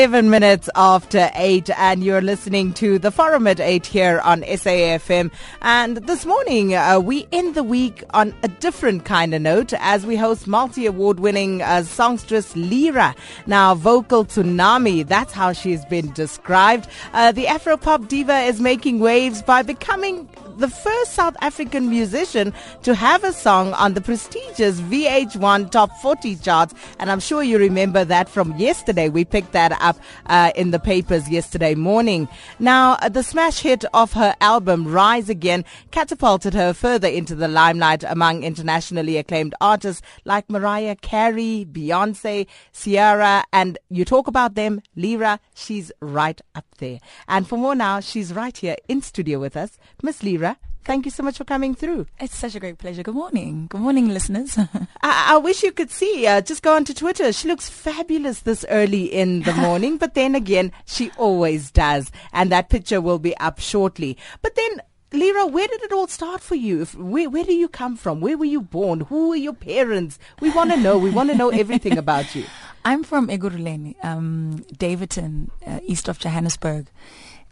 11 0.00 0.30
minutes 0.30 0.70
after 0.76 1.30
8 1.34 1.68
and 1.76 2.02
you're 2.02 2.22
listening 2.22 2.72
to 2.72 2.98
the 2.98 3.10
Forum 3.10 3.46
at 3.46 3.60
8 3.60 3.84
here 3.84 4.18
on 4.20 4.40
SAFM. 4.44 5.30
And 5.60 5.98
this 5.98 6.24
morning, 6.24 6.74
uh, 6.74 7.00
we 7.00 7.28
end 7.32 7.54
the 7.54 7.62
week 7.62 8.02
on 8.14 8.34
a 8.42 8.48
different 8.48 9.04
kind 9.04 9.34
of 9.34 9.42
note 9.42 9.74
as 9.74 10.06
we 10.06 10.16
host 10.16 10.46
multi-award 10.46 11.20
winning 11.20 11.60
uh, 11.60 11.82
songstress 11.82 12.56
Lira. 12.56 13.14
Now, 13.46 13.74
vocal 13.74 14.24
tsunami, 14.24 15.06
that's 15.06 15.34
how 15.34 15.52
she's 15.52 15.84
been 15.84 16.10
described. 16.14 16.88
Uh, 17.12 17.32
the 17.32 17.44
Afropop 17.44 18.08
diva 18.08 18.38
is 18.38 18.58
making 18.58 19.00
waves 19.00 19.42
by 19.42 19.60
becoming 19.60 20.26
the 20.60 20.68
first 20.68 21.14
South 21.14 21.36
African 21.40 21.88
musician 21.88 22.52
to 22.82 22.94
have 22.94 23.24
a 23.24 23.32
song 23.32 23.72
on 23.72 23.94
the 23.94 24.00
prestigious 24.00 24.80
VH1 24.82 25.70
Top 25.70 25.90
40 26.02 26.36
charts. 26.36 26.74
And 26.98 27.10
I'm 27.10 27.18
sure 27.18 27.42
you 27.42 27.58
remember 27.58 28.04
that 28.04 28.28
from 28.28 28.54
yesterday. 28.56 29.08
We 29.08 29.24
picked 29.24 29.52
that 29.52 29.72
up 29.80 29.98
uh, 30.26 30.52
in 30.54 30.70
the 30.70 30.78
papers 30.78 31.28
yesterday 31.30 31.74
morning. 31.74 32.28
Now, 32.58 32.98
uh, 33.00 33.08
the 33.08 33.22
smash 33.22 33.60
hit 33.60 33.84
of 33.94 34.12
her 34.12 34.36
album 34.40 34.86
Rise 34.86 35.30
Again 35.30 35.64
catapulted 35.92 36.52
her 36.52 36.74
further 36.74 37.08
into 37.08 37.34
the 37.34 37.48
limelight 37.48 38.04
among 38.04 38.42
internationally 38.42 39.16
acclaimed 39.16 39.54
artists 39.60 40.02
like 40.26 40.50
Mariah 40.50 40.96
Carey, 40.96 41.66
Beyonce, 41.70 42.46
Ciara, 42.72 43.44
and 43.52 43.78
you 43.88 44.04
talk 44.04 44.26
about 44.26 44.54
them, 44.54 44.82
Lira, 44.94 45.40
she's 45.54 45.90
right 46.00 46.40
up 46.54 46.66
there. 46.80 46.98
And 47.28 47.46
for 47.46 47.56
more 47.56 47.74
now, 47.76 48.00
she's 48.00 48.32
right 48.32 48.56
here 48.56 48.76
in 48.88 49.02
studio 49.02 49.38
with 49.38 49.56
us. 49.56 49.78
Miss 50.02 50.22
Lira, 50.22 50.56
thank 50.84 51.04
you 51.04 51.10
so 51.10 51.22
much 51.22 51.36
for 51.38 51.44
coming 51.44 51.74
through. 51.74 52.06
It's 52.18 52.36
such 52.36 52.54
a 52.56 52.60
great 52.60 52.78
pleasure. 52.78 53.02
Good 53.04 53.14
morning. 53.14 53.66
Good 53.68 53.80
morning, 53.80 54.08
listeners. 54.08 54.58
I, 55.02 55.34
I 55.34 55.36
wish 55.38 55.62
you 55.62 55.70
could 55.72 55.90
see. 55.90 56.26
Uh, 56.26 56.40
just 56.40 56.62
go 56.62 56.74
onto 56.74 56.92
Twitter. 56.92 57.32
She 57.32 57.46
looks 57.46 57.68
fabulous 57.68 58.40
this 58.40 58.64
early 58.68 59.04
in 59.04 59.42
the 59.42 59.52
morning, 59.66 59.96
but 59.98 60.14
then 60.14 60.34
again, 60.34 60.72
she 60.86 61.12
always 61.16 61.70
does. 61.70 62.10
And 62.32 62.50
that 62.50 62.68
picture 62.70 63.00
will 63.00 63.20
be 63.20 63.36
up 63.36 63.60
shortly. 63.60 64.16
But 64.42 64.56
then, 64.56 64.82
Lira, 65.12 65.46
where 65.46 65.66
did 65.66 65.82
it 65.82 65.92
all 65.92 66.06
start 66.06 66.40
for 66.40 66.54
you? 66.54 66.82
If, 66.82 66.94
where, 66.94 67.28
where 67.28 67.44
do 67.44 67.52
you 67.52 67.68
come 67.68 67.96
from? 67.96 68.20
Where 68.20 68.38
were 68.38 68.44
you 68.44 68.60
born? 68.60 69.00
Who 69.00 69.30
were 69.30 69.36
your 69.36 69.54
parents? 69.54 70.18
We 70.40 70.50
want 70.50 70.70
to 70.70 70.76
know. 70.76 70.98
We 70.98 71.10
want 71.10 71.30
to 71.30 71.36
know 71.36 71.48
everything 71.50 71.98
about 71.98 72.34
you. 72.34 72.44
I'm 72.84 73.02
from 73.02 73.28
Ekurhuleni, 73.28 74.02
um, 74.04 74.64
Daveyton, 74.78 75.50
uh, 75.66 75.80
east 75.82 76.08
of 76.08 76.18
Johannesburg, 76.18 76.86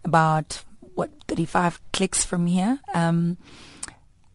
about 0.05 0.64
what 0.94 1.10
35 1.26 1.81
clicks 1.93 2.25
from 2.25 2.46
here. 2.46 2.78
Um, 2.94 3.37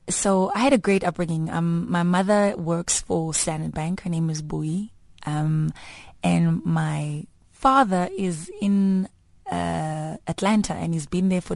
so 0.10 0.52
I 0.54 0.60
had 0.60 0.74
a 0.74 0.78
great 0.78 1.04
upbringing. 1.04 1.50
Um, 1.50 1.90
my 1.90 2.04
mother 2.04 2.56
works 2.58 3.02
for 3.02 3.34
Standard 3.34 3.74
Bank. 3.74 4.02
Her 4.02 4.10
name 4.10 4.30
is 4.30 4.42
Bui, 4.42 4.92
um, 5.26 5.74
and 6.24 6.64
my 6.66 7.26
father 7.52 8.10
is 8.18 8.52
in 8.62 9.08
uh, 9.50 10.18
Atlanta, 10.28 10.74
and 10.74 10.94
he's 10.94 11.06
been 11.08 11.30
there 11.30 11.42
for 11.42 11.56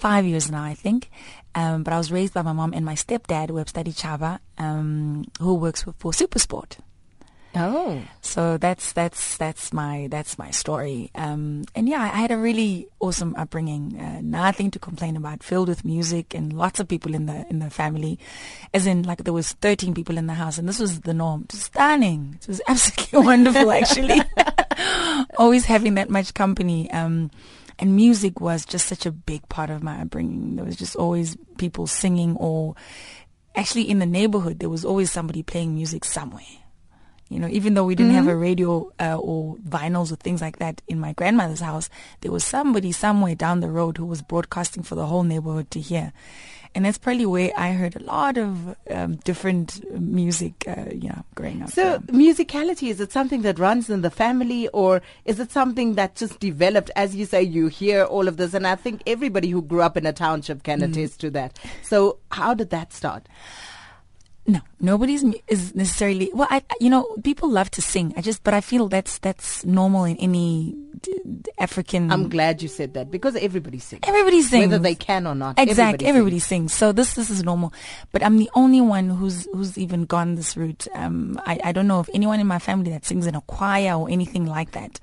25 0.00 0.24
years 0.24 0.50
now, 0.50 0.64
I 0.64 0.74
think. 0.74 1.10
Um, 1.54 1.82
but 1.82 1.92
I 1.92 1.98
was 1.98 2.10
raised 2.10 2.32
by 2.32 2.42
my 2.42 2.52
mom 2.52 2.72
and 2.72 2.84
my 2.84 2.94
stepdad, 2.94 3.50
who 3.50 3.56
have 3.56 3.68
studied 3.68 3.94
Chava, 3.94 4.38
um, 4.56 5.26
who 5.40 5.54
works 5.54 5.82
for, 5.82 5.92
for 5.98 6.12
Supersport. 6.12 6.78
Oh. 7.54 8.00
So 8.20 8.58
that's 8.58 8.92
that's 8.92 9.36
that's 9.36 9.72
my 9.72 10.06
that's 10.08 10.38
my 10.38 10.52
story. 10.52 11.10
Um, 11.16 11.64
and 11.74 11.88
yeah, 11.88 12.00
I 12.02 12.20
had 12.22 12.30
a 12.30 12.36
really 12.38 12.86
awesome 13.00 13.34
upbringing. 13.36 13.98
Uh, 13.98 14.20
nothing 14.22 14.70
to 14.70 14.78
complain 14.78 15.16
about. 15.16 15.42
Filled 15.42 15.68
with 15.68 15.84
music 15.84 16.32
and 16.32 16.52
lots 16.52 16.78
of 16.78 16.86
people 16.86 17.12
in 17.12 17.26
the 17.26 17.44
in 17.50 17.58
the 17.58 17.68
family, 17.68 18.20
as 18.72 18.86
in 18.86 19.02
like 19.02 19.24
there 19.24 19.34
was 19.34 19.52
13 19.54 19.94
people 19.94 20.16
in 20.16 20.28
the 20.28 20.34
house, 20.34 20.58
and 20.58 20.68
this 20.68 20.78
was 20.78 21.00
the 21.00 21.12
norm. 21.12 21.46
Just 21.48 21.64
stunning. 21.64 22.38
It 22.40 22.46
was 22.46 22.62
absolutely 22.68 23.26
wonderful, 23.26 23.72
actually. 23.72 24.22
Always 25.36 25.64
having 25.64 25.94
that 25.94 26.08
much 26.08 26.32
company. 26.32 26.88
Um, 26.92 27.32
and 27.80 27.96
music 27.96 28.40
was 28.40 28.64
just 28.64 28.86
such 28.86 29.06
a 29.06 29.10
big 29.10 29.48
part 29.48 29.70
of 29.70 29.82
my 29.82 30.02
upbringing. 30.02 30.56
There 30.56 30.64
was 30.64 30.76
just 30.76 30.94
always 30.94 31.36
people 31.56 31.86
singing, 31.86 32.36
or 32.36 32.76
actually 33.56 33.88
in 33.88 33.98
the 33.98 34.06
neighborhood, 34.06 34.58
there 34.58 34.68
was 34.68 34.84
always 34.84 35.10
somebody 35.10 35.42
playing 35.42 35.74
music 35.74 36.04
somewhere. 36.04 36.44
You 37.30 37.38
know, 37.38 37.48
even 37.48 37.74
though 37.74 37.84
we 37.84 37.94
didn't 37.94 38.14
have 38.14 38.26
a 38.26 38.34
radio 38.34 38.92
uh, 38.98 39.16
or 39.16 39.54
vinyls 39.58 40.10
or 40.10 40.16
things 40.16 40.42
like 40.42 40.58
that 40.58 40.82
in 40.88 40.98
my 40.98 41.12
grandmother's 41.12 41.60
house, 41.60 41.88
there 42.22 42.32
was 42.32 42.44
somebody 42.44 42.90
somewhere 42.90 43.36
down 43.36 43.60
the 43.60 43.70
road 43.70 43.98
who 43.98 44.04
was 44.04 44.20
broadcasting 44.20 44.82
for 44.82 44.96
the 44.96 45.06
whole 45.06 45.22
neighborhood 45.22 45.70
to 45.70 45.80
hear. 45.80 46.12
And 46.72 46.84
that's 46.84 46.98
probably 46.98 47.26
where 47.26 47.50
I 47.56 47.72
heard 47.72 47.96
a 47.96 48.04
lot 48.04 48.38
of 48.38 48.76
um, 48.90 49.16
different 49.24 49.82
music, 50.00 50.64
uh, 50.68 50.84
you 50.92 51.08
know, 51.08 51.24
growing 51.34 51.62
up. 51.62 51.70
So, 51.70 51.96
Um, 51.96 52.02
musicality, 52.12 52.90
is 52.90 53.00
it 53.00 53.10
something 53.10 53.42
that 53.42 53.58
runs 53.58 53.90
in 53.90 54.02
the 54.02 54.10
family 54.10 54.68
or 54.68 55.02
is 55.24 55.40
it 55.40 55.50
something 55.50 55.94
that 55.96 56.14
just 56.14 56.38
developed? 56.38 56.90
As 56.94 57.16
you 57.16 57.26
say, 57.26 57.42
you 57.42 57.66
hear 57.66 58.04
all 58.04 58.28
of 58.28 58.36
this, 58.36 58.54
and 58.54 58.66
I 58.68 58.76
think 58.76 59.02
everybody 59.04 59.48
who 59.50 59.62
grew 59.62 59.82
up 59.82 59.96
in 59.96 60.06
a 60.06 60.12
township 60.12 60.62
can 60.62 60.78
Mm. 60.80 60.90
attest 60.92 61.20
to 61.22 61.30
that. 61.30 61.58
So, 61.82 62.18
how 62.30 62.54
did 62.54 62.70
that 62.70 62.92
start? 62.92 63.26
No, 64.46 64.60
nobody's 64.80 65.22
is 65.48 65.74
necessarily. 65.74 66.30
Well, 66.32 66.48
I 66.50 66.62
you 66.80 66.88
know 66.90 67.04
people 67.22 67.48
love 67.50 67.70
to 67.72 67.82
sing. 67.82 68.14
I 68.16 68.20
just, 68.20 68.42
but 68.42 68.54
I 68.54 68.60
feel 68.60 68.88
that's 68.88 69.18
that's 69.18 69.64
normal 69.64 70.04
in 70.04 70.16
any 70.16 70.74
African. 71.58 72.10
I'm 72.10 72.28
glad 72.28 72.62
you 72.62 72.68
said 72.68 72.94
that 72.94 73.10
because 73.10 73.36
everybody 73.36 73.78
sings. 73.78 74.02
Everybody 74.06 74.42
sings, 74.42 74.66
Whether 74.68 74.78
they 74.78 74.94
can 74.94 75.26
or 75.26 75.34
not. 75.34 75.58
Exactly, 75.58 76.06
everybody 76.06 76.38
sings. 76.38 76.72
sings. 76.72 76.74
So 76.74 76.92
this 76.92 77.14
this 77.14 77.30
is 77.30 77.42
normal, 77.42 77.72
but 78.12 78.22
I'm 78.22 78.38
the 78.38 78.50
only 78.54 78.80
one 78.80 79.08
who's 79.10 79.46
who's 79.52 79.76
even 79.78 80.04
gone 80.04 80.34
this 80.34 80.56
route. 80.56 80.86
Um, 80.94 81.40
I 81.46 81.58
I 81.64 81.72
don't 81.72 81.86
know 81.86 81.98
of 81.98 82.10
anyone 82.14 82.40
in 82.40 82.46
my 82.46 82.58
family 82.58 82.90
that 82.90 83.04
sings 83.04 83.26
in 83.26 83.34
a 83.34 83.40
choir 83.42 83.94
or 83.94 84.08
anything 84.10 84.46
like 84.46 84.72
that. 84.72 85.00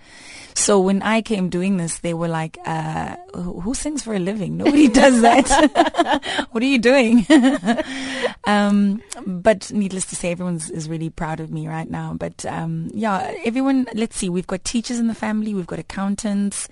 So 0.54 0.80
when 0.80 1.04
I 1.04 1.22
came 1.22 1.50
doing 1.50 1.78
this, 1.78 2.00
they 2.00 2.16
were 2.16 2.28
like, 2.28 2.58
uh, 2.66 3.16
who, 3.36 3.62
"Who 3.62 3.74
sings 3.76 4.02
for 4.02 4.16
a 4.16 4.20
living? 4.20 4.58
Nobody 4.58 4.88
does 5.02 5.22
that. 5.22 6.48
what 6.52 6.64
are 6.64 6.66
you 6.66 6.80
doing?" 6.80 7.26
um, 8.46 9.02
but 9.26 9.72
needless 9.72 10.06
to 10.08 10.16
say, 10.16 10.32
everyone 10.32 10.56
is 10.56 10.90
really 10.90 11.12
proud 11.12 11.40
of 11.40 11.52
me 11.52 11.68
right 11.68 11.90
now. 11.90 12.16
But 12.18 12.46
um, 12.46 12.90
yeah, 12.94 13.34
everyone. 13.46 13.88
Let's 13.94 14.18
see, 14.18 14.30
we've 14.30 14.48
got 14.48 14.64
teachers 14.64 15.00
in 15.00 15.08
the 15.08 15.14
family, 15.14 15.54
we've 15.54 15.68
got 15.68 15.77
accountants 15.78 16.68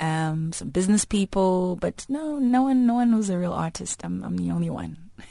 um, 0.00 0.52
some 0.52 0.70
business 0.70 1.04
people, 1.04 1.76
but 1.76 2.06
no, 2.08 2.38
no 2.38 2.62
one, 2.62 2.86
no 2.86 2.94
one 2.94 3.12
who's 3.12 3.30
a 3.30 3.38
real 3.38 3.52
artist. 3.52 4.04
I'm, 4.04 4.22
I'm 4.22 4.36
the 4.36 4.50
only 4.50 4.70
one. 4.70 4.98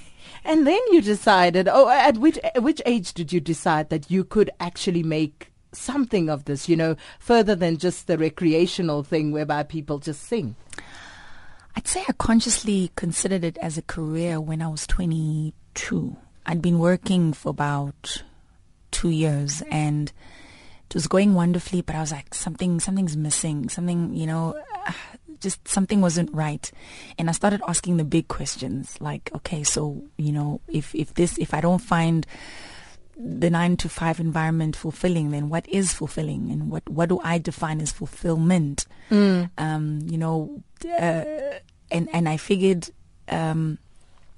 And 0.44 0.68
then 0.68 0.80
you 0.92 1.02
decided, 1.02 1.68
oh, 1.68 1.90
at 1.90 2.18
which, 2.18 2.38
at 2.38 2.62
which 2.62 2.80
age 2.86 3.14
did 3.14 3.34
you 3.34 3.40
decide 3.40 3.90
that 3.90 4.12
you 4.12 4.24
could 4.24 4.52
actually 4.60 5.02
make 5.02 5.52
something 5.72 6.30
of 6.30 6.46
this, 6.46 6.70
you 6.70 6.76
know, 6.76 6.96
further 7.20 7.56
than 7.56 7.78
just 7.78 8.06
the 8.06 8.16
recreational 8.16 9.02
thing 9.02 9.32
whereby 9.32 9.64
people 9.64 9.98
just 9.98 10.22
sing? 10.22 10.56
I'd 11.76 11.88
say 11.88 12.04
I 12.08 12.14
consciously 12.14 12.92
considered 12.96 13.44
it 13.44 13.58
as 13.58 13.78
a 13.78 13.82
career 13.82 14.40
when 14.40 14.62
I 14.62 14.68
was 14.68 14.86
22. 14.86 16.16
I'd 16.46 16.62
been 16.62 16.78
working 16.78 17.34
for 17.34 17.50
about 17.50 18.24
two 18.92 19.10
years 19.10 19.64
and 19.72 20.12
it 20.90 20.94
was 20.94 21.08
going 21.08 21.34
wonderfully, 21.34 21.82
but 21.82 21.96
I 21.96 22.00
was 22.00 22.12
like, 22.12 22.34
something, 22.34 22.80
something's 22.80 23.18
missing. 23.18 23.70
Something, 23.70 24.14
you 24.16 24.28
know, 24.28 24.62
just 25.40 25.68
something 25.68 26.02
wasn't 26.02 26.34
right. 26.34 26.72
And 27.18 27.30
I 27.30 27.34
started 27.34 27.62
asking 27.68 27.98
the 27.98 28.04
big 28.04 28.28
questions 28.28 28.96
like, 29.00 29.30
okay, 29.36 29.64
so, 29.64 30.04
you 30.18 30.32
know, 30.32 30.62
if, 30.68 30.94
if 30.96 31.14
this, 31.16 31.38
if 31.38 31.54
I 31.54 31.62
don't 31.62 31.80
find 31.80 32.26
the 33.18 33.50
nine 33.50 33.78
to 33.78 33.90
five 33.90 34.20
environment 34.20 34.76
fulfilling, 34.76 35.32
then 35.32 35.50
what 35.50 35.68
is 35.70 35.94
fulfilling 35.94 36.52
and 36.52 36.70
what, 36.70 36.88
what 36.90 37.10
do 37.10 37.20
I 37.24 37.38
define 37.38 37.82
as 37.82 37.92
fulfillment? 37.92 38.86
Um, 39.58 40.00
you 40.06 40.18
know, 40.18 40.62
uh, 40.86 41.24
and, 41.92 42.10
and 42.14 42.28
I 42.28 42.38
figured, 42.38 42.90
um, 43.30 43.80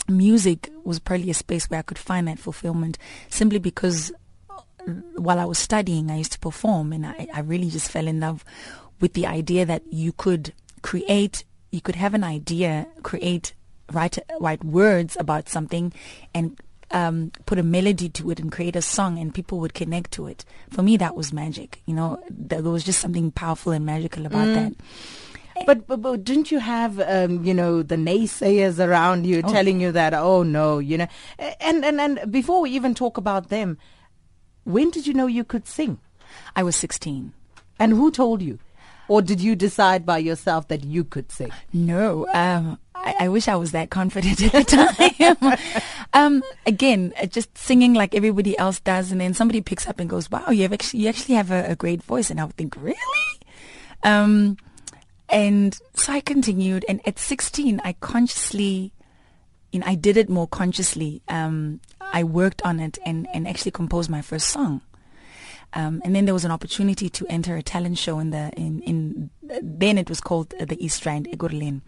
music 0.08 0.70
was 0.84 1.00
probably 1.00 1.30
a 1.30 1.34
space 1.34 1.70
where 1.70 1.80
I 1.80 1.84
could 1.84 1.98
find 1.98 2.28
that 2.28 2.40
fulfillment 2.40 2.98
simply 3.30 3.60
because 3.60 4.12
while 5.16 5.40
I 5.40 5.46
was 5.46 5.58
studying, 5.58 6.10
I 6.12 6.18
used 6.18 6.32
to 6.34 6.40
perform 6.40 6.94
and 6.94 7.06
I, 7.06 7.28
I 7.34 7.40
really 7.42 7.70
just 7.70 7.92
fell 7.92 8.08
in 8.08 8.20
love 8.20 8.44
with 9.00 9.14
the 9.14 9.28
idea 9.28 9.66
that 9.66 9.84
you 9.92 10.12
could 10.12 10.54
create, 10.82 11.44
you 11.72 11.82
could 11.82 11.96
have 11.96 12.14
an 12.14 12.24
idea, 12.24 12.88
create, 13.04 13.54
write, 13.92 14.18
write 14.40 14.64
words 14.64 15.18
about 15.20 15.50
something 15.50 15.94
and 16.34 16.60
um, 16.92 17.32
put 17.46 17.60
a 17.60 17.64
melody 17.64 18.08
to 18.10 18.32
it 18.32 18.40
and 18.40 18.52
create 18.52 18.76
a 18.76 18.82
song 18.82 19.20
and 19.20 19.34
people 19.34 19.60
would 19.60 19.74
connect 19.74 20.12
to 20.12 20.28
it. 20.28 20.46
For 20.72 20.82
me, 20.82 20.96
that 20.98 21.16
was 21.16 21.34
magic. 21.34 21.82
You 21.86 21.94
know, 21.96 22.24
there 22.30 22.62
was 22.62 22.84
just 22.86 23.00
something 23.02 23.30
powerful 23.32 23.74
and 23.74 23.86
magical 23.86 24.26
about 24.26 24.46
that. 24.54 24.74
But, 25.66 25.88
but, 25.88 26.02
but 26.02 26.24
didn't 26.24 26.52
you 26.52 26.60
have, 26.60 27.00
um, 27.02 27.44
you 27.44 27.54
know, 27.54 27.82
the 27.84 27.96
naysayers 27.96 28.80
around 28.80 29.26
you 29.26 29.42
Oh. 29.44 29.52
telling 29.52 29.82
you 29.82 29.92
that, 29.92 30.14
oh 30.14 30.44
no, 30.44 30.78
you 30.80 30.98
know, 31.00 31.08
and, 31.60 31.84
and, 31.84 32.00
and 32.00 32.32
before 32.32 32.62
we 32.62 32.70
even 32.72 32.94
talk 32.94 33.18
about 33.18 33.50
them, 33.50 33.78
when 34.68 34.92
did 34.92 35.08
you 35.08 35.14
know 35.14 35.28
you 35.28 35.44
could 35.44 35.68
sing? 35.68 36.00
I 36.56 36.64
was 36.64 36.76
16. 36.76 37.34
And 37.80 37.94
who 37.94 38.12
told 38.12 38.42
you? 38.42 38.60
Or 39.08 39.22
did 39.22 39.40
you 39.40 39.56
decide 39.56 40.06
by 40.06 40.18
yourself 40.18 40.68
that 40.68 40.84
you 40.84 41.06
could 41.06 41.32
sing? 41.32 41.52
No, 41.72 42.28
um, 42.34 42.78
I, 42.94 43.16
I 43.22 43.28
wish 43.30 43.48
I 43.48 43.56
was 43.56 43.72
that 43.72 43.90
confident 43.90 44.42
at 44.54 44.68
the 44.68 45.34
time. 45.34 45.58
um, 46.14 46.44
again, 46.66 47.14
uh, 47.22 47.28
just 47.28 47.58
singing 47.58 47.94
like 47.94 48.14
everybody 48.14 48.58
else 48.60 48.82
does, 48.82 49.12
and 49.14 49.22
then 49.22 49.34
somebody 49.34 49.62
picks 49.62 49.88
up 49.88 50.02
and 50.02 50.10
goes, 50.10 50.30
"Wow, 50.30 50.50
you 50.50 50.64
have 50.64 50.74
actually 50.74 51.02
you 51.02 51.08
actually 51.08 51.36
have 51.36 51.52
a, 51.52 51.72
a 51.72 51.76
great 51.76 52.04
voice," 52.04 52.30
and 52.30 52.42
I 52.42 52.44
would 52.44 52.58
think, 52.58 52.76
"Really?" 52.76 52.98
Um, 54.04 54.58
and 55.30 55.78
so 55.94 56.12
I 56.12 56.20
continued, 56.20 56.84
and 56.90 57.00
at 57.08 57.18
16, 57.18 57.80
I 57.84 57.94
consciously, 57.94 58.92
you 59.72 59.80
know, 59.80 59.88
I 59.88 59.96
did 59.96 60.18
it 60.18 60.30
more 60.30 60.48
consciously. 60.48 61.22
Um, 61.30 61.80
I 62.14 62.24
worked 62.24 62.62
on 62.64 62.80
it 62.80 62.98
and 63.06 63.28
and 63.34 63.48
actually 63.48 63.72
composed 63.72 64.10
my 64.10 64.22
first 64.22 64.50
song. 64.50 64.82
Um, 65.74 66.02
and 66.06 66.16
then 66.16 66.26
there 66.26 66.34
was 66.34 66.46
an 66.46 66.52
opportunity 66.52 67.10
to 67.10 67.28
enter 67.28 67.56
a 67.58 67.62
talent 67.62 67.98
show 67.98 68.20
in 68.20 68.30
the 68.30 68.52
in 68.56 68.82
in 68.82 69.30
then 69.62 69.98
it 69.98 70.10
was 70.10 70.22
called 70.22 70.54
uh, 70.60 70.66
the 70.66 70.84
East 70.84 71.06
Rand 71.06 71.28
Ekurhuleni, 71.28 71.82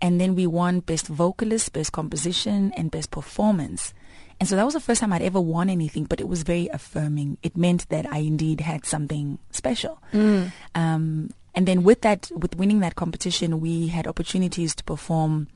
and 0.00 0.20
then 0.20 0.34
we 0.34 0.46
won 0.46 0.80
best 0.80 1.06
vocalist, 1.06 1.72
best 1.72 1.92
composition, 1.92 2.72
and 2.76 2.90
best 2.90 3.10
performance. 3.10 3.94
And 4.38 4.48
so 4.48 4.56
that 4.56 4.64
was 4.64 4.74
the 4.74 4.80
first 4.80 5.00
time 5.00 5.14
I'd 5.14 5.22
ever 5.22 5.40
won 5.40 5.70
anything, 5.70 6.04
but 6.04 6.20
it 6.20 6.28
was 6.28 6.42
very 6.42 6.68
affirming. 6.68 7.38
It 7.42 7.56
meant 7.56 7.88
that 7.88 8.06
I 8.12 8.18
indeed 8.18 8.60
had 8.60 8.84
something 8.84 9.38
special. 9.50 9.98
Um, 10.74 11.30
and 11.54 11.66
then 11.66 11.82
with 11.82 12.02
that, 12.02 12.30
with 12.36 12.54
winning 12.56 12.80
that 12.80 12.96
competition, 12.96 13.60
we 13.60 13.88
had 13.88 14.06
opportunities 14.06 14.74
to 14.74 14.84
perform 14.84 15.48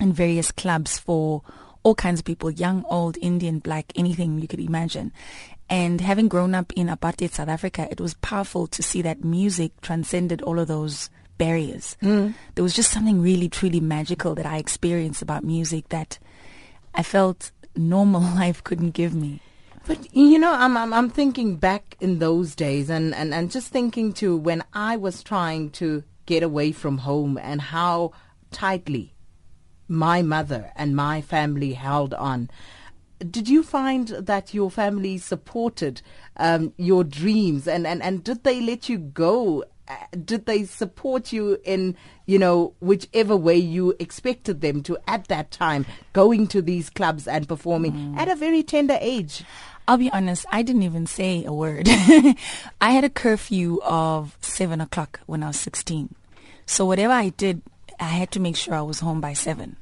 in 0.00 0.12
various 0.12 0.52
clubs 0.52 0.98
for 0.98 1.42
all 1.82 1.94
kinds 1.94 2.20
of 2.20 2.26
people, 2.26 2.50
young, 2.50 2.84
old, 2.88 3.16
Indian, 3.20 3.58
black, 3.58 3.92
anything 3.96 4.38
you 4.38 4.48
could 4.48 4.60
imagine. 4.60 5.12
And 5.68 6.00
having 6.00 6.28
grown 6.28 6.54
up 6.54 6.72
in 6.74 6.88
apartheid 6.88 7.30
South 7.30 7.48
Africa, 7.48 7.86
it 7.90 8.00
was 8.00 8.14
powerful 8.14 8.66
to 8.68 8.82
see 8.82 9.02
that 9.02 9.24
music 9.24 9.80
transcended 9.80 10.42
all 10.42 10.58
of 10.58 10.68
those 10.68 11.10
barriers. 11.38 11.96
Mm. 12.02 12.34
There 12.54 12.64
was 12.64 12.74
just 12.74 12.90
something 12.90 13.22
really, 13.22 13.48
truly 13.48 13.80
magical 13.80 14.34
that 14.34 14.46
I 14.46 14.58
experienced 14.58 15.22
about 15.22 15.44
music 15.44 15.88
that 15.88 16.18
I 16.94 17.02
felt 17.02 17.52
normal 17.76 18.20
life 18.42 18.62
couldn't 18.62 18.90
give 18.90 19.14
me. 19.14 19.40
But 19.86 20.14
you 20.14 20.38
know, 20.38 20.52
I'm 20.52 20.76
I'm, 20.76 20.92
I'm 20.92 21.08
thinking 21.08 21.56
back 21.56 21.96
in 22.00 22.18
those 22.18 22.54
days, 22.54 22.90
and, 22.90 23.14
and, 23.14 23.32
and 23.32 23.50
just 23.50 23.68
thinking 23.68 24.12
to 24.14 24.36
when 24.36 24.62
I 24.74 24.96
was 24.96 25.22
trying 25.22 25.70
to 25.80 26.04
get 26.26 26.42
away 26.42 26.72
from 26.72 26.98
home, 26.98 27.38
and 27.38 27.60
how 27.60 28.12
tightly 28.50 29.14
my 29.90 30.22
mother 30.22 30.72
and 30.76 30.94
my 30.96 31.20
family 31.20 31.74
held 31.74 32.14
on. 32.14 32.48
Did 33.18 33.48
you 33.48 33.62
find 33.62 34.08
that 34.08 34.54
your 34.54 34.70
family 34.70 35.18
supported 35.18 36.00
um, 36.38 36.72
your 36.78 37.04
dreams, 37.04 37.68
and, 37.68 37.86
and, 37.86 38.02
and 38.02 38.24
did 38.24 38.44
they 38.44 38.62
let 38.62 38.88
you 38.88 38.96
go? 38.96 39.64
Uh, 39.86 39.96
Did 40.24 40.46
they 40.46 40.64
support 40.64 41.32
you 41.32 41.58
in, 41.64 41.96
you 42.24 42.38
know, 42.38 42.72
whichever 42.80 43.36
way 43.36 43.56
you 43.56 43.94
expected 43.98 44.62
them 44.62 44.82
to 44.84 44.96
at 45.06 45.26
that 45.28 45.50
time, 45.50 45.84
going 46.14 46.46
to 46.46 46.62
these 46.62 46.88
clubs 46.88 47.26
and 47.28 47.46
performing 47.46 48.14
at 48.16 48.28
a 48.28 48.36
very 48.36 48.62
tender 48.62 48.96
age? 49.00 49.44
I'll 49.88 49.98
be 49.98 50.12
honest, 50.12 50.46
I 50.52 50.62
didn't 50.62 50.84
even 50.84 51.06
say 51.06 51.44
a 51.44 51.52
word. 51.52 51.88
I 52.80 52.92
had 52.92 53.02
a 53.02 53.10
curfew 53.10 53.80
of 53.82 54.38
seven 54.40 54.80
o'clock 54.80 55.20
when 55.26 55.42
I 55.42 55.48
was 55.48 55.58
16. 55.58 56.14
So 56.64 56.86
whatever 56.86 57.12
I 57.12 57.30
did, 57.30 57.60
I 57.98 58.04
had 58.04 58.30
to 58.32 58.40
make 58.40 58.56
sure 58.56 58.74
I 58.74 58.82
was 58.82 59.00
home 59.00 59.20
by 59.20 59.32
seven. 59.32 59.76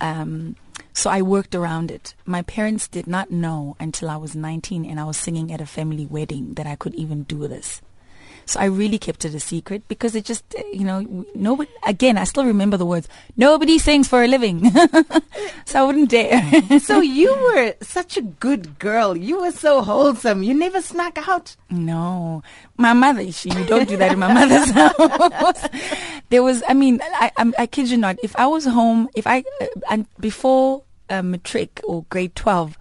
Um, 0.00 0.56
So 0.96 1.10
I 1.10 1.22
worked 1.22 1.54
around 1.56 1.90
it. 1.90 2.14
My 2.24 2.42
parents 2.42 2.86
did 2.86 3.08
not 3.08 3.30
know 3.30 3.74
until 3.80 4.08
I 4.08 4.16
was 4.16 4.36
19 4.36 4.84
and 4.86 5.00
I 5.00 5.04
was 5.04 5.16
singing 5.16 5.52
at 5.52 5.60
a 5.60 5.66
family 5.66 6.06
wedding 6.06 6.54
that 6.54 6.68
I 6.68 6.76
could 6.76 6.94
even 6.94 7.24
do 7.24 7.48
this. 7.48 7.82
So 8.46 8.60
I 8.60 8.66
really 8.66 8.98
kept 8.98 9.24
it 9.24 9.34
a 9.34 9.40
secret 9.40 9.86
because 9.88 10.14
it 10.14 10.24
just, 10.24 10.44
you 10.72 10.84
know, 10.84 11.24
nobody, 11.34 11.70
again, 11.86 12.18
I 12.18 12.24
still 12.24 12.44
remember 12.44 12.76
the 12.76 12.86
words, 12.86 13.08
nobody 13.36 13.78
sings 13.78 14.08
for 14.08 14.22
a 14.22 14.26
living. 14.26 14.70
so 15.64 15.80
I 15.80 15.84
wouldn't 15.84 16.10
dare. 16.10 16.78
so 16.80 17.00
you 17.00 17.32
were 17.54 17.74
such 17.80 18.16
a 18.16 18.22
good 18.22 18.78
girl. 18.78 19.16
You 19.16 19.40
were 19.40 19.52
so 19.52 19.82
wholesome. 19.82 20.42
You 20.42 20.54
never 20.54 20.80
snuck 20.82 21.28
out. 21.28 21.56
No, 21.70 22.42
my 22.76 22.92
mother. 22.92 23.30
She, 23.32 23.50
you 23.50 23.64
don't 23.64 23.88
do 23.88 23.96
that 23.96 24.12
in 24.12 24.18
my 24.18 24.32
mother's 24.32 24.70
house. 24.70 25.68
there 26.30 26.42
was, 26.42 26.62
I 26.68 26.74
mean, 26.74 27.00
I, 27.02 27.32
I, 27.36 27.52
I 27.60 27.66
kid 27.66 27.90
you 27.90 27.96
not. 27.96 28.18
If 28.22 28.36
I 28.36 28.46
was 28.46 28.64
home, 28.64 29.08
if 29.14 29.26
I, 29.26 29.44
uh, 29.60 29.66
and 29.90 30.06
before 30.20 30.82
uh, 31.10 31.22
matric 31.22 31.80
or 31.84 32.04
grade 32.10 32.34
twelve, 32.34 32.78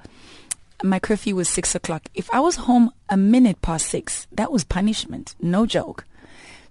my 0.84 1.00
curfew 1.00 1.36
was 1.36 1.50
six 1.50 1.76
o'clock. 1.76 2.10
If 2.14 2.30
I 2.34 2.40
was 2.40 2.58
home 2.58 2.92
a 3.10 3.18
minute 3.18 3.62
past 3.62 3.88
six, 3.88 4.28
that 4.34 4.52
was 4.52 4.64
punishment. 4.64 5.36
No 5.42 5.66
joke. 5.66 6.06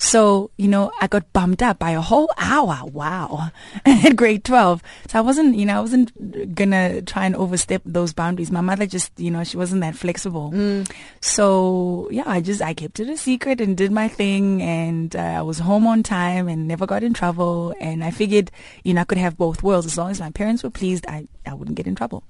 So, 0.02 0.50
you 0.56 0.66
know, 0.66 0.90
I 1.00 1.06
got 1.06 1.32
bumped 1.32 1.62
up 1.62 1.78
by 1.78 1.92
a 1.92 2.00
whole 2.00 2.28
hour. 2.36 2.80
Wow. 2.86 3.50
At 3.86 4.16
grade 4.16 4.42
12. 4.42 4.82
So 5.06 5.18
I 5.18 5.22
wasn't, 5.22 5.54
you 5.54 5.64
know, 5.64 5.76
I 5.78 5.80
wasn't 5.80 6.56
gonna 6.56 7.02
try 7.02 7.24
and 7.24 7.36
overstep 7.36 7.82
those 7.86 8.12
boundaries. 8.12 8.50
My 8.50 8.62
mother 8.62 8.84
just, 8.84 9.12
you 9.16 9.30
know, 9.30 9.44
she 9.44 9.56
wasn't 9.56 9.82
that 9.82 9.94
flexible. 9.94 10.50
Mm. 10.50 10.90
So 11.20 12.08
yeah, 12.10 12.24
I 12.26 12.40
just, 12.40 12.60
I 12.60 12.74
kept 12.74 12.98
it 12.98 13.08
a 13.10 13.16
secret 13.16 13.60
and 13.60 13.76
did 13.76 13.92
my 13.92 14.08
thing 14.08 14.60
and 14.60 15.14
uh, 15.14 15.20
I 15.20 15.42
was 15.42 15.60
home 15.60 15.86
on 15.86 16.02
time 16.02 16.48
and 16.48 16.66
never 16.66 16.84
got 16.84 17.04
in 17.04 17.14
trouble. 17.14 17.72
And 17.80 18.02
I 18.02 18.10
figured, 18.10 18.50
you 18.82 18.94
know, 18.94 19.02
I 19.02 19.04
could 19.04 19.18
have 19.18 19.38
both 19.38 19.62
worlds. 19.62 19.86
As 19.86 19.96
long 19.96 20.10
as 20.10 20.18
my 20.18 20.30
parents 20.30 20.64
were 20.64 20.70
pleased, 20.70 21.06
I, 21.06 21.28
I 21.46 21.54
wouldn't 21.54 21.76
get 21.76 21.86
in 21.86 21.94
trouble. 21.94 22.24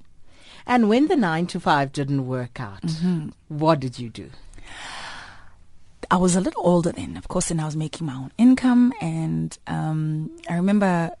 And 0.65 0.89
when 0.89 1.07
the 1.07 1.15
nine 1.15 1.47
to 1.47 1.59
five 1.59 1.91
didn't 1.91 2.27
work 2.27 2.59
out, 2.59 2.83
what 3.47 3.79
did 3.79 3.99
you 3.99 4.09
do? 4.09 4.29
I 6.11 6.17
was 6.17 6.35
a 6.35 6.41
little 6.41 6.61
older 6.65 6.91
then, 6.91 7.17
of 7.17 7.27
course, 7.27 7.49
and 7.49 7.59
I 7.59 7.65
was 7.65 7.75
making 7.75 8.05
my 8.07 8.13
own 8.13 8.31
income. 8.37 8.93
And 9.01 9.57
um, 9.67 10.31
I 10.49 10.55
remember 10.55 11.11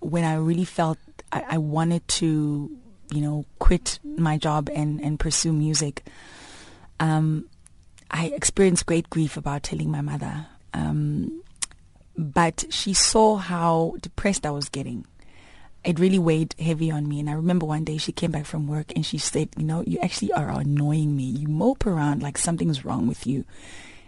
when 0.00 0.24
I 0.24 0.34
really 0.34 0.64
felt 0.64 0.98
I, 1.32 1.44
I 1.50 1.58
wanted 1.58 2.06
to, 2.08 2.70
you 3.10 3.20
know, 3.20 3.44
quit 3.58 3.98
my 4.04 4.36
job 4.36 4.68
and, 4.74 5.00
and 5.00 5.18
pursue 5.18 5.52
music. 5.52 6.04
Um, 7.00 7.48
I 8.10 8.26
experienced 8.26 8.86
great 8.86 9.10
grief 9.10 9.36
about 9.36 9.62
telling 9.62 9.90
my 9.90 10.00
mother. 10.00 10.46
Um, 10.74 11.42
but 12.16 12.64
she 12.70 12.92
saw 12.94 13.36
how 13.36 13.96
depressed 14.00 14.46
I 14.46 14.50
was 14.50 14.68
getting. 14.68 15.06
It 15.86 16.00
really 16.00 16.18
weighed 16.18 16.54
heavy 16.58 16.90
on 16.90 17.08
me. 17.08 17.20
And 17.20 17.30
I 17.30 17.34
remember 17.34 17.64
one 17.64 17.84
day 17.84 17.96
she 17.96 18.12
came 18.12 18.32
back 18.32 18.44
from 18.44 18.66
work 18.66 18.92
and 18.96 19.06
she 19.06 19.18
said, 19.18 19.50
You 19.56 19.64
know, 19.64 19.84
you 19.86 19.98
actually 20.00 20.32
are 20.32 20.50
annoying 20.50 21.16
me. 21.16 21.24
You 21.24 21.48
mope 21.48 21.86
around 21.86 22.22
like 22.22 22.36
something's 22.36 22.84
wrong 22.84 23.06
with 23.06 23.26
you. 23.26 23.44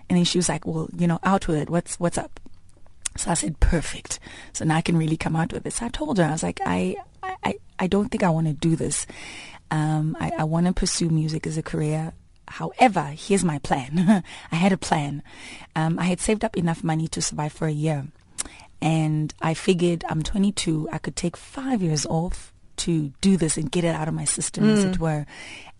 And 0.08 0.18
then 0.18 0.24
she 0.24 0.38
was 0.38 0.48
like, 0.48 0.66
Well, 0.66 0.88
you 0.96 1.06
know, 1.06 1.20
out 1.22 1.46
with 1.46 1.58
it. 1.58 1.70
What's 1.70 2.00
what's 2.00 2.18
up? 2.18 2.40
So 3.16 3.30
I 3.30 3.34
said, 3.34 3.60
Perfect. 3.60 4.18
So 4.52 4.64
now 4.64 4.76
I 4.76 4.82
can 4.82 4.96
really 4.96 5.16
come 5.16 5.36
out 5.36 5.52
with 5.52 5.64
it. 5.64 5.72
So 5.72 5.86
I 5.86 5.88
told 5.88 6.18
her, 6.18 6.24
I 6.24 6.32
was 6.32 6.42
like, 6.42 6.60
I 6.66 6.96
I, 7.22 7.54
I 7.78 7.86
don't 7.86 8.08
think 8.08 8.22
I 8.22 8.30
want 8.30 8.46
to 8.46 8.52
do 8.52 8.76
this. 8.76 9.06
Um, 9.70 10.16
I, 10.18 10.32
I 10.38 10.44
want 10.44 10.66
to 10.66 10.72
pursue 10.72 11.10
music 11.10 11.46
as 11.46 11.58
a 11.58 11.62
career. 11.62 12.12
However, 12.48 13.12
here's 13.16 13.44
my 13.44 13.58
plan. 13.58 14.24
I 14.52 14.56
had 14.56 14.72
a 14.72 14.78
plan. 14.78 15.22
Um, 15.76 15.98
I 15.98 16.04
had 16.04 16.20
saved 16.20 16.44
up 16.44 16.56
enough 16.56 16.82
money 16.82 17.06
to 17.08 17.22
survive 17.22 17.52
for 17.52 17.66
a 17.68 17.72
year. 17.72 18.06
And 18.80 19.34
I 19.40 19.54
figured 19.54 20.04
I'm 20.08 20.22
22. 20.22 20.88
I 20.92 20.98
could 20.98 21.16
take 21.16 21.36
five 21.36 21.82
years 21.82 22.06
off 22.06 22.52
to 22.78 23.12
do 23.20 23.36
this 23.36 23.56
and 23.56 23.70
get 23.70 23.84
it 23.84 23.94
out 23.94 24.08
of 24.08 24.14
my 24.14 24.24
system, 24.24 24.70
as 24.70 24.84
it 24.84 24.98
were. 25.00 25.26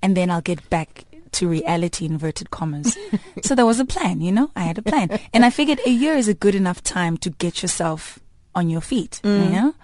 And 0.03 0.17
then 0.17 0.31
I'll 0.31 0.41
get 0.41 0.69
back 0.69 1.05
to 1.33 1.49
reality, 1.49 2.07
inverted 2.07 2.51
commas. 2.51 2.97
so 3.43 3.55
there 3.55 3.67
was 3.67 3.79
a 3.79 3.85
plan, 3.85 4.21
you 4.21 4.33
know? 4.33 4.51
I 4.57 4.63
had 4.63 4.79
a 4.79 4.83
plan. 4.83 5.19
And 5.33 5.45
I 5.45 5.51
figured 5.51 5.81
a 5.87 5.91
year 5.91 6.15
is 6.15 6.29
a 6.29 6.35
good 6.35 6.55
enough 6.55 6.83
time 6.83 7.17
to 7.19 7.31
get 7.31 7.63
yourself 7.63 8.19
on 8.55 8.69
your 8.69 8.81
feet, 8.81 9.21
you 9.23 9.51
know? 9.51 9.75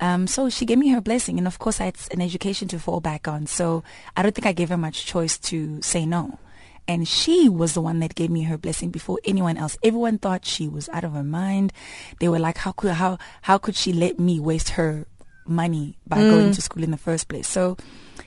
Um, 0.00 0.26
so 0.26 0.50
she 0.50 0.66
gave 0.66 0.78
me 0.78 0.90
her 0.90 1.00
blessing. 1.00 1.38
And 1.38 1.46
of 1.46 1.58
course, 1.58 1.80
I 1.80 1.86
had 1.86 1.96
an 2.12 2.20
education 2.20 2.68
to 2.68 2.78
fall 2.78 3.00
back 3.00 3.26
on. 3.26 3.46
So 3.46 3.82
I 4.16 4.22
don't 4.22 4.34
think 4.34 4.46
I 4.46 4.52
gave 4.52 4.68
her 4.68 4.76
much 4.76 5.06
choice 5.06 5.38
to 5.38 5.80
say 5.82 6.04
no. 6.04 6.38
And 6.88 7.06
she 7.06 7.50
was 7.50 7.74
the 7.74 7.82
one 7.82 8.00
that 8.00 8.14
gave 8.14 8.30
me 8.30 8.44
her 8.44 8.56
blessing 8.56 8.90
before 8.90 9.18
anyone 9.22 9.58
else. 9.58 9.76
Everyone 9.82 10.16
thought 10.16 10.46
she 10.46 10.66
was 10.66 10.88
out 10.88 11.04
of 11.04 11.12
her 11.12 11.22
mind. 11.22 11.74
They 12.18 12.28
were 12.28 12.38
like, 12.38 12.56
how 12.56 12.72
could, 12.72 12.92
how, 12.92 13.18
how 13.42 13.58
could 13.58 13.76
she 13.76 13.92
let 13.92 14.18
me 14.18 14.40
waste 14.40 14.70
her 14.70 15.06
money 15.46 15.98
by 16.06 16.16
going 16.16 16.50
mm. 16.50 16.54
to 16.54 16.62
school 16.62 16.82
in 16.82 16.90
the 16.90 16.96
first 16.96 17.28
place? 17.28 17.46
So 17.46 17.76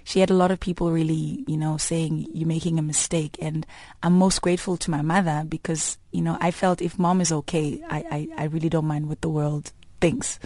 she 0.04 0.20
had 0.20 0.30
a 0.30 0.36
lot 0.36 0.52
of 0.52 0.60
people 0.60 0.92
really, 0.92 1.44
you 1.48 1.58
know, 1.58 1.78
saying 1.78 2.28
you're 2.34 2.48
making 2.48 2.78
a 2.78 2.84
mistake. 2.84 3.36
And 3.42 3.66
I'm 4.04 4.14
most 4.14 4.44
grateful 4.44 4.78
to 4.78 4.92
my 4.92 5.02
mother 5.02 5.44
because, 5.50 5.98
you 6.12 6.22
know, 6.22 6.38
I 6.40 6.52
felt 6.52 6.84
if 6.84 7.00
mom 7.00 7.20
is 7.20 7.32
okay, 7.32 7.82
I, 7.90 8.06
I, 8.12 8.44
I 8.44 8.44
really 8.46 8.70
don't 8.70 8.86
mind 8.86 9.10
what 9.10 9.22
the 9.22 9.30
world 9.30 9.72
thinks. 10.00 10.38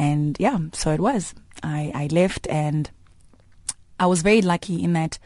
And 0.00 0.36
yeah, 0.40 0.58
so 0.72 0.90
it 0.90 1.00
was. 1.00 1.32
I, 1.62 1.92
I 1.94 2.06
left 2.08 2.48
and 2.48 2.90
I 4.00 4.06
was 4.06 4.22
very 4.22 4.42
lucky 4.42 4.82
in 4.82 4.94
that 4.94 5.20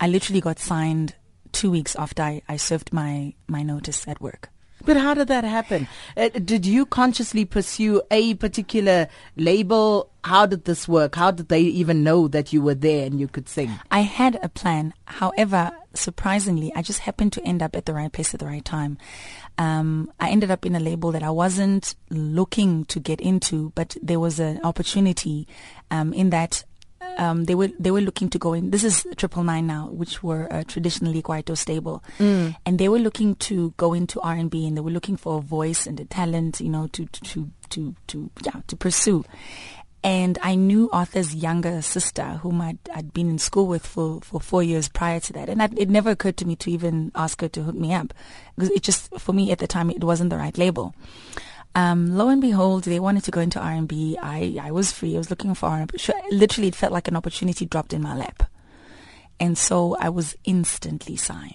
I 0.00 0.08
literally 0.08 0.40
got 0.40 0.58
signed 0.58 1.14
two 1.52 1.70
weeks 1.70 1.96
after 1.96 2.22
I, 2.22 2.42
I 2.48 2.56
served 2.56 2.92
my, 2.92 3.34
my 3.46 3.62
notice 3.62 4.06
at 4.08 4.20
work. 4.20 4.50
But 4.84 4.96
how 4.96 5.14
did 5.14 5.28
that 5.28 5.44
happen? 5.44 5.88
Uh, 6.16 6.30
did 6.30 6.64
you 6.64 6.86
consciously 6.86 7.44
pursue 7.44 8.02
a 8.10 8.34
particular 8.34 9.08
label? 9.36 10.10
How 10.24 10.46
did 10.46 10.64
this 10.64 10.88
work? 10.88 11.16
How 11.16 11.30
did 11.30 11.48
they 11.48 11.60
even 11.60 12.02
know 12.02 12.28
that 12.28 12.52
you 12.52 12.62
were 12.62 12.74
there 12.74 13.06
and 13.06 13.20
you 13.20 13.28
could 13.28 13.48
sing? 13.48 13.70
I 13.90 14.00
had 14.00 14.38
a 14.42 14.48
plan. 14.48 14.94
However, 15.04 15.72
surprisingly, 15.94 16.72
I 16.74 16.82
just 16.82 17.00
happened 17.00 17.32
to 17.34 17.42
end 17.44 17.62
up 17.62 17.76
at 17.76 17.84
the 17.84 17.94
right 17.94 18.12
place 18.12 18.32
at 18.32 18.40
the 18.40 18.46
right 18.46 18.64
time. 18.64 18.96
Um, 19.58 20.10
I 20.18 20.30
ended 20.30 20.50
up 20.50 20.64
in 20.64 20.74
a 20.74 20.80
label 20.80 21.12
that 21.12 21.22
I 21.22 21.30
wasn't 21.30 21.94
looking 22.08 22.86
to 22.86 23.00
get 23.00 23.20
into, 23.20 23.72
but 23.74 23.96
there 24.02 24.20
was 24.20 24.40
an 24.40 24.60
opportunity 24.64 25.46
um, 25.90 26.14
in 26.14 26.30
that 26.30 26.64
um, 27.18 27.44
they 27.44 27.54
were 27.54 27.68
they 27.78 27.90
were 27.90 28.00
looking 28.00 28.30
to 28.30 28.38
go 28.38 28.52
in. 28.52 28.70
This 28.70 28.84
is 28.84 29.06
Triple 29.16 29.44
Nine 29.44 29.66
now, 29.66 29.88
which 29.88 30.22
were 30.22 30.52
uh, 30.52 30.64
traditionally 30.66 31.22
quite 31.22 31.50
stable, 31.56 32.02
and 32.64 32.78
they 32.78 32.88
were 32.88 32.98
looking 32.98 33.34
to 33.36 33.72
go 33.76 33.92
into 33.92 34.20
R 34.20 34.34
and 34.34 34.50
B, 34.50 34.66
and 34.66 34.76
they 34.76 34.80
were 34.80 34.90
looking 34.90 35.16
for 35.16 35.38
a 35.38 35.40
voice 35.40 35.86
and 35.86 35.98
a 36.00 36.04
talent, 36.04 36.60
you 36.60 36.68
know, 36.70 36.86
to 36.88 37.06
to 37.06 37.50
to 37.70 37.94
to 38.08 38.30
yeah 38.42 38.60
to 38.66 38.76
pursue. 38.76 39.24
And 40.02 40.38
I 40.42 40.54
knew 40.54 40.88
Arthur's 40.92 41.34
younger 41.34 41.82
sister, 41.82 42.24
whom 42.42 42.62
I'd, 42.62 42.78
I'd 42.94 43.12
been 43.12 43.28
in 43.28 43.38
school 43.38 43.66
with 43.66 43.84
for, 43.84 44.22
for 44.22 44.40
four 44.40 44.62
years 44.62 44.88
prior 44.88 45.20
to 45.20 45.32
that. 45.34 45.50
And 45.50 45.60
that, 45.60 45.78
it 45.78 45.90
never 45.90 46.10
occurred 46.10 46.38
to 46.38 46.46
me 46.46 46.56
to 46.56 46.70
even 46.70 47.12
ask 47.14 47.38
her 47.42 47.48
to 47.48 47.62
hook 47.62 47.74
me 47.74 47.92
up. 47.92 48.14
Because 48.56 48.70
it 48.70 48.82
just, 48.82 49.12
for 49.20 49.34
me 49.34 49.52
at 49.52 49.58
the 49.58 49.66
time, 49.66 49.90
it 49.90 50.02
wasn't 50.02 50.30
the 50.30 50.38
right 50.38 50.56
label. 50.56 50.94
Um, 51.74 52.16
lo 52.16 52.28
and 52.28 52.40
behold, 52.40 52.84
they 52.84 52.98
wanted 52.98 53.24
to 53.24 53.30
go 53.30 53.40
into 53.40 53.60
R&B. 53.60 54.18
I, 54.20 54.58
I 54.60 54.70
was 54.72 54.90
free. 54.90 55.14
I 55.14 55.18
was 55.18 55.30
looking 55.30 55.54
for 55.54 55.66
R&B. 55.68 55.96
Literally, 56.30 56.68
it 56.68 56.74
felt 56.74 56.92
like 56.92 57.08
an 57.08 57.16
opportunity 57.16 57.64
dropped 57.64 57.92
in 57.92 58.02
my 58.02 58.16
lap. 58.16 58.42
And 59.38 59.56
so 59.56 59.96
I 59.98 60.08
was 60.08 60.36
instantly 60.44 61.16
signed. 61.16 61.54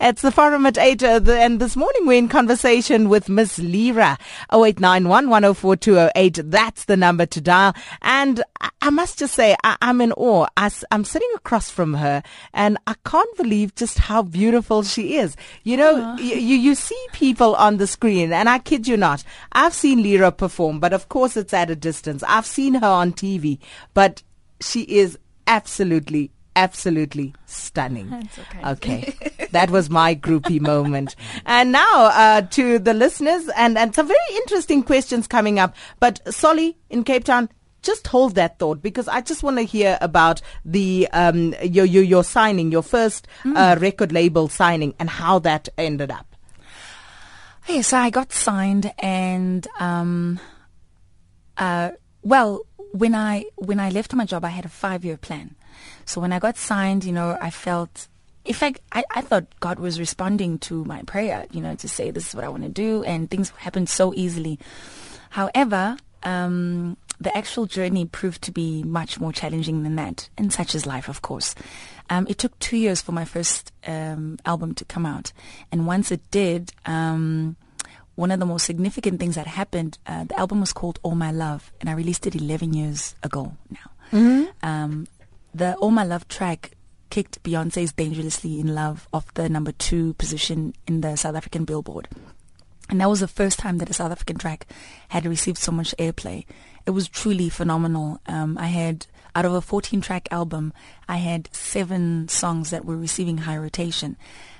It's 0.00 0.22
the 0.22 0.30
forum 0.30 0.66
at 0.66 0.78
8, 0.78 1.02
uh, 1.02 1.18
the, 1.18 1.38
and 1.38 1.60
this 1.60 1.76
morning 1.76 2.06
we're 2.06 2.18
in 2.18 2.28
conversation 2.28 3.08
with 3.08 3.28
Miss 3.28 3.58
Lira. 3.58 4.18
0891 4.52 5.28
104 5.28 5.76
208. 5.76 6.40
That's 6.44 6.84
the 6.84 6.96
number 6.96 7.26
to 7.26 7.40
dial. 7.40 7.74
And 8.02 8.42
I, 8.60 8.70
I 8.82 8.90
must 8.90 9.18
just 9.18 9.34
say, 9.34 9.56
I, 9.64 9.76
I'm 9.82 10.00
in 10.00 10.12
awe. 10.12 10.46
I, 10.56 10.70
am 10.90 11.04
sitting 11.04 11.30
across 11.34 11.70
from 11.70 11.94
her, 11.94 12.22
and 12.52 12.78
I 12.86 12.94
can't 13.04 13.36
believe 13.36 13.74
just 13.74 13.98
how 13.98 14.22
beautiful 14.22 14.82
she 14.82 15.16
is. 15.16 15.36
You 15.64 15.76
know, 15.76 16.16
you, 16.16 16.36
you, 16.36 16.56
you 16.56 16.74
see 16.74 17.06
people 17.12 17.54
on 17.56 17.76
the 17.76 17.86
screen, 17.86 18.32
and 18.32 18.48
I 18.48 18.58
kid 18.58 18.86
you 18.86 18.96
not, 18.96 19.24
I've 19.52 19.74
seen 19.74 20.02
Lira 20.02 20.32
perform, 20.32 20.80
but 20.80 20.92
of 20.92 21.08
course 21.08 21.36
it's 21.36 21.52
at 21.52 21.70
a 21.70 21.76
distance. 21.76 22.22
I've 22.26 22.46
seen 22.46 22.74
her 22.74 22.86
on 22.86 23.12
TV, 23.12 23.58
but 23.94 24.22
she 24.60 24.82
is 24.82 25.18
absolutely 25.46 26.30
absolutely 26.58 27.34
stunning. 27.46 28.10
That's 28.10 28.38
okay. 28.38 28.70
Okay. 28.72 29.48
that 29.52 29.70
was 29.70 29.88
my 29.88 30.14
groupie 30.14 30.60
moment. 30.60 31.14
And 31.46 31.72
now 31.72 32.06
uh, 32.06 32.42
to 32.42 32.78
the 32.78 32.94
listeners, 32.94 33.48
and, 33.56 33.78
and 33.78 33.94
some 33.94 34.08
very 34.08 34.18
interesting 34.36 34.82
questions 34.82 35.26
coming 35.26 35.58
up. 35.58 35.74
But 36.00 36.20
Solly 36.34 36.76
in 36.90 37.04
Cape 37.04 37.24
Town, 37.24 37.48
just 37.80 38.08
hold 38.08 38.34
that 38.34 38.58
thought 38.58 38.82
because 38.82 39.06
I 39.06 39.20
just 39.20 39.44
want 39.44 39.58
to 39.58 39.62
hear 39.62 39.98
about 40.00 40.42
the 40.64 41.08
um, 41.12 41.54
your, 41.62 41.84
your 41.84 42.02
your 42.02 42.24
signing, 42.24 42.72
your 42.72 42.82
first 42.82 43.28
uh, 43.44 43.76
record 43.78 44.10
label 44.10 44.48
signing, 44.48 44.94
and 44.98 45.08
how 45.08 45.38
that 45.40 45.68
ended 45.78 46.10
up. 46.10 46.34
Hey, 47.64 47.82
so 47.82 47.98
I 47.98 48.10
got 48.10 48.32
signed, 48.32 48.92
and 48.98 49.66
um, 49.78 50.40
uh, 51.56 51.92
well, 52.22 52.62
when 52.92 53.14
I 53.14 53.44
when 53.54 53.78
I 53.78 53.90
left 53.90 54.12
my 54.12 54.24
job, 54.24 54.44
I 54.44 54.48
had 54.48 54.64
a 54.64 54.68
five 54.68 55.04
year 55.04 55.16
plan. 55.16 55.54
So 56.04 56.20
when 56.20 56.32
I 56.32 56.38
got 56.38 56.56
signed, 56.56 57.04
you 57.04 57.12
know, 57.12 57.36
I 57.40 57.50
felt, 57.50 58.08
in 58.44 58.54
fact, 58.54 58.80
I, 58.92 59.04
I 59.10 59.20
thought 59.20 59.46
God 59.60 59.78
was 59.78 59.98
responding 59.98 60.58
to 60.60 60.84
my 60.84 61.02
prayer, 61.02 61.46
you 61.50 61.60
know, 61.60 61.74
to 61.76 61.88
say 61.88 62.10
this 62.10 62.28
is 62.28 62.34
what 62.34 62.44
I 62.44 62.48
want 62.48 62.62
to 62.62 62.68
do, 62.68 63.02
and 63.04 63.30
things 63.30 63.50
happened 63.50 63.88
so 63.88 64.14
easily. 64.14 64.58
However, 65.30 65.96
um, 66.22 66.96
the 67.20 67.36
actual 67.36 67.66
journey 67.66 68.06
proved 68.06 68.42
to 68.42 68.52
be 68.52 68.82
much 68.84 69.18
more 69.20 69.32
challenging 69.32 69.82
than 69.82 69.96
that, 69.96 70.28
and 70.38 70.52
such 70.52 70.74
is 70.74 70.86
life, 70.86 71.08
of 71.08 71.22
course. 71.22 71.54
Um, 72.10 72.26
it 72.28 72.38
took 72.38 72.58
two 72.58 72.76
years 72.76 73.02
for 73.02 73.12
my 73.12 73.24
first 73.24 73.72
um, 73.86 74.38
album 74.44 74.74
to 74.74 74.84
come 74.84 75.04
out, 75.04 75.32
and 75.72 75.86
once 75.86 76.10
it 76.10 76.22
did, 76.30 76.72
um, 76.86 77.56
one 78.14 78.30
of 78.32 78.40
the 78.40 78.46
most 78.46 78.66
significant 78.66 79.20
things 79.20 79.36
that 79.36 79.46
happened, 79.46 79.98
uh, 80.06 80.24
the 80.24 80.38
album 80.38 80.60
was 80.60 80.72
called 80.72 80.98
All 81.02 81.14
My 81.14 81.30
Love, 81.30 81.70
and 81.80 81.88
I 81.88 81.92
released 81.92 82.26
it 82.26 82.34
11 82.34 82.72
years 82.72 83.14
ago 83.22 83.52
now. 83.70 83.90
Um, 84.62 85.06
the 85.54 85.74
All 85.76 85.90
My 85.90 86.04
Love 86.04 86.28
track 86.28 86.72
kicked 87.10 87.42
Beyonce's 87.42 87.92
Dangerously 87.92 88.60
in 88.60 88.74
Love 88.74 89.08
off 89.12 89.32
the 89.34 89.48
number 89.48 89.72
two 89.72 90.14
position 90.14 90.74
in 90.86 91.00
the 91.00 91.16
South 91.16 91.34
African 91.34 91.64
Billboard. 91.64 92.08
And 92.90 93.00
that 93.00 93.10
was 93.10 93.20
the 93.20 93.28
first 93.28 93.58
time 93.58 93.78
that 93.78 93.90
a 93.90 93.92
South 93.92 94.12
African 94.12 94.38
track 94.38 94.66
had 95.08 95.26
received 95.26 95.58
so 95.58 95.72
much 95.72 95.94
airplay. 95.98 96.44
It 96.86 96.90
was 96.90 97.08
truly 97.08 97.50
phenomenal. 97.50 98.20
Um, 98.26 98.56
I 98.56 98.68
had, 98.68 99.06
out 99.34 99.44
of 99.44 99.52
a 99.52 99.60
14 99.60 100.00
track 100.00 100.28
album, 100.30 100.72
I 101.06 101.18
had 101.18 101.54
seven 101.54 102.28
songs 102.28 102.70
that 102.70 102.86
were 102.86 102.96
receiving 102.96 103.38
high 103.38 103.58
rotation. 103.58 104.16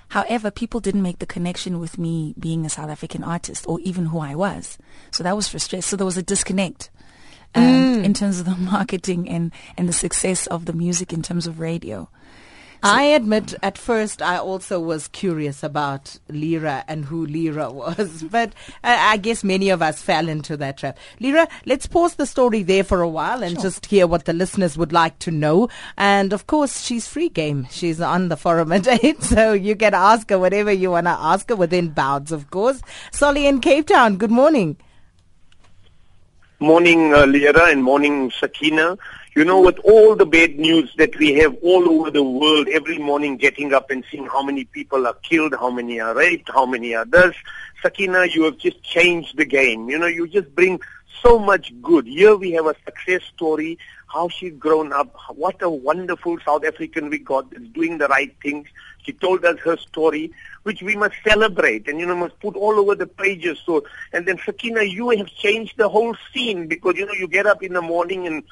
However, 0.08 0.50
people 0.50 0.80
didn't 0.80 1.02
make 1.02 1.18
the 1.18 1.26
connection 1.26 1.78
with 1.78 1.98
me 1.98 2.34
being 2.38 2.64
a 2.64 2.70
South 2.70 2.90
African 2.90 3.22
artist 3.22 3.66
or 3.66 3.80
even 3.80 4.06
who 4.06 4.18
I 4.18 4.34
was. 4.34 4.78
So 5.10 5.22
that 5.22 5.36
was 5.36 5.48
frustrating. 5.48 5.82
So 5.82 5.96
there 5.96 6.06
was 6.06 6.16
a 6.16 6.22
disconnect. 6.22 6.90
Um, 7.54 8.04
in 8.04 8.14
terms 8.14 8.38
of 8.40 8.46
the 8.46 8.56
marketing 8.72 9.28
and, 9.28 9.52
and 9.76 9.88
the 9.88 9.92
success 9.92 10.46
of 10.46 10.66
the 10.66 10.72
music 10.72 11.12
in 11.12 11.22
terms 11.22 11.46
of 11.46 11.60
radio. 11.60 12.08
I 12.82 13.02
admit 13.04 13.54
at 13.60 13.76
first 13.76 14.22
I 14.22 14.38
also 14.38 14.78
was 14.78 15.08
curious 15.08 15.64
about 15.64 16.18
Lira 16.28 16.84
and 16.86 17.04
who 17.04 17.26
Lira 17.26 17.70
was, 17.72 18.22
but 18.30 18.52
I, 18.84 19.14
I 19.14 19.16
guess 19.16 19.42
many 19.42 19.70
of 19.70 19.82
us 19.82 20.00
fell 20.00 20.28
into 20.28 20.56
that 20.58 20.78
trap. 20.78 20.96
Lira, 21.18 21.48
let's 21.66 21.86
pause 21.86 22.14
the 22.14 22.26
story 22.26 22.62
there 22.62 22.84
for 22.84 23.02
a 23.02 23.08
while 23.08 23.42
and 23.42 23.60
just 23.60 23.86
hear 23.86 24.06
what 24.06 24.26
the 24.26 24.32
listeners 24.32 24.78
would 24.78 24.92
like 24.92 25.18
to 25.20 25.30
know. 25.30 25.68
And 25.96 26.32
of 26.32 26.46
course, 26.46 26.84
she's 26.84 27.08
free 27.08 27.28
game. 27.28 27.66
She's 27.70 28.00
on 28.00 28.28
the 28.28 28.36
forum 28.36 28.70
at 28.70 28.86
8, 29.04 29.22
so 29.22 29.52
you 29.52 29.74
can 29.74 29.94
ask 29.94 30.30
her 30.30 30.38
whatever 30.38 30.70
you 30.70 30.92
want 30.92 31.06
to 31.06 31.10
ask 31.18 31.48
her 31.48 31.56
within 31.56 31.88
bounds, 31.90 32.30
of 32.30 32.50
course. 32.50 32.80
Solly 33.10 33.46
in 33.46 33.60
Cape 33.60 33.88
Town, 33.88 34.18
good 34.18 34.30
morning. 34.30 34.76
Morning, 36.60 37.14
uh, 37.14 37.24
Lira, 37.24 37.70
and 37.70 37.84
morning, 37.84 38.32
Sakina. 38.32 38.98
You 39.36 39.44
know, 39.44 39.60
with 39.60 39.78
all 39.84 40.16
the 40.16 40.26
bad 40.26 40.58
news 40.58 40.92
that 40.96 41.16
we 41.16 41.34
have 41.34 41.56
all 41.62 41.88
over 41.88 42.10
the 42.10 42.24
world, 42.24 42.66
every 42.66 42.98
morning 42.98 43.36
getting 43.36 43.72
up 43.72 43.92
and 43.92 44.04
seeing 44.10 44.26
how 44.26 44.42
many 44.42 44.64
people 44.64 45.06
are 45.06 45.14
killed, 45.22 45.54
how 45.54 45.70
many 45.70 46.00
are 46.00 46.16
raped, 46.16 46.50
how 46.52 46.66
many 46.66 46.96
are 46.96 47.04
this, 47.04 47.36
Sakina, 47.80 48.26
you 48.26 48.42
have 48.42 48.58
just 48.58 48.82
changed 48.82 49.36
the 49.36 49.44
game. 49.44 49.88
You 49.88 50.00
know, 50.00 50.08
you 50.08 50.26
just 50.26 50.52
bring 50.56 50.80
so 51.22 51.38
much 51.38 51.72
good. 51.80 52.06
Here 52.08 52.34
we 52.34 52.50
have 52.52 52.66
a 52.66 52.74
success 52.84 53.22
story, 53.32 53.78
how 54.08 54.28
she's 54.28 54.54
grown 54.54 54.92
up, 54.92 55.14
what 55.36 55.62
a 55.62 55.70
wonderful 55.70 56.38
South 56.44 56.64
African 56.64 57.08
we 57.08 57.18
got 57.18 57.46
doing 57.72 57.98
the 57.98 58.08
right 58.08 58.34
things. 58.42 58.66
She 59.04 59.12
told 59.12 59.44
us 59.44 59.60
her 59.60 59.76
story, 59.76 60.32
which 60.68 60.82
we 60.82 60.94
must 60.96 61.14
celebrate 61.26 61.88
and, 61.88 61.98
you 61.98 62.04
know, 62.04 62.14
must 62.14 62.38
put 62.40 62.54
all 62.54 62.78
over 62.78 62.94
the 62.94 63.06
pages. 63.06 63.58
So, 63.64 63.84
and 64.12 64.28
then 64.28 64.38
Sakina, 64.44 64.82
you 64.82 65.08
have 65.08 65.28
changed 65.28 65.78
the 65.78 65.88
whole 65.88 66.14
scene 66.30 66.68
because, 66.68 66.94
you 66.96 67.06
know, 67.06 67.14
you 67.14 67.26
get 67.26 67.46
up 67.46 67.62
in 67.62 67.72
the 67.72 67.80
morning 67.80 68.26
and 68.26 68.42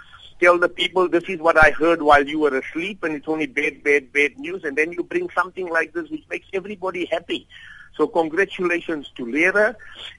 tell 0.41 0.59
the 0.59 0.71
people 0.71 1.11
this 1.11 1.25
is 1.25 1.41
what 1.41 1.63
I 1.63 1.73
heard 1.73 2.01
while 2.01 2.27
you 2.27 2.39
were 2.39 2.57
asleep 2.57 3.05
and 3.05 3.15
it's 3.15 3.29
only 3.29 3.45
bad, 3.45 3.85
bad, 3.85 4.15
bad 4.15 4.39
news 4.39 4.65
and 4.65 4.79
then 4.79 4.93
you 4.93 5.03
bring 5.03 5.29
something 5.35 5.69
like 5.69 5.93
this 5.93 6.09
which 6.09 6.25
makes 6.31 6.47
everybody 6.55 7.05
happy. 7.05 7.47
So 7.97 8.07
congratulations 8.07 9.11
to 9.17 9.25
Lira 9.25 9.75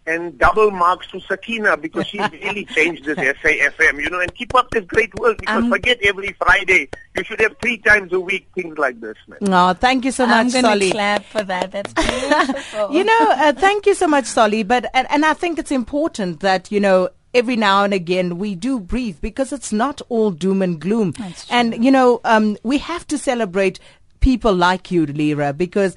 and 0.05 0.38
double 0.38 0.72
marks 0.72 1.07
to 1.12 1.19
Sakina 1.19 1.77
because 1.77 2.07
she's 2.07 2.31
really 2.31 2.65
changed 2.75 3.05
this 3.05 3.17
SAFM, 3.17 4.01
you 4.01 4.10
know, 4.10 4.19
and 4.19 4.34
keep 4.34 4.55
up 4.55 4.69
this 4.72 4.86
great 4.86 5.13
work 5.19 5.38
because 5.38 5.63
Um, 5.63 5.69
forget 5.69 6.00
every 6.03 6.34
Friday. 6.34 6.89
You 7.15 7.24
should 7.24 7.39
have 7.41 7.55
three 7.62 7.77
times 7.77 8.13
a 8.13 8.19
week 8.19 8.48
things 8.55 8.77
like 8.77 9.00
this, 9.00 9.17
man. 9.27 9.39
No, 9.41 9.74
thank 9.74 10.05
you 10.05 10.12
so 10.12 10.25
I'm 10.25 10.48
much, 10.48 10.53
going 10.53 10.79
to 10.79 10.91
clap 10.91 11.24
for 11.25 11.43
that. 11.43 11.72
That's 11.72 11.93
beautiful. 11.93 12.91
you 12.93 13.03
know, 13.03 13.19
uh, 13.31 13.53
thank 13.53 13.86
you 13.86 13.93
so 13.93 14.07
much, 14.07 14.25
Solly. 14.25 14.63
But 14.63 14.89
and, 14.93 15.07
and 15.12 15.25
I 15.25 15.34
think 15.34 15.60
it's 15.60 15.72
important 15.72 16.40
that 16.42 16.72
you 16.72 16.79
know 16.79 17.09
every 17.33 17.55
now 17.55 17.83
and 17.83 17.94
again 17.94 18.37
we 18.40 18.55
do 18.55 18.79
breathe 18.79 19.18
because 19.22 19.53
it's 19.53 19.72
not 19.72 20.01
all 20.09 20.31
doom 20.31 20.61
and 20.61 20.79
gloom. 20.79 21.13
And 21.50 21.83
you 21.83 21.92
know, 21.92 22.22
um, 22.24 22.57
we 22.63 22.79
have 22.79 23.05
to 23.07 23.18
celebrate 23.18 23.79
people 24.20 24.53
like 24.53 24.90
you, 24.92 25.05
Lira, 25.05 25.53
because 25.53 25.96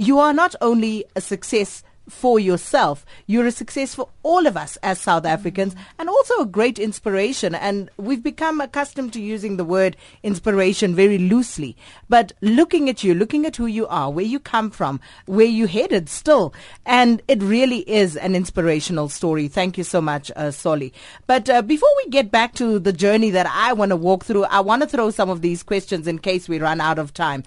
you 0.00 0.18
are 0.18 0.32
not 0.32 0.54
only 0.62 1.04
a 1.14 1.20
success 1.20 1.82
for 2.08 2.40
yourself, 2.40 3.04
you're 3.26 3.44
a 3.44 3.52
success 3.52 3.94
for 3.94 4.08
all 4.22 4.46
of 4.46 4.56
us 4.56 4.78
as 4.82 4.98
South 4.98 5.26
Africans 5.26 5.76
and 5.98 6.08
also 6.08 6.40
a 6.40 6.46
great 6.46 6.78
inspiration. 6.78 7.54
And 7.54 7.90
we've 7.98 8.22
become 8.22 8.62
accustomed 8.62 9.12
to 9.12 9.20
using 9.20 9.58
the 9.58 9.64
word 9.64 9.98
inspiration 10.22 10.94
very 10.94 11.18
loosely. 11.18 11.76
But 12.08 12.32
looking 12.40 12.88
at 12.88 13.04
you, 13.04 13.12
looking 13.12 13.44
at 13.44 13.56
who 13.56 13.66
you 13.66 13.86
are, 13.88 14.10
where 14.10 14.24
you 14.24 14.40
come 14.40 14.70
from, 14.70 15.00
where 15.26 15.44
you 15.46 15.66
headed 15.66 16.08
still, 16.08 16.54
and 16.86 17.20
it 17.28 17.42
really 17.42 17.88
is 17.88 18.16
an 18.16 18.34
inspirational 18.34 19.10
story. 19.10 19.48
Thank 19.48 19.76
you 19.76 19.84
so 19.84 20.00
much, 20.00 20.32
uh, 20.34 20.50
Solly. 20.50 20.94
But 21.26 21.50
uh, 21.50 21.60
before 21.60 21.90
we 21.98 22.10
get 22.10 22.30
back 22.30 22.54
to 22.54 22.78
the 22.78 22.94
journey 22.94 23.28
that 23.32 23.46
I 23.46 23.74
want 23.74 23.90
to 23.90 23.96
walk 23.96 24.24
through, 24.24 24.44
I 24.44 24.60
want 24.60 24.80
to 24.80 24.88
throw 24.88 25.10
some 25.10 25.28
of 25.28 25.42
these 25.42 25.62
questions 25.62 26.08
in 26.08 26.20
case 26.20 26.48
we 26.48 26.58
run 26.58 26.80
out 26.80 26.98
of 26.98 27.12
time. 27.12 27.44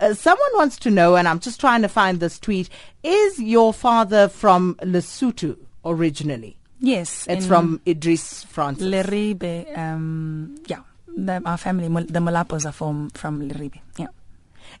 Uh, 0.00 0.14
someone 0.14 0.50
wants 0.54 0.78
to 0.78 0.90
know, 0.90 1.16
and 1.16 1.28
I'm 1.28 1.40
just 1.40 1.60
trying 1.60 1.82
to 1.82 1.88
find 1.88 2.20
this 2.20 2.38
tweet. 2.38 2.68
Is 3.02 3.40
your 3.40 3.72
father 3.72 4.28
from 4.28 4.76
Lesotho 4.82 5.56
originally? 5.84 6.56
yes. 6.80 7.26
It's 7.28 7.46
from 7.46 7.80
Idris 7.86 8.44
Francis. 8.44 8.86
Leribe. 8.86 9.76
Um, 9.76 10.56
yeah. 10.66 10.80
The, 11.08 11.42
our 11.44 11.56
family, 11.56 11.88
the 11.88 12.20
Malapos 12.20 12.64
are 12.64 12.72
from, 12.72 13.10
from 13.10 13.48
Leribe. 13.48 13.80
Yeah. 13.96 14.06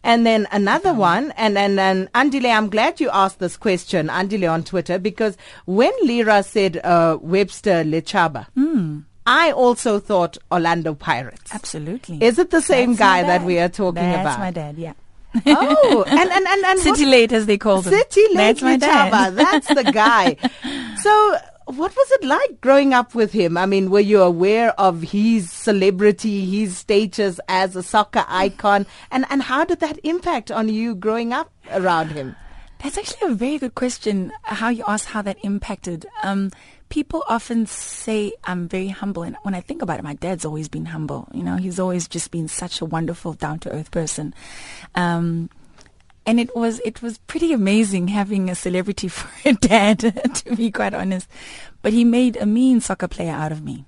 And 0.04 0.24
then 0.24 0.46
another 0.52 0.94
one, 0.94 1.32
and 1.32 1.58
and 1.58 1.80
and 1.80 2.12
Andile, 2.12 2.54
I'm 2.56 2.68
glad 2.68 3.00
you 3.00 3.10
asked 3.10 3.40
this 3.40 3.56
question, 3.56 4.08
Andile 4.08 4.52
on 4.52 4.62
Twitter, 4.62 4.98
because 4.98 5.36
when 5.64 5.92
Lira 6.02 6.42
said 6.42 6.76
uh, 6.84 7.18
Webster 7.20 7.82
Lechaba, 7.84 8.46
I 9.28 9.52
also 9.52 9.98
thought 10.00 10.38
Orlando 10.50 10.94
Pirates. 10.94 11.52
Absolutely. 11.54 12.18
Is 12.22 12.38
it 12.38 12.50
the 12.50 12.62
same 12.62 12.90
That's 12.90 12.98
guy 12.98 13.22
that 13.24 13.44
we 13.44 13.58
are 13.58 13.68
talking 13.68 14.02
That's 14.02 14.22
about? 14.22 14.38
my 14.38 14.50
dad, 14.50 14.76
yeah. 14.78 14.94
Oh, 15.46 16.04
and 16.08 16.30
and 16.30 16.46
and, 16.46 16.64
and 16.64 16.80
City 16.88 17.04
what- 17.04 17.10
Late, 17.10 17.32
as 17.32 17.46
they 17.46 17.58
call 17.58 17.82
them. 17.82 17.92
City 17.92 18.22
Lake 18.28 18.36
That's 18.36 18.62
my 18.62 18.76
dad. 18.78 19.34
That's 19.36 19.68
the 19.68 19.84
guy. 19.84 20.36
so, 21.02 21.36
what 21.66 21.94
was 21.94 22.10
it 22.12 22.24
like 22.24 22.60
growing 22.62 22.94
up 22.94 23.14
with 23.14 23.32
him? 23.32 23.58
I 23.58 23.66
mean, 23.66 23.90
were 23.90 24.00
you 24.00 24.22
aware 24.22 24.70
of 24.80 25.02
his 25.02 25.50
celebrity, 25.50 26.46
his 26.46 26.78
status 26.78 27.38
as 27.48 27.76
a 27.76 27.82
soccer 27.82 28.24
icon, 28.26 28.86
and 29.10 29.26
and 29.28 29.42
how 29.42 29.64
did 29.64 29.80
that 29.80 29.98
impact 30.02 30.50
on 30.50 30.70
you 30.70 30.94
growing 30.94 31.34
up 31.34 31.52
around 31.72 32.08
him? 32.12 32.34
That's 32.82 32.96
actually 32.96 33.32
a 33.32 33.34
very 33.34 33.58
good 33.58 33.74
question. 33.74 34.32
How 34.44 34.70
you 34.70 34.84
asked 34.88 35.08
how 35.08 35.20
that 35.22 35.36
impacted. 35.42 36.06
Um, 36.22 36.52
people 36.88 37.24
often 37.28 37.66
say 37.66 38.32
I'm 38.44 38.68
very 38.68 38.88
humble, 38.88 39.22
and 39.22 39.36
when 39.42 39.54
I 39.54 39.60
think 39.60 39.82
about 39.82 39.98
it, 39.98 40.02
my 40.04 40.14
dad's 40.14 40.44
always 40.44 40.68
been 40.68 40.86
humble. 40.86 41.28
You 41.32 41.42
know, 41.42 41.56
he's 41.56 41.78
always 41.78 42.08
just 42.08 42.30
been 42.30 42.48
such 42.48 42.80
a 42.80 42.84
wonderful, 42.84 43.34
down 43.34 43.58
to 43.60 43.72
earth 43.72 43.90
person. 43.90 44.34
Um, 44.94 45.50
and 46.26 46.38
it 46.38 46.54
was 46.54 46.80
it 46.84 47.00
was 47.00 47.18
pretty 47.18 47.52
amazing 47.52 48.08
having 48.08 48.50
a 48.50 48.54
celebrity 48.54 49.08
for 49.16 49.28
a 49.48 49.54
dad, 49.54 49.98
to 50.34 50.56
be 50.56 50.70
quite 50.70 50.94
honest. 50.94 51.28
But 51.82 51.92
he 51.92 52.04
made 52.04 52.36
a 52.36 52.46
mean 52.46 52.80
soccer 52.80 53.08
player 53.08 53.32
out 53.32 53.52
of 53.52 53.62
me. 53.62 53.84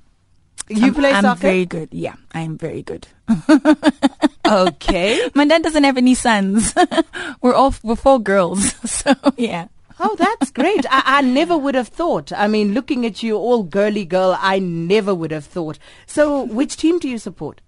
You 0.68 0.86
I'm, 0.86 0.94
play 0.94 1.12
I'm 1.12 1.22
soccer? 1.22 1.40
very 1.40 1.66
good. 1.66 1.88
Yeah, 1.92 2.14
I 2.32 2.40
am 2.42 2.56
very 2.56 2.82
good. 2.82 3.08
okay. 4.46 5.28
My 5.34 5.44
dad 5.44 5.62
doesn't 5.62 5.82
have 5.84 5.96
any 5.98 6.14
sons. 6.14 6.74
we're 7.42 7.54
all 7.54 7.74
we're 7.82 7.96
four 7.96 8.18
girls, 8.20 8.72
so 8.88 9.14
yeah. 9.36 9.68
Oh, 10.02 10.16
that's 10.18 10.50
great. 10.50 10.86
I, 10.90 11.02
I 11.18 11.20
never 11.20 11.56
would 11.58 11.74
have 11.74 11.88
thought. 11.88 12.32
I 12.32 12.48
mean, 12.48 12.72
looking 12.72 13.04
at 13.04 13.22
you, 13.22 13.36
all 13.36 13.62
girly 13.62 14.04
girl, 14.06 14.36
I 14.40 14.58
never 14.58 15.14
would 15.14 15.30
have 15.30 15.44
thought. 15.44 15.78
So, 16.06 16.42
which 16.44 16.76
team 16.78 16.98
do 16.98 17.08
you 17.08 17.18
support? 17.18 17.60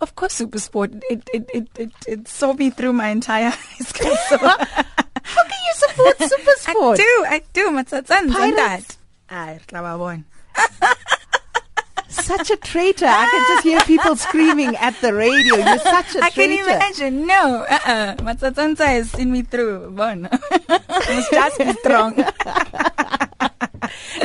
Of 0.00 0.14
course, 0.14 0.40
Supersport. 0.40 1.00
It 1.08 1.28
it 1.32 1.48
it 1.54 1.68
it, 1.78 1.92
it 2.06 2.28
saw 2.28 2.52
me 2.54 2.70
through 2.70 2.92
my 2.92 3.08
entire 3.08 3.50
high 3.56 3.84
school. 3.84 4.16
So 4.28 4.36
How 4.38 5.44
can 5.44 5.60
you 5.66 5.74
support 5.74 6.18
super 6.18 6.52
I 6.66 6.72
do, 6.96 7.24
I 7.28 7.42
do. 7.52 7.70
Pirates? 8.32 8.56
that. 8.56 8.96
Ah. 10.56 11.18
Such 12.12 12.50
a 12.50 12.56
traitor. 12.56 13.06
I 13.06 13.24
can 13.30 13.56
just 13.56 13.64
hear 13.64 13.80
people 13.82 14.16
screaming 14.16 14.76
at 14.76 14.94
the 15.00 15.14
radio. 15.14 15.56
You're 15.56 15.78
such 15.78 16.14
a 16.16 16.24
I 16.24 16.30
traitor. 16.30 16.62
I 16.62 16.66
can 16.66 16.76
imagine. 16.76 17.26
No, 17.26 17.64
uh-uh. 17.68 18.16
Matsatsantsa 18.16 18.86
has 18.86 19.10
seen 19.10 19.32
me 19.32 19.42
through. 19.42 19.90
Bon. 19.92 20.22
Must 20.68 21.30
just 21.30 21.58
be 21.58 21.72
strong. 21.74 22.24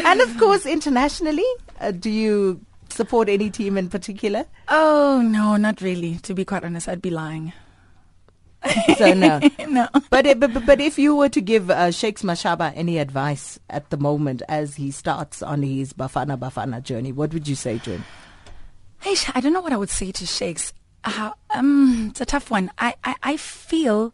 And 0.06 0.22
of 0.22 0.38
course, 0.38 0.66
internationally, 0.66 1.44
uh, 1.82 1.92
do 1.92 2.10
you 2.10 2.62
support 2.90 3.28
any 3.28 3.50
team 3.50 3.78
in 3.78 3.90
particular? 3.90 4.46
oh 4.70 5.22
no, 5.22 5.58
not 5.58 5.82
really. 5.82 6.16
To 6.24 6.34
be 6.34 6.46
quite 6.46 6.64
honest, 6.64 6.88
I'd 6.88 7.02
be 7.02 7.10
lying. 7.10 7.52
So 8.98 9.14
no. 9.14 9.40
no. 9.70 9.88
But, 10.10 10.26
it, 10.26 10.40
but 10.40 10.66
but- 10.66 10.82
if 10.82 10.98
you 10.98 11.16
were 11.16 11.30
to 11.30 11.42
give 11.42 11.70
uh, 11.70 11.92
Shakes 11.92 12.24
Mashaba 12.24 12.74
any 12.76 12.98
advice 12.98 13.60
at 13.70 13.90
the 13.90 13.98
moment 13.98 14.42
as 14.50 14.76
he 14.76 14.92
starts 14.92 15.42
on 15.42 15.62
his 15.62 15.94
Bafana 15.94 16.38
Bafana 16.38 16.82
journey, 16.82 17.12
what 17.12 17.34
would 17.34 17.48
you 17.48 17.56
say 17.56 17.78
to 17.80 17.92
him? 17.92 18.06
Hey, 19.00 19.16
I 19.34 19.42
don't 19.42 19.54
know 19.54 19.62
what 19.62 19.74
I 19.74 19.78
would 19.78 19.90
say 19.92 20.12
to 20.12 20.26
Shakes. 20.26 20.74
Uh, 21.04 21.32
um, 21.52 22.08
it's 22.10 22.22
a 22.22 22.26
tough 22.26 22.50
one. 22.50 22.72
I, 22.80 22.96
I, 23.04 23.16
I 23.24 23.38
feel 23.38 24.14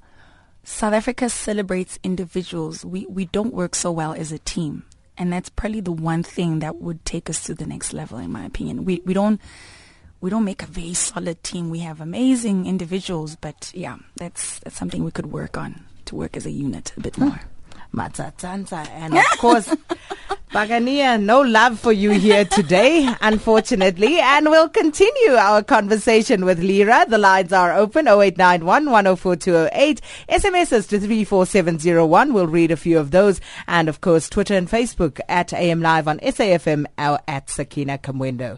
South 0.63 0.93
Africa 0.93 1.29
celebrates 1.29 1.97
individuals. 2.03 2.83
We, 2.85 3.05
we 3.07 3.25
don't 3.25 3.53
work 3.53 3.75
so 3.75 3.91
well 3.91 4.13
as 4.13 4.31
a 4.31 4.39
team. 4.39 4.83
And 5.17 5.31
that's 5.31 5.49
probably 5.49 5.79
the 5.81 5.91
one 5.91 6.23
thing 6.23 6.59
that 6.59 6.81
would 6.81 7.05
take 7.05 7.29
us 7.29 7.43
to 7.45 7.53
the 7.53 7.65
next 7.65 7.93
level, 7.93 8.17
in 8.17 8.31
my 8.31 8.45
opinion. 8.45 8.83
We, 8.83 9.01
we 9.05 9.13
don't, 9.13 9.39
we 10.23 10.29
don't 10.29 10.45
make 10.45 10.63
a 10.63 10.67
very 10.67 10.93
solid 10.93 11.43
team. 11.43 11.69
We 11.69 11.79
have 11.79 11.99
amazing 11.99 12.65
individuals, 12.65 13.35
but 13.35 13.69
yeah, 13.75 13.97
that's, 14.15 14.59
that's 14.59 14.77
something 14.77 15.03
we 15.03 15.11
could 15.11 15.33
work 15.33 15.57
on 15.57 15.83
to 16.05 16.15
work 16.15 16.37
as 16.37 16.45
a 16.45 16.49
unit 16.49 16.93
a 16.95 17.01
bit 17.01 17.17
hmm. 17.17 17.25
more. 17.25 17.41
Matsatsantsa. 17.93 18.87
And 18.91 19.17
of 19.17 19.25
course, 19.37 19.67
Bagania, 20.51 21.21
no 21.21 21.41
love 21.41 21.77
for 21.77 21.91
you 21.91 22.11
here 22.11 22.45
today, 22.45 23.13
unfortunately. 23.19 24.17
And 24.21 24.49
we'll 24.49 24.69
continue 24.69 25.33
our 25.33 25.61
conversation 25.61 26.45
with 26.45 26.59
Lira. 26.59 27.05
The 27.05 27.17
lines 27.17 27.51
are 27.51 27.73
open 27.73 28.07
0891 28.07 28.91
104208. 28.91 30.01
SMSs 30.29 30.87
to 30.87 30.99
34701. 31.01 32.33
We'll 32.33 32.47
read 32.47 32.71
a 32.71 32.77
few 32.77 32.97
of 32.97 33.11
those. 33.11 33.41
And 33.67 33.89
of 33.89 33.99
course, 33.99 34.29
Twitter 34.29 34.55
and 34.55 34.69
Facebook 34.69 35.19
at 35.27 35.51
AM 35.51 35.81
Live 35.81 36.07
on 36.07 36.19
SAFM 36.19 36.85
or 36.97 37.19
at 37.27 37.49
Sakina 37.49 37.97
Kamwendo. 37.97 38.57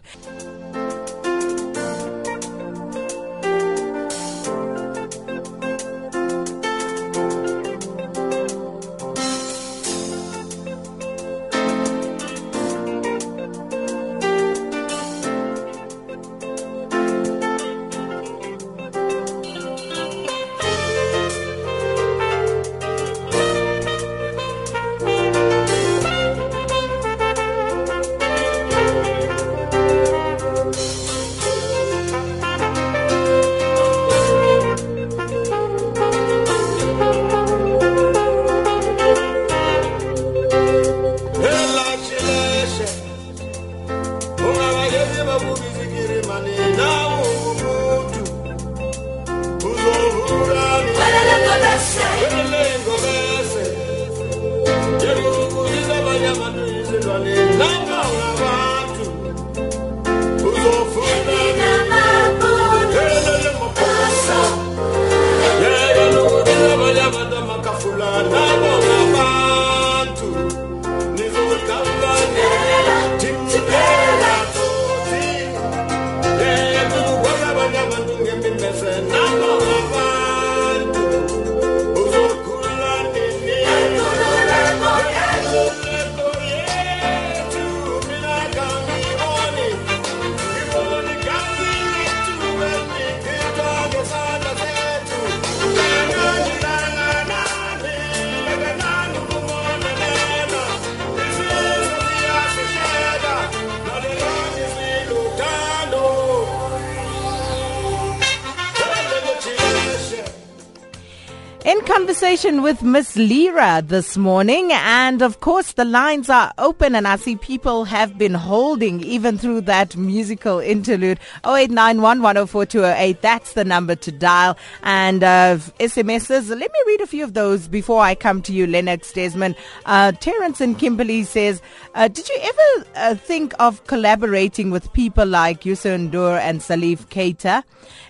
With 112.66 112.82
Miss 112.82 113.14
Lira 113.14 113.80
this 113.80 114.16
morning, 114.16 114.72
and 114.72 115.22
of 115.22 115.38
course 115.38 115.70
the 115.70 115.84
lines 115.84 116.28
are 116.28 116.52
open, 116.58 116.96
and 116.96 117.06
I 117.06 117.14
see 117.14 117.36
people 117.36 117.84
have 117.84 118.18
been 118.18 118.34
holding 118.34 119.04
even 119.04 119.38
through 119.38 119.60
that 119.72 119.96
musical 119.96 120.58
interlude. 120.58 121.20
0891 121.44 122.22
104208, 122.22 123.22
that's 123.22 123.52
the 123.52 123.64
number 123.64 123.94
to 123.94 124.10
dial. 124.10 124.58
And 124.82 125.22
uh, 125.22 125.58
SMSs, 125.78 126.48
let 126.48 126.58
me 126.72 126.78
read 126.88 127.02
a 127.02 127.06
few 127.06 127.22
of 127.22 127.34
those 127.34 127.68
before 127.68 128.00
I 128.02 128.16
come 128.16 128.42
to 128.42 128.52
you, 128.52 128.66
Lennox 128.66 129.12
Desmond. 129.12 129.54
Uh, 129.84 130.10
Terence 130.10 130.60
and 130.60 130.76
Kimberly 130.76 131.22
says, 131.22 131.62
uh, 131.94 132.08
Did 132.08 132.28
you 132.28 132.38
ever 132.42 132.86
uh, 132.96 133.14
think 133.14 133.54
of 133.60 133.86
collaborating 133.86 134.72
with 134.72 134.92
people 134.92 135.24
like 135.24 135.60
Youssou 135.60 136.10
N'Dour 136.10 136.40
and 136.40 136.60
Salif 136.60 137.06
Keita? 137.10 137.62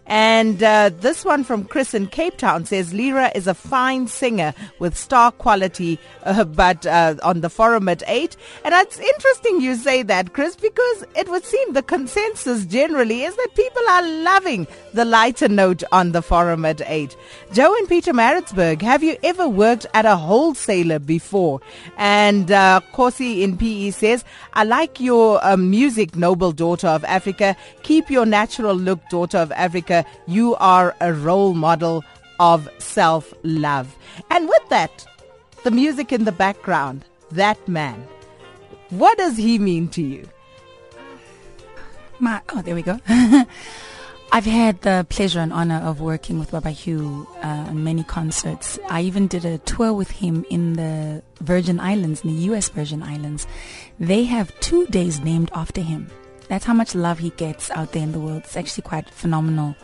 And 0.07 0.63
uh, 0.63 0.91
this 0.91 1.25
one 1.25 1.43
from 1.43 1.65
Chris 1.65 1.93
in 1.93 2.07
Cape 2.07 2.37
Town 2.37 2.65
says 2.65 2.95
Lira 2.95 3.33
is 3.35 3.47
a 3.47 3.55
fine 3.55 4.07
singer 4.07 4.55
with 4.79 4.97
star 4.97 5.33
quality, 5.33 5.99
uh, 6.25 6.45
but 6.63 6.87
uh, 6.87 7.17
on 7.23 7.41
the 7.41 7.51
forum 7.51 7.89
at 7.89 8.03
8. 8.07 8.37
And 8.65 8.75
it's 8.75 8.99
interesting 8.99 9.61
you 9.61 9.75
say 9.75 10.03
that, 10.05 10.33
Chris, 10.33 10.57
because 10.57 11.05
it 11.17 11.29
would 11.29 11.45
seem 11.45 11.73
the 11.73 11.83
consensus 11.83 12.65
generally 12.67 13.25
is 13.25 13.35
that 13.37 13.55
people 13.55 13.83
are 13.89 14.03
loving 14.23 14.67
the 14.95 15.05
lighter 15.05 15.49
note 15.49 15.83
on 15.93 16.13
the 16.13 16.23
forum 16.23 16.65
at 16.65 16.81
8. 16.85 17.17
Joe 17.53 17.75
in 17.75 17.87
Pietermaritzburg, 17.87 18.83
have 18.83 19.03
you 19.03 19.17
ever 19.23 19.49
worked 19.49 19.87
at 19.95 20.07
a 20.07 20.17
wholesaler 20.17 20.99
before? 20.99 21.61
And 21.97 22.51
uh, 22.51 22.81
Corsi 22.93 23.43
in 23.43 23.57
PE 23.57 23.91
says, 23.91 24.25
I 24.55 24.65
like 24.65 25.01
your 25.01 25.45
um, 25.47 25.71
music, 25.71 26.17
noble 26.17 26.53
daughter 26.53 26.89
of 26.89 27.05
Africa. 27.05 27.57
Keep 27.83 28.11
your 28.11 28.27
natural 28.27 28.75
look, 28.75 29.01
daughter 29.09 29.39
of 29.39 29.53
Africa. 29.53 29.96
You 30.27 30.57
are 30.57 30.95
a 31.01 31.13
role 31.13 31.55
model 31.55 32.05
of 32.39 32.69
self 32.79 33.33
love. 33.43 33.97
And 34.31 34.49
with 34.49 34.69
that, 34.71 35.07
the 35.65 35.71
music 35.71 36.13
in 36.13 36.25
the 36.25 36.33
background, 36.33 37.05
that 37.33 37.67
man, 37.69 38.07
what 38.91 39.19
does 39.19 39.37
he 39.37 39.59
mean 39.59 39.89
to 39.91 40.03
you? 40.03 40.29
My, 42.19 42.41
oh, 42.51 42.63
there 42.63 42.75
we 42.75 42.83
go. 42.83 42.99
I've 44.33 44.45
had 44.45 44.83
the 44.83 45.07
pleasure 45.09 45.41
and 45.41 45.53
honor 45.53 45.77
of 45.77 46.01
working 46.01 46.39
with 46.39 46.51
Baba 46.51 46.71
Hugh 46.71 47.27
uh, 47.43 47.67
on 47.69 47.85
many 47.85 48.03
concerts. 48.03 48.79
I 48.89 49.03
even 49.03 49.29
did 49.29 49.45
a 49.45 49.59
tour 49.59 49.93
with 49.93 50.11
him 50.11 50.45
in 50.51 50.75
the 50.75 51.23
Virgin 51.41 51.79
Islands, 51.79 52.23
in 52.23 52.35
the 52.35 52.43
U.S. 52.51 52.69
Virgin 52.69 53.03
Islands. 53.03 53.47
They 54.01 54.25
have 54.25 54.59
two 54.61 54.87
days 54.87 55.21
named 55.21 55.51
after 55.55 55.81
him. 55.81 56.11
That's 56.49 56.65
how 56.65 56.75
much 56.75 56.95
love 56.95 57.19
he 57.19 57.31
gets 57.31 57.71
out 57.71 57.93
there 57.93 58.03
in 58.03 58.13
the 58.13 58.21
world. 58.21 58.43
It's 58.45 58.57
actually 58.57 58.83
quite 58.83 59.11
phenomenal. 59.11 59.77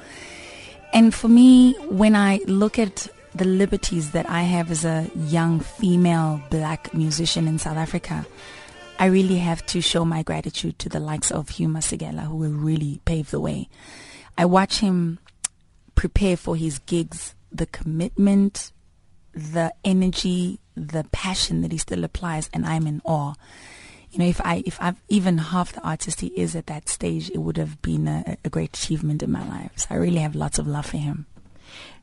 And 0.93 1.15
for 1.15 1.29
me, 1.29 1.75
when 1.89 2.15
I 2.15 2.41
look 2.47 2.79
at 2.79 3.09
the 3.35 3.45
liberties 3.45 4.11
that 4.11 4.29
I 4.29 4.43
have 4.43 4.71
as 4.71 4.85
a 4.85 5.11
young 5.17 5.61
female 5.61 6.43
black 6.51 6.93
musician 6.93 7.49
in 7.49 7.59
South 7.59 7.79
Africa, 7.79 8.27
I 8.99 9.07
really 9.07 9.39
have 9.39 9.65
to 9.67 9.81
show 9.81 10.05
my 10.05 10.23
gratitude 10.23 10.79
to 10.81 10.89
the 10.89 11.01
likes 11.01 11.31
of 11.31 11.49
Hugh 11.49 11.69
Masekela, 11.69 12.27
who 12.27 12.37
will 12.37 12.51
really 12.51 13.01
pave 13.05 13.31
the 13.31 13.41
way. 13.41 13.69
I 14.37 14.45
watch 14.45 14.79
him 14.79 15.19
prepare 15.95 16.37
for 16.37 16.57
his 16.57 16.79
gigs, 16.81 17.35
the 17.51 17.67
commitment, 17.67 18.71
the 19.35 19.73
energy, 19.85 20.61
the 20.77 21.05
passion 21.11 21.63
that 21.63 21.73
he 21.73 21.79
still 21.79 22.05
applies, 22.05 22.51
and 22.53 22.67
I'm 22.67 22.87
in 22.87 23.01
awe. 23.05 23.35
You 24.13 24.19
know, 24.19 24.27
if 24.27 24.41
I 24.45 24.63
if 24.67 24.81
I've 24.81 25.03
even 25.09 25.39
half 25.39 25.73
the 25.73 25.81
artist 25.81 26.21
he 26.21 26.29
is 26.29 26.55
at 26.55 26.67
that 26.67 26.89
stage, 26.89 27.31
it 27.31 27.39
would 27.39 27.57
have 27.57 27.81
been 27.83 28.07
a, 28.07 28.37
a 28.45 28.51
great 28.51 28.77
achievement 28.77 29.23
in 29.23 29.33
my 29.33 29.47
life. 29.49 29.73
So 29.77 29.87
I 29.91 29.95
really 29.95 30.19
have 30.19 30.35
lots 30.35 30.59
of 30.59 30.67
love 30.67 30.87
for 30.87 30.99
him. 30.99 31.27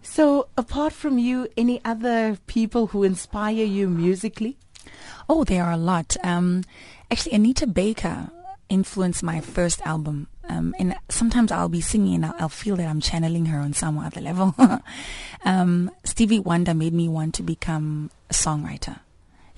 So, 0.01 0.47
apart 0.57 0.93
from 0.93 1.19
you, 1.19 1.47
any 1.55 1.81
other 1.85 2.37
people 2.47 2.87
who 2.87 3.03
inspire 3.03 3.63
you 3.63 3.89
musically? 3.89 4.57
Oh, 5.27 5.43
there 5.43 5.63
are 5.63 5.73
a 5.73 5.77
lot. 5.77 6.17
Um, 6.23 6.63
actually, 7.11 7.33
Anita 7.33 7.67
Baker 7.67 8.31
influenced 8.69 9.21
my 9.23 9.41
first 9.41 9.81
album. 9.85 10.27
Um, 10.47 10.73
and 10.79 10.95
sometimes 11.09 11.51
I'll 11.51 11.69
be 11.69 11.81
singing 11.81 12.15
and 12.15 12.25
I'll, 12.25 12.35
I'll 12.39 12.49
feel 12.49 12.75
that 12.77 12.87
I'm 12.87 13.01
channeling 13.01 13.45
her 13.47 13.59
on 13.59 13.73
some 13.73 13.99
other 13.99 14.21
level. 14.21 14.55
um, 15.45 15.91
Stevie 16.03 16.39
Wonder 16.39 16.73
made 16.73 16.93
me 16.93 17.07
want 17.07 17.35
to 17.35 17.43
become 17.43 18.09
a 18.29 18.33
songwriter. 18.33 18.99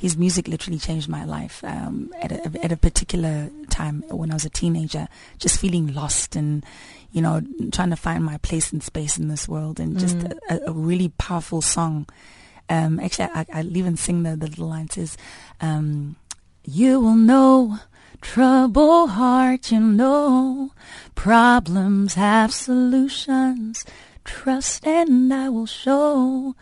His 0.02 0.18
music 0.18 0.48
literally 0.48 0.80
changed 0.80 1.08
my 1.08 1.26
life 1.26 1.64
um, 1.64 2.12
at, 2.24 2.32
a, 2.32 2.66
at 2.66 2.72
a 2.72 2.76
particular 2.76 3.52
time 3.70 4.04
when 4.10 4.32
I 4.32 4.34
was 4.34 4.46
a 4.46 4.50
teenager, 4.50 5.08
just 5.38 5.60
feeling 5.60 5.94
lost 5.94 6.36
and, 6.36 6.66
you 7.12 7.22
know, 7.22 7.40
trying 7.72 7.92
to 7.92 7.96
find 7.96 8.24
my 8.24 8.38
place 8.40 8.74
and 8.74 8.82
space 8.82 9.20
in 9.20 9.28
this 9.28 9.48
world 9.48 9.80
and 9.80 10.00
just 10.00 10.18
a, 10.50 10.60
a 10.66 10.72
really 10.72 11.10
powerful 11.20 11.62
song. 11.62 12.10
Um, 12.68 13.00
actually, 13.00 13.30
I, 13.32 13.46
I 13.54 13.62
even 13.62 13.96
sing 13.96 14.24
the, 14.24 14.36
the 14.36 14.48
little 14.48 14.70
line 14.70 14.90
says, 14.90 15.18
um, 15.60 16.16
you 16.66 17.00
will 17.00 17.14
know 17.14 17.78
trouble 18.22 19.06
heart, 19.06 19.72
you 19.72 19.82
know 19.82 20.72
problems 21.14 22.16
have 22.16 22.52
solutions. 22.52 23.86
Trust 24.24 24.88
and 24.88 25.32
I 25.32 25.50
will 25.50 25.68
show. 25.68 26.56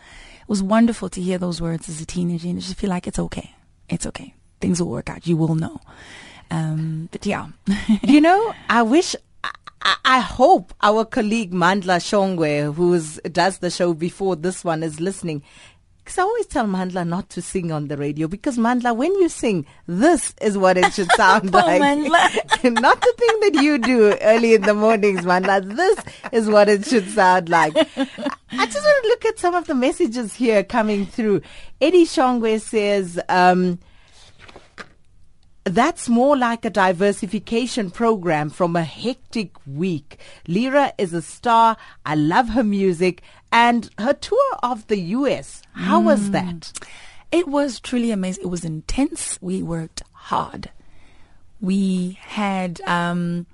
Was 0.50 0.64
wonderful 0.64 1.08
to 1.10 1.20
hear 1.20 1.38
those 1.38 1.62
words 1.62 1.88
as 1.88 2.00
a 2.00 2.04
teenager 2.04 2.48
and 2.48 2.60
just 2.60 2.74
feel 2.74 2.90
like 2.90 3.06
it's 3.06 3.20
okay. 3.20 3.54
It's 3.88 4.04
okay. 4.04 4.34
Things 4.60 4.82
will 4.82 4.90
work 4.90 5.08
out. 5.08 5.24
You 5.24 5.36
will 5.36 5.54
know. 5.54 5.80
Um, 6.50 7.08
but 7.12 7.24
yeah. 7.24 7.50
you 8.02 8.20
know, 8.20 8.52
I 8.68 8.82
wish. 8.82 9.14
I, 9.44 9.96
I 10.04 10.18
hope 10.18 10.74
our 10.82 11.04
colleague 11.04 11.52
Mandla 11.52 12.00
Shongwe, 12.00 12.74
who 12.74 12.98
does 13.28 13.58
the 13.58 13.70
show 13.70 13.94
before 13.94 14.34
this 14.34 14.64
one, 14.64 14.82
is 14.82 14.98
listening. 14.98 15.44
Because 16.10 16.18
I 16.18 16.22
always 16.24 16.46
tell 16.46 16.66
Mandla 16.66 17.06
not 17.06 17.30
to 17.30 17.40
sing 17.40 17.70
on 17.70 17.86
the 17.86 17.96
radio 17.96 18.26
because 18.26 18.58
Mandla, 18.58 18.96
when 18.96 19.14
you 19.14 19.28
sing, 19.28 19.64
this 19.86 20.34
is 20.42 20.58
what 20.58 20.76
it 20.76 20.92
should 20.92 21.08
sound 21.12 21.52
like. 21.52 21.80
Not 22.64 23.00
the 23.00 23.14
thing 23.16 23.40
that 23.42 23.60
you 23.62 23.78
do 23.78 24.18
early 24.20 24.54
in 24.54 24.62
the 24.62 24.74
mornings, 24.74 25.20
Mandla. 25.20 25.62
This 25.76 26.04
is 26.32 26.48
what 26.48 26.68
it 26.68 26.84
should 26.84 27.08
sound 27.10 27.48
like. 27.48 27.76
I 27.76 27.84
just 27.84 28.84
want 28.84 29.04
to 29.04 29.08
look 29.08 29.24
at 29.24 29.38
some 29.38 29.54
of 29.54 29.68
the 29.68 29.76
messages 29.76 30.34
here 30.34 30.64
coming 30.64 31.06
through. 31.06 31.42
Eddie 31.80 32.06
Shongwe 32.06 32.60
says, 32.60 33.20
um, 33.28 33.78
that's 35.64 36.08
more 36.08 36.36
like 36.36 36.64
a 36.64 36.70
diversification 36.70 37.90
program 37.90 38.50
from 38.50 38.74
a 38.74 38.82
hectic 38.82 39.52
week. 39.64 40.18
Lira 40.48 40.92
is 40.98 41.12
a 41.14 41.22
star. 41.22 41.76
I 42.04 42.16
love 42.16 42.48
her 42.48 42.64
music 42.64 43.22
and 43.52 43.90
her 43.98 44.12
tour 44.12 44.56
of 44.62 44.86
the 44.86 44.98
US. 44.98 45.62
How 45.72 46.00
was 46.00 46.30
that? 46.30 46.72
It 47.32 47.46
was 47.48 47.80
truly 47.80 48.10
amazing. 48.10 48.44
It 48.44 48.48
was 48.48 48.64
intense. 48.64 49.38
We 49.40 49.62
worked 49.62 50.02
hard. 50.12 50.70
We 51.60 52.18
had, 52.22 52.80
um, 52.82 53.46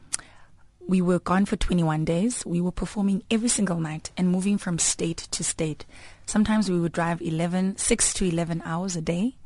we 0.86 1.02
were 1.02 1.18
gone 1.18 1.44
for 1.46 1.56
21 1.56 2.04
days. 2.04 2.44
We 2.46 2.60
were 2.60 2.70
performing 2.70 3.22
every 3.30 3.48
single 3.48 3.80
night 3.80 4.10
and 4.16 4.30
moving 4.30 4.58
from 4.58 4.78
state 4.78 5.28
to 5.32 5.42
state. 5.42 5.84
Sometimes 6.26 6.70
we 6.70 6.78
would 6.78 6.92
drive 6.92 7.20
11, 7.20 7.76
6 7.76 8.14
to 8.14 8.28
11 8.28 8.62
hours 8.64 8.96
a 8.96 9.02
day. 9.02 9.36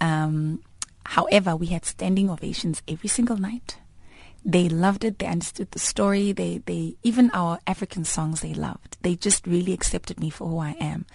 Um, 0.00 0.62
however, 1.06 1.54
we 1.56 1.66
had 1.66 1.84
standing 1.84 2.28
ovations 2.28 2.82
every 2.88 3.08
single 3.08 3.36
night. 3.36 3.78
They 4.44 4.68
loved 4.68 5.04
it. 5.04 5.18
They 5.18 5.26
understood 5.26 5.70
the 5.70 5.78
story. 5.78 6.32
They, 6.32 6.58
they, 6.64 6.96
even 7.02 7.30
our 7.32 7.58
African 7.66 8.04
songs 8.04 8.40
they 8.40 8.54
loved. 8.54 8.96
They 9.02 9.16
just 9.16 9.46
really 9.46 9.72
accepted 9.72 10.18
me 10.18 10.30
for 10.30 10.48
who 10.48 10.58
I 10.58 10.76
am. 10.80 11.06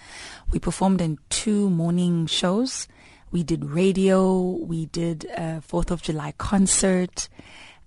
We 0.52 0.58
performed 0.58 1.00
in 1.00 1.18
two 1.28 1.68
morning 1.70 2.26
shows. 2.26 2.86
We 3.32 3.42
did 3.42 3.64
radio. 3.64 4.40
We 4.40 4.86
did 4.86 5.24
a 5.36 5.60
Fourth 5.60 5.90
of 5.90 6.02
July 6.02 6.34
concert. 6.38 7.28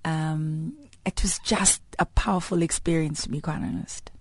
Um, 0.03 0.73
it 1.05 1.21
was 1.21 1.39
just 1.39 1.81
a 1.97 2.05
powerful 2.05 2.61
experience, 2.61 3.23
to 3.23 3.29
be 3.29 3.39
quite 3.41 3.61
honest. 3.61 4.11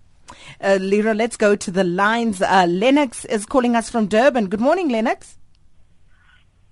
Uh, 0.61 0.77
Lira, 0.79 1.13
let's 1.13 1.37
go 1.37 1.55
to 1.55 1.71
the 1.71 1.83
lines. 1.83 2.41
Uh, 2.41 2.65
Lennox 2.69 3.25
is 3.25 3.45
calling 3.45 3.75
us 3.75 3.89
from 3.89 4.07
Durban. 4.07 4.47
Good 4.47 4.61
morning, 4.61 4.89
Lennox. 4.89 5.38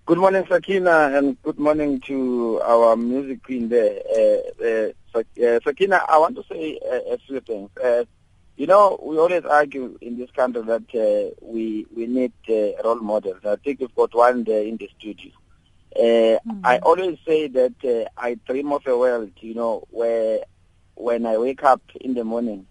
Good 0.07 0.19
morning, 0.19 0.45
Sakina, 0.47 1.11
and 1.17 1.37
good 1.43 1.59
morning 1.59 1.99
to 2.07 2.61
our 2.63 2.95
music 2.95 3.43
queen 3.43 3.67
there. 3.67 3.99
Uh, 4.17 4.63
uh, 4.65 5.19
uh, 5.19 5.59
Sakina, 5.65 6.01
I 6.07 6.17
want 6.17 6.37
to 6.37 6.43
say 6.49 6.79
uh, 6.89 7.13
a 7.13 7.17
few 7.27 7.41
things. 7.41 7.69
Uh, 7.83 8.05
you 8.55 8.67
know, 8.67 8.97
we 9.03 9.17
always 9.17 9.43
argue 9.43 9.97
in 10.01 10.17
this 10.17 10.31
country 10.31 10.61
that 10.61 10.85
uh, 10.95 11.35
we 11.41 11.87
we 11.93 12.07
need 12.07 12.31
uh, 12.49 12.81
role 12.85 13.01
models. 13.01 13.41
I 13.45 13.57
think 13.57 13.81
we've 13.81 13.93
got 13.95 14.15
one 14.15 14.45
there 14.45 14.63
in 14.63 14.77
the 14.77 14.89
studio. 14.97 15.31
Uh, 15.93 16.39
I 16.63 16.77
always 16.77 17.17
say 17.27 17.49
that 17.49 17.75
uh, 17.83 18.09
I 18.17 18.39
dream 18.47 18.71
of 18.71 18.87
a 18.87 18.97
world, 18.97 19.33
you 19.41 19.55
know, 19.55 19.83
where 19.89 20.39
when 20.95 21.25
I 21.25 21.37
wake 21.37 21.63
up 21.63 21.81
in 21.99 22.13
the 22.13 22.23
morning, 22.23 22.65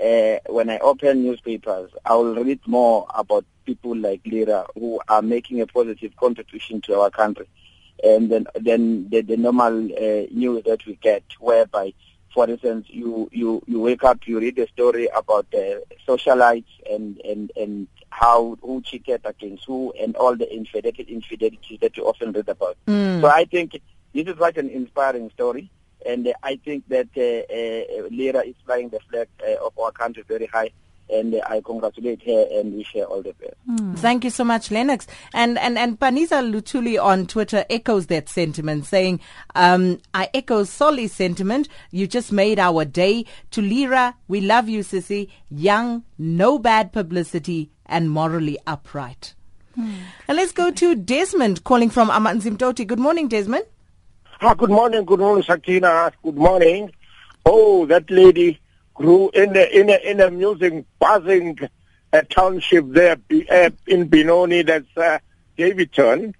uh, 0.00 0.38
when 0.52 0.70
I 0.70 0.78
open 0.78 1.22
newspapers, 1.24 1.90
I 2.04 2.14
will 2.14 2.34
read 2.34 2.60
more 2.66 3.06
about 3.14 3.44
people 3.64 3.96
like 3.96 4.20
Lira 4.24 4.66
who 4.74 5.00
are 5.08 5.22
making 5.22 5.60
a 5.60 5.66
positive 5.66 6.16
contribution 6.16 6.80
to 6.82 7.00
our 7.00 7.10
country, 7.10 7.48
and 8.02 8.30
then 8.30 8.46
then 8.54 9.08
the, 9.10 9.22
the 9.22 9.36
normal 9.36 9.84
uh, 9.92 10.26
news 10.30 10.64
that 10.64 10.84
we 10.86 10.96
get, 10.96 11.22
whereby, 11.40 11.92
for 12.32 12.48
instance, 12.48 12.86
you 12.88 13.28
you 13.32 13.62
you 13.66 13.80
wake 13.80 14.04
up, 14.04 14.26
you 14.26 14.38
read 14.40 14.58
a 14.58 14.68
story 14.68 15.08
about 15.14 15.50
the 15.50 15.82
socialites 16.06 16.64
and 16.90 17.18
and 17.20 17.52
and 17.56 17.88
how 18.10 18.56
who 18.62 18.80
cheated 18.82 19.20
against 19.24 19.64
who, 19.64 19.92
and 20.00 20.16
all 20.16 20.36
the 20.36 20.52
infidelity 20.54 21.02
infidelities 21.04 21.80
that 21.80 21.96
you 21.96 22.04
often 22.04 22.32
read 22.32 22.48
about. 22.48 22.76
So 23.20 23.28
I 23.28 23.44
think 23.44 23.80
this 24.12 24.26
is 24.26 24.34
quite 24.34 24.56
an 24.58 24.68
inspiring 24.70 25.30
story. 25.30 25.70
And 26.06 26.26
uh, 26.26 26.32
I 26.42 26.56
think 26.56 26.88
that 26.88 27.08
uh, 27.16 28.02
uh, 28.02 28.08
Lira 28.10 28.40
is 28.44 28.54
flying 28.64 28.90
the 28.90 29.00
flag 29.10 29.28
uh, 29.42 29.66
of 29.66 29.78
our 29.78 29.90
country 29.92 30.22
very 30.28 30.46
high, 30.46 30.70
and 31.10 31.34
uh, 31.34 31.40
I 31.48 31.60
congratulate 31.60 32.22
her 32.24 32.46
and 32.52 32.74
wish 32.74 32.92
her 32.94 33.04
all 33.04 33.22
the 33.22 33.32
best. 33.34 33.54
Thank 34.00 34.24
you 34.24 34.30
so 34.30 34.44
much, 34.44 34.70
Lennox. 34.70 35.06
And 35.32 35.58
and 35.58 35.78
and 35.78 35.98
Panisa 35.98 36.42
Lutuli 36.42 37.02
on 37.02 37.26
Twitter 37.26 37.64
echoes 37.70 38.06
that 38.08 38.28
sentiment, 38.28 38.84
saying, 38.86 39.20
um, 39.54 39.98
"I 40.12 40.28
echo 40.34 40.64
Solly's 40.64 41.12
sentiment. 41.12 41.68
You 41.90 42.06
just 42.06 42.32
made 42.32 42.58
our 42.58 42.84
day. 42.84 43.24
To 43.52 43.62
Lira, 43.62 44.14
we 44.28 44.40
love 44.40 44.68
you, 44.68 44.80
sissy. 44.80 45.30
Young, 45.50 46.04
no 46.18 46.58
bad 46.58 46.92
publicity, 46.92 47.70
and 47.86 48.10
morally 48.10 48.58
upright." 48.66 49.34
And 49.76 50.36
let's 50.36 50.52
go 50.52 50.70
to 50.70 50.94
Desmond 50.94 51.64
calling 51.64 51.90
from 51.90 52.08
Amanzimtoti. 52.08 52.86
Good 52.86 53.00
morning, 53.00 53.26
Desmond. 53.26 53.64
Ah, 54.46 54.52
good 54.52 54.68
morning, 54.68 55.06
good 55.06 55.20
morning, 55.20 55.42
Sakina. 55.42 56.12
Good 56.22 56.36
morning. 56.36 56.92
Oh, 57.46 57.86
that 57.86 58.10
lady 58.10 58.60
grew 58.92 59.30
in 59.30 59.56
a 59.56 59.64
in 59.80 59.88
a 59.88 59.96
in 60.10 60.20
a 60.20 60.30
music 60.30 60.84
buzzing 60.98 61.58
uh, 62.12 62.20
township 62.28 62.84
there 62.88 63.16
uh, 63.50 63.70
in 63.86 64.06
Benoni. 64.06 64.60
That's 64.60 64.94
uh, 64.98 65.18
Daveyton. 65.56 66.34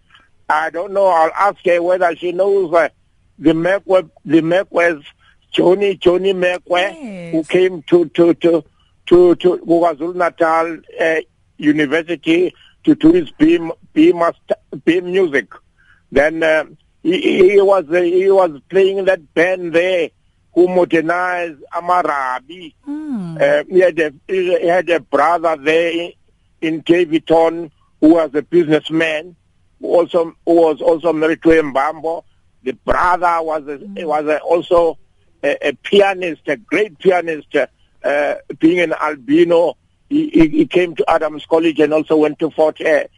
I 0.51 0.69
don't 0.69 0.93
know. 0.93 1.07
I'll 1.07 1.33
ask 1.33 1.65
her 1.65 1.81
whether 1.81 2.15
she 2.15 2.33
knows 2.33 2.75
uh, 2.75 2.91
the 3.39 3.53
Mekoa, 3.53 4.11
the 4.27 4.43
Mekoa's 4.43 5.03
Johnny 5.51 5.97
Johnny 5.97 6.35
Mekoa, 6.35 7.31
who 7.31 7.43
came 7.45 7.81
to 7.85 8.05
to 8.11 8.35
to 8.35 8.63
to 9.07 9.35
to 9.35 9.57
KwaZulu 9.57 10.15
Natal 10.15 10.77
uh, 11.01 11.21
University 11.57 12.55
to 12.85 12.95
do 12.97 13.13
his 13.13 13.31
B 13.31 13.59
B 13.95 14.13
master 14.13 14.57
B 14.85 15.01
music. 15.01 15.55
Then 16.13 16.43
uh, 16.43 16.65
he, 17.05 17.51
he 17.51 17.61
was 17.61 17.85
uh, 17.91 18.01
he 18.01 18.31
was 18.31 18.61
playing 18.69 19.05
that 19.05 19.35
band 19.35 19.75
there 19.75 20.11
who 20.55 20.69
modernized 20.69 21.63
Amarabi. 21.73 22.75
Uh, 23.41 23.65
he 23.69 23.81
had 23.81 23.99
a 24.01 24.13
he 24.27 24.67
had 24.67 24.89
a 24.89 25.01
brother 25.01 25.57
there 25.57 26.11
in, 26.63 26.81
Daveyton 26.81 27.71
who 28.01 28.15
was 28.15 28.31
a 28.35 28.43
businessman 28.43 29.37
who 29.81 29.89
also 29.89 30.35
who 30.47 30.55
was 30.55 30.81
also 30.81 31.13
married 31.13 31.43
to 31.43 31.51
Mbambo. 31.51 32.25
The 32.63 32.73
brother 32.73 33.43
was 33.43 33.69
a, 33.69 34.07
was 34.07 34.25
a, 34.25 34.39
also 34.39 34.99
a, 35.43 35.69
a 35.69 35.73
pianist, 35.75 36.43
a 36.47 36.57
great 36.57 36.99
pianist. 36.99 37.55
Uh, 38.03 38.35
being 38.59 38.81
an 38.81 38.93
albino, 38.93 39.77
he, 40.09 40.29
he, 40.31 40.49
he 40.49 40.67
came 40.67 40.95
to 40.97 41.11
Adams 41.11 41.47
College 41.47 41.81
and 41.81 41.93
also 41.93 42.17
went 42.17 42.39
to 42.39 42.51
Fort 42.51 42.79
Hare. 42.79 43.09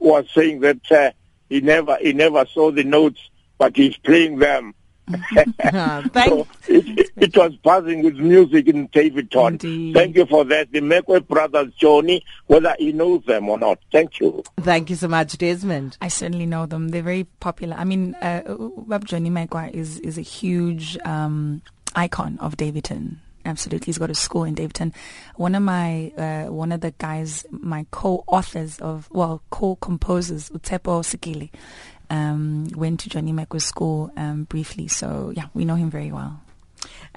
Was 0.00 0.26
saying 0.34 0.60
that 0.60 0.92
uh, 0.92 1.10
he 1.48 1.60
never 1.60 1.96
he 2.00 2.12
never 2.12 2.44
saw 2.46 2.70
the 2.72 2.84
notes, 2.84 3.30
but 3.58 3.76
he's 3.76 3.96
playing 3.98 4.38
them. 4.38 4.74
Ah, 5.62 6.02
thank- 6.12 6.28
so 6.30 6.46
it, 6.66 6.98
it, 6.98 7.10
it 7.16 7.36
was 7.36 7.54
buzzing 7.56 8.02
with 8.02 8.16
music 8.16 8.66
in 8.66 8.86
Daveyton. 8.88 9.46
Indeed. 9.54 9.94
Thank 9.94 10.16
you 10.16 10.26
for 10.26 10.44
that. 10.46 10.72
The 10.72 10.80
Mekoa 10.80 11.26
brothers, 11.26 11.72
Johnny, 11.74 12.24
whether 12.46 12.74
he 12.78 12.90
knows 12.92 13.24
them 13.24 13.48
or 13.48 13.56
not. 13.58 13.78
Thank 13.92 14.18
you. 14.20 14.42
Thank 14.60 14.90
you 14.90 14.96
so 14.96 15.06
much, 15.06 15.38
Desmond. 15.38 15.96
I 16.00 16.08
certainly 16.08 16.46
know 16.46 16.66
them. 16.66 16.88
They're 16.88 17.02
very 17.02 17.24
popular. 17.38 17.76
I 17.76 17.84
mean, 17.84 18.14
uh, 18.16 18.42
Wab 18.48 19.04
Johnny 19.06 19.30
Mekoa 19.30 19.70
is 19.72 20.00
is 20.00 20.18
a 20.18 20.22
huge 20.22 20.98
um, 21.04 21.62
icon 21.94 22.36
of 22.40 22.56
Daveyton. 22.56 23.20
Absolutely, 23.44 23.86
he's 23.86 23.98
got 23.98 24.10
a 24.10 24.14
school 24.14 24.42
in 24.42 24.54
Daveyton. 24.54 24.92
One 25.36 25.54
of 25.54 25.62
my 25.62 26.10
uh, 26.18 26.46
one 26.52 26.72
of 26.72 26.80
the 26.80 26.90
guys, 26.98 27.46
my 27.50 27.86
co-authors 27.92 28.80
of 28.80 29.08
well, 29.12 29.40
co-composers, 29.50 30.50
Utepo 30.50 31.04
Sikili, 31.04 31.50
um, 32.10 32.68
went 32.74 33.00
to 33.00 33.08
Johnny 33.08 33.32
Mekoa's 33.32 33.64
school 33.64 34.10
um, 34.16 34.44
briefly. 34.44 34.88
So 34.88 35.32
yeah, 35.34 35.46
we 35.54 35.64
know 35.64 35.74
him 35.74 35.90
very 35.90 36.12
well. 36.12 36.40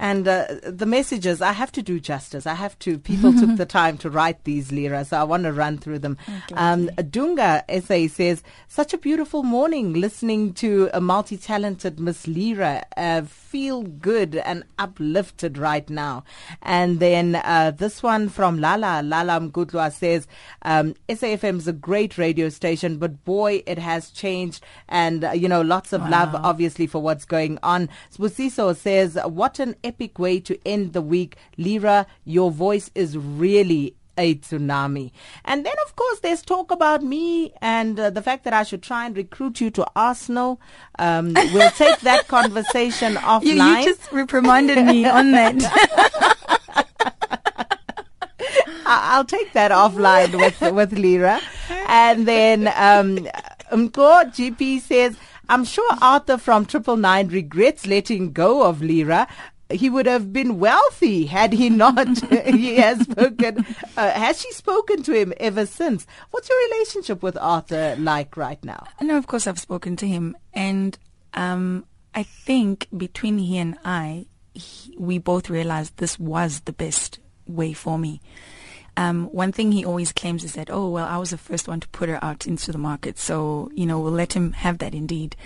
And 0.00 0.26
uh, 0.26 0.46
the 0.62 0.86
messages, 0.86 1.42
I 1.42 1.52
have 1.52 1.70
to 1.72 1.82
do 1.82 2.00
justice. 2.00 2.46
I 2.46 2.54
have 2.54 2.78
to. 2.80 2.98
People 2.98 3.34
took 3.34 3.56
the 3.56 3.66
time 3.80 3.98
to 3.98 4.08
write 4.08 4.44
these, 4.44 4.72
Lira, 4.72 5.04
so 5.04 5.18
I 5.18 5.24
want 5.24 5.42
to 5.42 5.52
run 5.52 5.76
through 5.76 5.98
them. 5.98 6.16
Um, 6.54 6.88
Dunga 6.96 7.62
essay 7.68 8.08
says, 8.08 8.42
such 8.66 8.94
a 8.94 8.98
beautiful 8.98 9.42
morning 9.42 9.92
listening 9.92 10.54
to 10.54 10.88
a 10.94 11.02
multi-talented 11.02 12.00
Miss 12.00 12.26
Lira. 12.26 12.86
Uh, 12.96 13.22
feel 13.22 13.82
good 13.82 14.36
and 14.36 14.64
uplifted 14.78 15.58
right 15.58 15.90
now. 15.90 16.24
And 16.62 16.98
then 16.98 17.34
uh, 17.34 17.72
this 17.76 18.02
one 18.02 18.30
from 18.30 18.58
Lala, 18.58 19.02
Lala 19.02 19.38
Mgutlwa 19.38 19.92
says, 19.92 20.26
um, 20.62 20.94
SAFM 21.10 21.58
is 21.58 21.68
a 21.68 21.74
great 21.74 22.16
radio 22.16 22.48
station, 22.48 22.96
but 22.96 23.22
boy, 23.26 23.62
it 23.66 23.78
has 23.78 24.10
changed. 24.10 24.64
And, 24.88 25.24
uh, 25.24 25.32
you 25.32 25.46
know, 25.46 25.60
lots 25.60 25.92
of 25.92 26.08
love, 26.08 26.34
obviously, 26.34 26.86
for 26.86 27.02
what's 27.02 27.26
going 27.26 27.58
on. 27.62 27.90
Spusiso 28.16 28.74
says, 28.74 29.18
what 29.26 29.58
an 29.58 29.74
epic 29.90 30.18
way 30.18 30.40
to 30.40 30.54
end 30.64 30.92
the 30.92 31.02
week. 31.02 31.36
Lira, 31.56 32.06
your 32.24 32.50
voice 32.50 32.90
is 32.94 33.16
really 33.18 33.94
a 34.20 34.34
tsunami. 34.34 35.10
And 35.44 35.64
then, 35.64 35.74
of 35.86 35.96
course, 35.96 36.20
there's 36.20 36.42
talk 36.42 36.70
about 36.70 37.02
me 37.02 37.52
and 37.60 37.98
uh, 37.98 38.10
the 38.10 38.22
fact 38.22 38.44
that 38.44 38.52
I 38.52 38.62
should 38.62 38.82
try 38.82 39.06
and 39.06 39.16
recruit 39.16 39.60
you 39.60 39.70
to 39.72 39.86
Arsenal. 39.96 40.60
Um, 40.98 41.32
we'll 41.54 41.70
take 41.72 41.98
that 42.10 42.28
conversation 42.28 43.14
offline. 43.14 43.44
You, 43.44 43.64
you 43.64 43.84
just 43.84 44.12
reprimanded 44.12 44.84
me 44.84 45.04
on 45.18 45.32
that. 45.32 45.56
I'll 48.86 49.24
take 49.24 49.52
that 49.52 49.70
offline 49.70 50.34
with 50.36 50.60
with 50.72 50.92
Lira. 50.92 51.40
And 51.86 52.26
then 52.26 52.66
um 52.68 53.28
Mko 53.70 54.34
GP 54.34 54.80
says, 54.80 55.16
I'm 55.48 55.64
sure 55.64 55.88
Arthur 56.00 56.38
from 56.38 56.66
Triple 56.66 56.96
Nine 56.96 57.28
regrets 57.28 57.86
letting 57.86 58.32
go 58.32 58.64
of 58.64 58.82
Lira. 58.82 59.28
He 59.70 59.88
would 59.90 60.06
have 60.06 60.32
been 60.32 60.58
wealthy 60.58 61.26
had 61.26 61.52
he 61.52 61.70
not. 61.70 62.18
he 62.46 62.76
has 62.76 63.00
spoken. 63.00 63.64
Uh, 63.96 64.10
has 64.10 64.40
she 64.40 64.52
spoken 64.52 65.02
to 65.04 65.12
him 65.12 65.32
ever 65.38 65.66
since? 65.66 66.06
What's 66.30 66.48
your 66.48 66.58
relationship 66.70 67.22
with 67.22 67.36
Arthur 67.36 67.96
like 67.98 68.36
right 68.36 68.62
now? 68.64 68.86
No, 69.00 69.16
of 69.16 69.26
course 69.26 69.46
I've 69.46 69.60
spoken 69.60 69.96
to 69.96 70.06
him, 70.06 70.36
and 70.52 70.98
um, 71.34 71.84
I 72.14 72.22
think 72.22 72.88
between 72.96 73.38
he 73.38 73.58
and 73.58 73.78
I, 73.84 74.26
he, 74.54 74.96
we 74.98 75.18
both 75.18 75.48
realized 75.48 75.96
this 75.96 76.18
was 76.18 76.60
the 76.60 76.72
best 76.72 77.18
way 77.46 77.72
for 77.72 77.98
me. 77.98 78.20
Um, 78.96 79.26
one 79.26 79.52
thing 79.52 79.72
he 79.72 79.84
always 79.84 80.12
claims 80.12 80.44
is 80.44 80.54
that, 80.54 80.68
oh 80.70 80.88
well, 80.88 81.06
I 81.06 81.16
was 81.16 81.30
the 81.30 81.38
first 81.38 81.68
one 81.68 81.80
to 81.80 81.88
put 81.88 82.08
her 82.08 82.22
out 82.22 82.46
into 82.46 82.72
the 82.72 82.78
market, 82.78 83.18
so 83.18 83.70
you 83.74 83.86
know 83.86 84.00
we'll 84.00 84.12
let 84.12 84.34
him 84.34 84.52
have 84.52 84.78
that 84.78 84.94
indeed. 84.94 85.36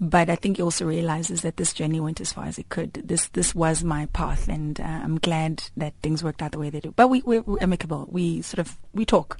But 0.00 0.28
I 0.28 0.34
think 0.36 0.56
he 0.56 0.62
also 0.62 0.84
realizes 0.84 1.42
that 1.42 1.56
this 1.56 1.72
journey 1.72 2.00
went 2.00 2.20
as 2.20 2.32
far 2.32 2.44
as 2.46 2.58
it 2.58 2.68
could. 2.68 2.94
This 2.94 3.28
this 3.28 3.54
was 3.54 3.84
my 3.84 4.06
path, 4.06 4.48
and 4.48 4.80
uh, 4.80 4.82
I'm 4.82 5.18
glad 5.18 5.64
that 5.76 5.94
things 6.02 6.24
worked 6.24 6.42
out 6.42 6.52
the 6.52 6.58
way 6.58 6.68
they 6.70 6.80
do. 6.80 6.92
But 6.96 7.08
we 7.08 7.22
we're, 7.22 7.42
we're 7.42 7.62
amicable. 7.62 8.08
We 8.10 8.42
sort 8.42 8.58
of 8.58 8.76
we 8.92 9.04
talk. 9.04 9.38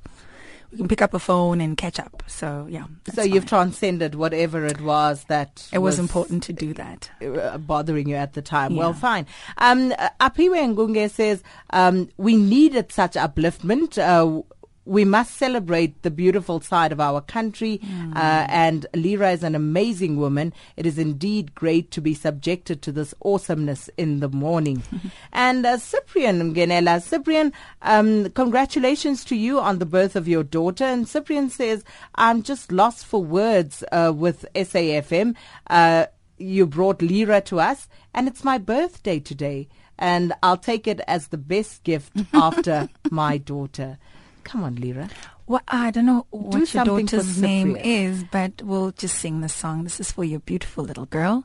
We 0.70 0.78
can 0.78 0.88
pick 0.88 1.02
up 1.02 1.14
a 1.14 1.20
phone 1.20 1.60
and 1.60 1.76
catch 1.76 2.00
up. 2.00 2.22
So 2.26 2.66
yeah. 2.68 2.84
So 3.06 3.12
that's 3.22 3.28
you've 3.28 3.46
transcended 3.46 4.14
whatever 4.16 4.64
it 4.66 4.80
was 4.80 5.24
that 5.24 5.68
It 5.72 5.78
was 5.78 6.00
important 6.00 6.42
to 6.44 6.52
do 6.52 6.72
that. 6.74 7.10
uh, 7.22 7.58
bothering 7.58 8.08
you 8.08 8.16
at 8.16 8.32
the 8.32 8.42
time. 8.42 8.74
Well, 8.74 8.92
fine. 8.92 9.26
Um, 9.58 9.92
uh, 9.96 10.08
Apiwe 10.20 10.74
Ngunge 10.74 11.10
says 11.10 11.44
um, 11.70 12.08
we 12.16 12.34
needed 12.36 12.90
such 12.90 13.12
upliftment. 13.14 13.98
Uh, 13.98 14.42
we 14.84 15.04
must 15.04 15.36
celebrate 15.36 16.02
the 16.02 16.10
beautiful 16.10 16.60
side 16.60 16.92
of 16.92 17.00
our 17.00 17.20
country. 17.20 17.80
Uh, 18.14 18.46
and 18.48 18.86
Lira 18.94 19.30
is 19.32 19.42
an 19.42 19.54
amazing 19.54 20.16
woman. 20.16 20.52
It 20.76 20.86
is 20.86 20.98
indeed 20.98 21.54
great 21.54 21.90
to 21.92 22.00
be 22.00 22.14
subjected 22.14 22.82
to 22.82 22.92
this 22.92 23.14
awesomeness 23.24 23.88
in 23.96 24.20
the 24.20 24.28
morning. 24.28 24.82
and 25.32 25.64
uh, 25.64 25.78
Cyprian 25.78 26.54
Mgenela, 26.54 27.02
Cyprian, 27.02 27.52
um, 27.82 28.30
congratulations 28.30 29.24
to 29.26 29.36
you 29.36 29.58
on 29.58 29.78
the 29.78 29.86
birth 29.86 30.16
of 30.16 30.28
your 30.28 30.44
daughter. 30.44 30.84
And 30.84 31.08
Cyprian 31.08 31.50
says, 31.50 31.84
I'm 32.14 32.42
just 32.42 32.70
lost 32.70 33.06
for 33.06 33.22
words 33.22 33.82
uh, 33.90 34.12
with 34.14 34.44
SAFM. 34.54 35.34
Uh, 35.68 36.06
you 36.36 36.66
brought 36.66 37.00
Lira 37.00 37.40
to 37.42 37.60
us, 37.60 37.88
and 38.12 38.28
it's 38.28 38.44
my 38.44 38.58
birthday 38.58 39.18
today. 39.18 39.68
And 39.98 40.32
I'll 40.42 40.56
take 40.56 40.86
it 40.88 41.00
as 41.06 41.28
the 41.28 41.38
best 41.38 41.84
gift 41.84 42.12
after 42.34 42.88
my 43.10 43.38
daughter. 43.38 43.98
Come 44.44 44.62
on, 44.62 44.76
Lira. 44.76 45.08
Well, 45.46 45.62
I 45.68 45.90
don't 45.90 46.06
know 46.06 46.26
what 46.30 46.72
your 46.72 46.84
daughter's 46.84 47.40
name 47.40 47.76
is, 47.76 48.24
but 48.24 48.62
we'll 48.62 48.92
just 48.92 49.18
sing 49.18 49.40
the 49.40 49.48
song. 49.48 49.84
This 49.84 50.00
is 50.00 50.12
for 50.12 50.24
your 50.24 50.40
beautiful 50.40 50.84
little 50.84 51.06
girl. 51.06 51.44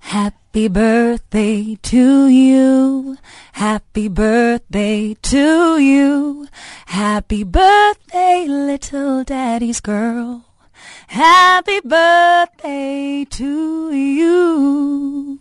Happy 0.00 0.68
birthday 0.68 1.76
to 1.82 2.28
you. 2.28 3.18
Happy 3.52 4.08
birthday 4.08 5.14
to 5.14 5.78
you. 5.78 6.46
Happy 6.86 7.42
birthday, 7.42 8.46
little 8.46 9.24
daddy's 9.24 9.80
girl. 9.80 10.44
Happy 11.08 11.80
birthday 11.80 13.26
to 13.30 13.92
you. 13.92 15.40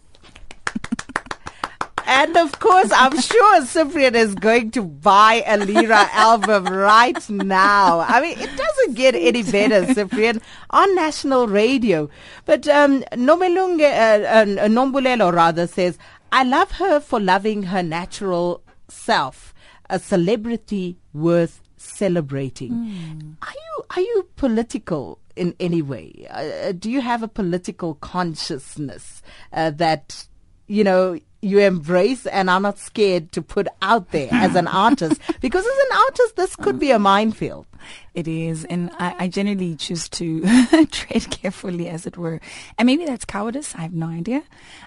And 2.06 2.38
of 2.38 2.60
course, 2.60 2.92
I'm 2.92 3.20
sure 3.20 3.66
Cyprian 3.66 4.16
is 4.16 4.36
going 4.36 4.72
to 4.72 4.84
buy 4.84 5.44
a 5.46 5.58
Lira 5.58 6.08
album 6.14 6.66
right 6.66 7.30
now. 7.30 8.00
I 8.02 8.22
mean, 8.22 8.40
it 8.40 8.56
doesn't 8.56 8.94
get 8.96 9.16
any 9.16 9.44
better, 9.44 9.92
Cyprian, 9.94 10.42
on 10.70 10.94
national 10.96 11.48
radio. 11.48 12.10
But 12.46 12.68
um, 12.68 13.02
Nomelunge, 13.14 13.82
uh, 13.82 14.26
uh, 14.26 14.68
Nombulelo 14.68 15.34
rather 15.34 15.68
says, 15.68 15.98
I 16.32 16.44
love 16.44 16.72
her 16.74 17.00
for 17.00 17.20
loving 17.20 17.64
her 17.64 17.82
natural 17.82 18.62
self, 18.88 19.54
a 19.90 20.00
celebrity 20.00 20.98
worth 21.14 21.62
celebrating. 21.78 23.38
Are 23.42 23.54
you 23.54 23.84
are 23.96 24.02
you 24.02 24.28
political 24.36 25.20
in 25.36 25.56
any 25.60 25.82
way? 25.82 26.28
Uh, 26.30 26.72
do 26.72 26.90
you 26.90 27.02
have 27.02 27.24
a 27.24 27.28
political 27.28 27.96
consciousness 27.96 29.22
uh, 29.54 29.70
that 29.72 30.28
you 30.68 30.84
know 30.84 31.20
you 31.46 31.60
embrace 31.60 32.26
and 32.26 32.50
are 32.50 32.60
not 32.60 32.80
scared 32.80 33.32
to 33.34 33.42
put 33.42 33.68
out 33.82 34.12
there 34.12 34.30
as 34.32 34.56
an 34.56 34.68
artist? 34.86 35.22
Because 35.42 35.64
as 35.66 35.78
an 35.92 35.98
artist, 35.98 36.36
this 36.36 36.56
could 36.56 36.80
be 36.80 36.92
a 36.92 37.00
minefield. 37.00 37.68
It 38.16 38.28
is, 38.28 38.66
and 38.66 38.90
I, 38.98 39.16
I 39.20 39.28
generally 39.28 39.76
choose 39.76 40.10
to 40.10 40.42
tread 40.92 41.30
carefully, 41.30 41.88
as 41.88 42.08
it 42.08 42.18
were. 42.18 42.42
And 42.80 42.88
maybe 42.88 43.06
that's 43.06 43.26
cowardice. 43.26 43.76
I 43.76 43.82
have 43.82 43.94
no 43.94 44.08
idea. 44.08 44.42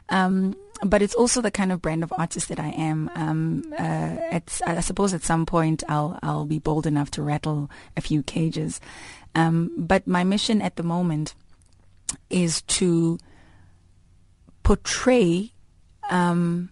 Um, 0.08 0.56
but 0.82 1.00
it's 1.00 1.14
also 1.14 1.40
the 1.40 1.50
kind 1.50 1.70
of 1.70 1.80
brand 1.80 2.02
of 2.02 2.12
artist 2.18 2.48
that 2.48 2.58
I 2.58 2.70
am. 2.70 3.08
Um, 3.14 3.62
uh, 3.72 4.16
at, 4.32 4.60
I 4.66 4.80
suppose 4.80 5.14
at 5.14 5.22
some 5.22 5.46
point 5.46 5.84
I'll 5.88 6.18
I'll 6.22 6.44
be 6.44 6.58
bold 6.58 6.86
enough 6.86 7.10
to 7.12 7.22
rattle 7.22 7.70
a 7.96 8.00
few 8.00 8.22
cages. 8.24 8.80
Um, 9.34 9.70
but 9.76 10.06
my 10.06 10.24
mission 10.24 10.60
at 10.60 10.76
the 10.76 10.82
moment 10.82 11.34
is 12.30 12.62
to 12.62 13.18
portray 14.62 15.52
um, 16.08 16.70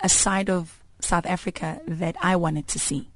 a 0.00 0.08
side 0.08 0.50
of 0.50 0.82
South 1.00 1.26
Africa 1.26 1.80
that 1.86 2.16
I 2.22 2.36
wanted 2.36 2.68
to 2.68 2.78
see 2.78 3.12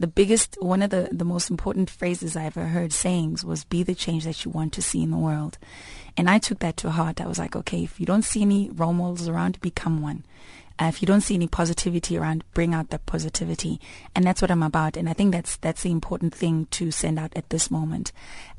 the 0.00 0.06
biggest 0.06 0.56
one 0.60 0.80
of 0.80 0.88
the, 0.88 1.10
the 1.12 1.26
most 1.26 1.50
important 1.50 1.90
phrases 1.90 2.34
I 2.34 2.46
ever 2.46 2.64
heard 2.64 2.90
sayings 2.90 3.44
was 3.44 3.64
be 3.64 3.82
the 3.82 3.94
change 3.94 4.24
that 4.24 4.46
you 4.46 4.50
want 4.50 4.72
to 4.72 4.82
see 4.82 5.02
in 5.02 5.10
the 5.10 5.18
world. 5.18 5.58
And 6.16 6.28
I 6.28 6.38
took 6.38 6.60
that 6.60 6.78
to 6.78 6.90
heart. 6.90 7.20
I 7.20 7.26
was 7.26 7.38
like, 7.38 7.54
okay, 7.54 7.84
if 7.84 8.00
you 8.00 8.06
don't 8.06 8.24
see 8.24 8.40
any 8.40 8.70
role 8.70 8.94
models 8.94 9.28
around, 9.28 9.60
become 9.60 10.00
one. 10.00 10.24
Uh, 10.80 10.86
if 10.86 11.02
you 11.02 11.06
don't 11.06 11.20
see 11.20 11.34
any 11.34 11.46
positivity 11.46 12.16
around, 12.16 12.42
bring 12.54 12.72
out 12.72 12.88
that 12.88 13.04
positivity. 13.04 13.78
And 14.14 14.24
that's 14.24 14.40
what 14.40 14.50
I'm 14.50 14.62
about. 14.62 14.96
And 14.96 15.08
I 15.08 15.12
think 15.12 15.32
that's 15.32 15.56
that's 15.58 15.82
the 15.82 15.90
important 15.90 16.34
thing 16.34 16.66
to 16.70 16.90
send 16.90 17.18
out 17.18 17.32
at 17.36 17.50
this 17.50 17.70
moment. 17.70 18.12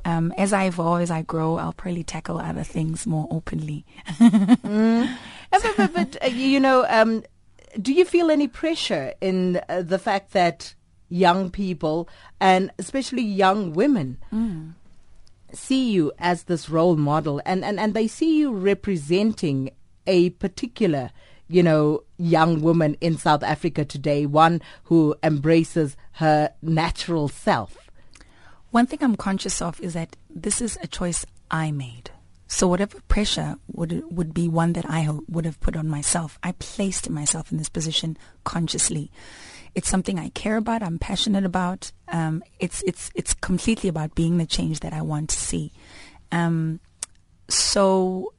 Um, 0.04 0.32
as 0.38 0.52
I 0.52 0.64
evolve, 0.64 1.00
as 1.00 1.10
I 1.10 1.22
grow, 1.22 1.56
I'll 1.56 1.72
probably 1.72 2.04
tackle 2.04 2.38
other 2.38 2.62
things 2.62 3.06
more 3.06 3.26
openly. 3.30 3.84
Uh, 4.20 5.06
but, 5.50 5.76
but, 5.76 5.94
but, 5.94 6.24
uh, 6.24 6.26
you 6.28 6.58
know, 6.58 6.86
um, 6.88 7.24
do 7.80 7.92
you 7.92 8.04
feel 8.04 8.30
any 8.30 8.48
pressure 8.48 9.12
in 9.20 9.60
uh, 9.68 9.82
the 9.82 9.98
fact 9.98 10.32
that 10.32 10.74
young 11.08 11.50
people 11.50 12.08
and 12.40 12.70
especially 12.78 13.22
young 13.22 13.74
women 13.74 14.16
see 15.52 15.90
you 15.90 16.10
as 16.18 16.44
this 16.44 16.70
role 16.70 16.96
model 16.96 17.42
and, 17.44 17.64
and, 17.64 17.78
and 17.78 17.92
they 17.92 18.06
see 18.06 18.38
you 18.38 18.50
representing 18.50 19.70
a 20.06 20.30
particular 20.30 21.10
you 21.48 21.62
know 21.62 22.02
young 22.18 22.62
woman 22.62 22.96
in 23.00 23.18
South 23.18 23.42
Africa 23.42 23.84
today 23.84 24.26
one 24.26 24.60
who 24.84 25.14
embraces 25.22 25.96
her 26.12 26.50
natural 26.62 27.28
self 27.28 27.76
One 28.70 28.86
thing 28.86 29.00
I'm 29.02 29.16
conscious 29.16 29.60
of 29.60 29.80
is 29.80 29.92
that 29.92 30.16
this 30.30 30.62
is 30.62 30.78
a 30.82 30.86
choice 30.86 31.26
I 31.50 31.70
made. 31.72 32.10
So 32.48 32.66
whatever 32.66 33.00
pressure 33.08 33.56
would 33.70 34.02
would 34.10 34.32
be 34.32 34.48
one 34.48 34.72
that 34.72 34.86
I 34.88 35.08
would 35.28 35.44
have 35.44 35.60
put 35.60 35.76
on 35.76 35.88
myself. 35.88 36.38
I 36.42 36.52
placed 36.52 37.10
myself 37.10 37.52
in 37.52 37.58
this 37.58 37.68
position 37.68 38.16
consciously. 38.44 39.10
It's 39.74 39.88
something 39.88 40.18
I 40.18 40.30
care 40.30 40.56
about. 40.56 40.82
I'm 40.82 40.98
passionate 40.98 41.44
about. 41.44 41.92
Um, 42.08 42.42
it's 42.60 42.82
it's 42.86 43.10
it's 43.14 43.34
completely 43.34 43.88
about 43.88 44.14
being 44.14 44.38
the 44.38 44.46
change 44.46 44.80
that 44.80 44.92
I 44.94 45.02
want 45.02 45.30
to 45.30 45.36
see. 45.36 45.72
Um, 46.30 46.80
so 47.48 48.32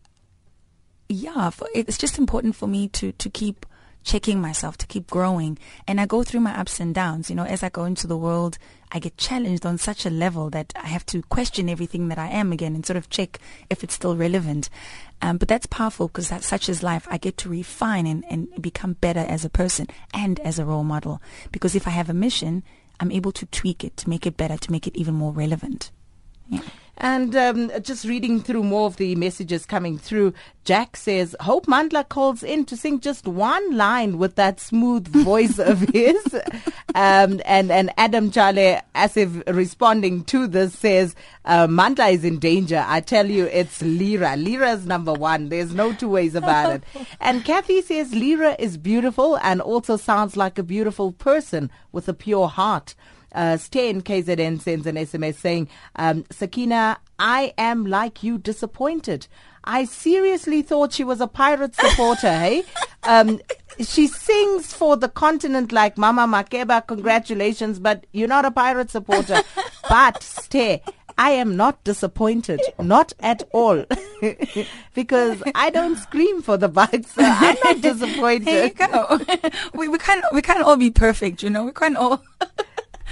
yeah, 1.14 1.50
for, 1.50 1.68
it's 1.74 1.98
just 1.98 2.18
important 2.18 2.56
for 2.56 2.68
me 2.68 2.88
to 2.90 3.12
to 3.14 3.30
keep 3.30 3.66
checking 4.04 4.42
myself 4.42 4.78
to 4.78 4.88
keep 4.88 5.10
growing. 5.10 5.58
And 5.88 6.00
I 6.00 6.06
go 6.06 6.24
through 6.24 6.42
my 6.42 6.58
ups 6.58 6.80
and 6.80 6.94
downs. 6.94 7.30
You 7.30 7.36
know, 7.36 7.46
as 7.46 7.64
I 7.64 7.70
go 7.70 7.86
into 7.86 8.08
the 8.08 8.18
world, 8.18 8.58
I 8.92 9.00
get 9.00 9.18
challenged 9.18 9.66
on 9.66 9.78
such 9.78 10.06
a 10.06 10.10
level 10.10 10.50
that 10.52 10.74
I 10.76 10.88
have 10.88 11.06
to 11.08 11.22
question 11.24 11.70
everything 11.70 12.10
that 12.10 12.20
I 12.20 12.28
am 12.28 12.52
again 12.52 12.76
and 12.76 12.86
sort 12.86 12.98
of 12.98 13.10
check 13.10 13.40
if 13.70 13.84
it's 13.84 13.94
still 13.94 14.16
relevant. 14.16 14.70
Um, 15.22 15.38
but 15.38 15.48
that's 15.48 15.66
powerful 15.66 16.08
because 16.08 16.28
such 16.46 16.70
is 16.70 16.84
life. 16.84 17.08
I 17.10 17.18
get 17.18 17.38
to 17.38 17.50
refine 17.50 18.06
and, 18.06 18.26
and 18.30 18.50
become 18.62 18.94
better 18.94 19.22
as 19.22 19.46
a 19.46 19.50
person 19.50 19.88
and 20.14 20.40
as 20.42 20.60
a 20.60 20.66
role 20.66 20.84
model. 20.84 21.22
Because 21.52 21.76
if 21.76 21.88
I 21.88 21.92
have 21.92 22.10
a 22.10 22.14
mission, 22.14 22.64
I'm 23.00 23.12
able 23.12 23.32
to 23.34 23.46
tweak 23.48 23.84
it 23.84 23.98
to 23.98 24.10
make 24.10 24.28
it 24.28 24.38
better, 24.38 24.58
to 24.58 24.72
make 24.72 24.86
it 24.86 24.96
even 24.96 25.14
more 25.14 25.32
relevant. 25.32 25.92
Yeah. 26.50 26.62
And 26.98 27.36
um, 27.36 27.72
just 27.82 28.06
reading 28.06 28.40
through 28.40 28.64
more 28.64 28.86
of 28.86 28.98
the 28.98 29.16
messages 29.16 29.66
coming 29.66 29.98
through, 29.98 30.34
Jack 30.64 30.96
says, 30.96 31.36
Hope 31.42 31.66
Mandla 31.66 32.08
calls 32.08 32.44
in 32.44 32.66
to 32.66 32.78
sing 32.78 33.00
just 33.00 33.28
one 33.28 33.76
line 33.76 34.20
with 34.20 34.36
that 34.36 34.60
smooth 34.60 35.08
voice 35.08 35.58
of 35.58 35.80
his. 35.94 36.24
Um, 36.94 37.42
and, 37.46 37.72
and 37.72 37.92
Adam 37.98 38.30
Chale, 38.30 38.80
as 38.94 39.18
if 39.18 39.42
responding 39.48 40.24
to 40.26 40.46
this, 40.46 40.78
says, 40.78 41.16
uh, 41.46 41.66
Mandla 41.68 42.14
is 42.14 42.24
in 42.24 42.38
danger. 42.38 42.86
I 42.88 43.02
tell 43.02 43.30
you, 43.30 43.46
it's 43.46 43.82
Lira. 43.82 44.36
Lira's 44.36 44.86
number 44.86 45.14
one. 45.14 45.50
There's 45.50 45.74
no 45.74 45.94
two 45.94 46.10
ways 46.10 46.36
about 46.36 46.72
it. 46.74 46.84
And 47.20 47.44
Kathy 47.44 47.82
says, 47.82 48.14
Lira 48.14 48.56
is 48.60 48.78
beautiful 48.78 49.38
and 49.38 49.62
also 49.62 49.98
sounds 49.98 50.38
like 50.38 50.60
a 50.60 50.64
beautiful 50.64 51.12
person 51.12 51.72
with 51.92 52.08
a 52.08 52.14
pure 52.14 52.48
heart. 52.48 52.96
Uh, 53.34 53.58
Stay 53.58 53.90
in 53.90 54.02
KZN 54.02 54.62
sends 54.62 54.86
an 54.86 54.96
SMS 54.96 55.36
saying, 55.36 55.68
um, 55.96 56.26
Sakina, 56.30 57.00
I 57.20 57.54
am 57.58 57.86
like 57.86 58.24
you 58.24 58.38
disappointed. 58.38 59.28
I 59.64 59.86
seriously 59.86 60.62
thought 60.62 60.94
she 60.94 61.04
was 61.04 61.22
a 61.22 61.28
pirate 61.28 61.76
supporter, 61.76 62.32
hey? 62.32 62.64
Um, 63.06 63.42
she 63.82 64.08
sings 64.08 64.74
for 64.74 64.96
the 64.96 65.10
continent 65.10 65.74
like 65.74 65.98
Mama 65.98 66.26
Makeba, 66.26 66.88
congratulations, 66.88 67.78
but 67.78 68.06
you're 68.14 68.30
not 68.30 68.46
a 68.46 68.52
pirate 68.52 68.90
supporter. 68.90 69.42
but 69.90 70.24
stay. 70.24 70.82
I 71.18 71.32
am 71.32 71.58
not 71.58 71.84
disappointed, 71.84 72.62
not 72.80 73.14
at 73.20 73.44
all, 73.52 73.84
because 74.96 75.44
I 75.54 75.70
don't 75.70 75.98
scream 75.98 76.42
for 76.42 76.56
the 76.58 76.70
bike, 76.70 77.06
so 77.08 77.22
I'm 77.22 77.58
not 77.64 77.82
disappointed. 77.82 78.48
There 78.48 78.66
you 78.68 78.74
go. 78.74 79.20
we 79.74 79.90
we 79.90 79.98
can't 79.98 80.24
we 80.34 80.42
can't 80.42 80.64
all 80.64 80.78
be 80.78 80.90
perfect, 80.90 81.44
you 81.44 81.50
know. 81.50 81.66
We 81.66 81.72
can't 81.72 81.98
all 81.98 82.24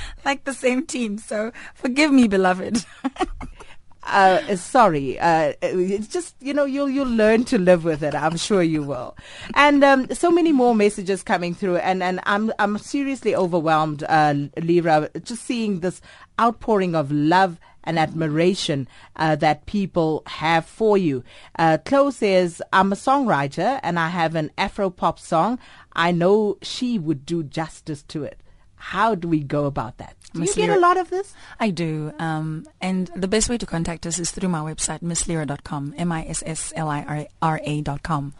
like 0.25 0.43
the 0.43 0.53
same 0.53 0.85
team. 0.85 1.17
So 1.17 1.51
forgive 1.73 2.11
me, 2.11 2.27
beloved. 2.27 2.85
uh, 4.03 4.55
sorry. 4.55 5.19
Uh, 5.19 5.53
it's 5.61 6.07
just 6.07 6.35
you 6.39 6.53
know 6.53 6.65
you'll 6.65 6.89
you'll 6.89 7.07
learn 7.07 7.43
to 7.45 7.57
live 7.57 7.83
with 7.83 8.03
it. 8.03 8.15
I'm 8.15 8.37
sure 8.37 8.63
you 8.63 8.83
will. 8.83 9.15
And 9.55 9.83
um, 9.83 10.07
so 10.11 10.31
many 10.31 10.51
more 10.51 10.75
messages 10.75 11.23
coming 11.23 11.53
through, 11.53 11.77
and 11.77 12.01
and 12.03 12.19
I'm 12.23 12.51
I'm 12.59 12.77
seriously 12.77 13.35
overwhelmed, 13.35 14.03
uh, 14.07 14.35
Lira, 14.57 15.09
just 15.23 15.43
seeing 15.43 15.79
this 15.79 16.01
outpouring 16.39 16.95
of 16.95 17.11
love 17.11 17.59
and 17.83 17.97
admiration 17.97 18.87
uh, 19.15 19.35
that 19.37 19.65
people 19.65 20.23
have 20.27 20.65
for 20.65 20.97
you. 20.97 21.23
Uh, 21.57 21.77
Chloe 21.83 22.11
says, 22.11 22.61
I'm 22.71 22.91
a 22.91 22.95
songwriter 22.95 23.79
and 23.83 23.99
I 23.99 24.09
have 24.09 24.35
an 24.35 24.51
Afro 24.57 24.89
pop 24.89 25.19
song. 25.19 25.59
I 25.93 26.11
know 26.11 26.57
she 26.61 26.99
would 26.99 27.25
do 27.25 27.43
justice 27.43 28.03
to 28.03 28.23
it. 28.23 28.40
How 28.81 29.13
do 29.13 29.27
we 29.27 29.41
go 29.41 29.65
about 29.65 29.97
that? 29.97 30.15
Do 30.33 30.39
you 30.39 30.45
Miss 30.45 30.55
get 30.55 30.69
a 30.71 30.79
lot 30.79 30.97
of 30.97 31.09
this? 31.11 31.33
I 31.59 31.69
do. 31.69 32.11
Um, 32.17 32.65
and 32.81 33.07
the 33.15 33.27
best 33.27 33.47
way 33.47 33.57
to 33.59 33.65
contact 33.65 34.07
us 34.07 34.17
is 34.17 34.31
through 34.31 34.49
my 34.49 34.59
website, 34.59 35.01
misslira.com, 35.01 35.93
M-I-S-S-L-I-R-A 35.97 37.81
dot 37.81 38.01
com. 38.03 38.33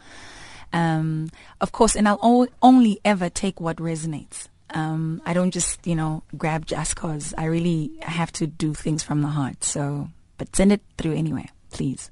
Um, 0.74 1.30
of 1.60 1.72
course, 1.72 1.96
and 1.96 2.08
I'll 2.08 2.20
o- 2.24 2.48
only 2.62 3.00
ever 3.06 3.30
take 3.30 3.60
what 3.62 3.78
resonates. 3.78 4.48
Um, 4.74 5.22
I 5.26 5.34
don't 5.34 5.52
just, 5.52 5.86
you 5.86 5.96
know, 5.96 6.24
grab 6.38 6.66
just 6.66 6.96
cause. 6.96 7.34
I 7.38 7.46
really 7.46 7.92
have 8.02 8.32
to 8.34 8.48
do 8.48 8.74
things 8.74 9.04
from 9.04 9.22
the 9.22 9.28
heart. 9.28 9.64
So, 9.64 10.10
but 10.38 10.56
send 10.56 10.72
it 10.72 10.82
through 10.98 11.14
anyway, 11.14 11.50
please. 11.72 12.10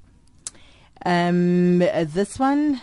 Um, 1.04 1.78
this 1.78 2.38
one, 2.38 2.80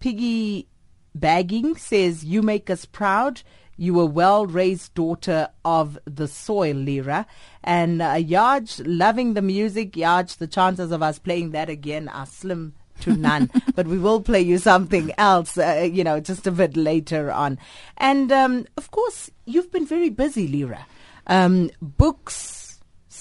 Piggy 0.00 0.66
Bagging 1.14 1.76
says, 1.76 2.24
"You 2.24 2.42
make 2.42 2.68
us 2.68 2.84
proud. 2.84 3.42
You 3.76 4.00
a 4.00 4.06
well-raised 4.06 4.94
daughter 4.94 5.48
of 5.64 5.98
the 6.04 6.28
soil, 6.28 6.74
Lira." 6.74 7.26
And 7.62 8.00
uh, 8.00 8.14
Yaj, 8.14 8.82
loving 8.86 9.34
the 9.34 9.42
music. 9.42 9.92
Yaj, 9.92 10.38
the 10.38 10.46
chances 10.46 10.92
of 10.92 11.02
us 11.02 11.18
playing 11.18 11.50
that 11.52 11.68
again 11.68 12.08
are 12.08 12.26
slim 12.26 12.74
to 13.00 13.16
none. 13.16 13.50
but 13.74 13.86
we 13.86 13.98
will 13.98 14.20
play 14.20 14.40
you 14.40 14.58
something 14.58 15.12
else, 15.18 15.58
uh, 15.58 15.88
you 15.90 16.04
know, 16.04 16.20
just 16.20 16.46
a 16.46 16.50
bit 16.50 16.76
later 16.76 17.30
on. 17.30 17.58
And 17.96 18.32
um, 18.32 18.66
of 18.76 18.90
course, 18.90 19.30
you've 19.44 19.72
been 19.72 19.86
very 19.86 20.10
busy, 20.10 20.48
Lira. 20.48 20.86
Um, 21.26 21.70
books. 21.80 22.65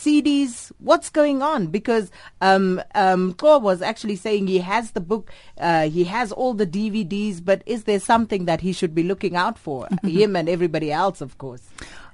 CDs, 0.05 0.71
what's 0.79 1.09
going 1.09 1.41
on? 1.41 1.67
Because 1.67 2.11
um, 2.41 2.81
um, 2.93 3.33
Thor 3.33 3.59
was 3.59 3.81
actually 3.81 4.15
saying 4.15 4.47
he 4.47 4.59
has 4.59 4.91
the 4.91 5.01
book, 5.01 5.31
uh, 5.57 5.89
he 5.89 6.03
has 6.03 6.31
all 6.31 6.53
the 6.53 6.67
DVDs, 6.67 7.43
but 7.43 7.63
is 7.65 7.85
there 7.85 7.99
something 7.99 8.45
that 8.45 8.61
he 8.61 8.71
should 8.71 8.93
be 8.93 9.03
looking 9.03 9.35
out 9.35 9.57
for? 9.57 9.87
Him 10.03 10.35
and 10.35 10.47
everybody 10.47 10.91
else, 10.91 11.21
of 11.21 11.37
course. 11.37 11.63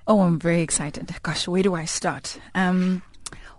Oh, 0.08 0.22
I'm 0.22 0.40
very 0.40 0.62
excited. 0.62 1.14
Gosh, 1.22 1.48
where 1.48 1.64
do 1.64 1.76
I 1.76 1.86
start? 1.86 2.40
Um, 2.56 3.02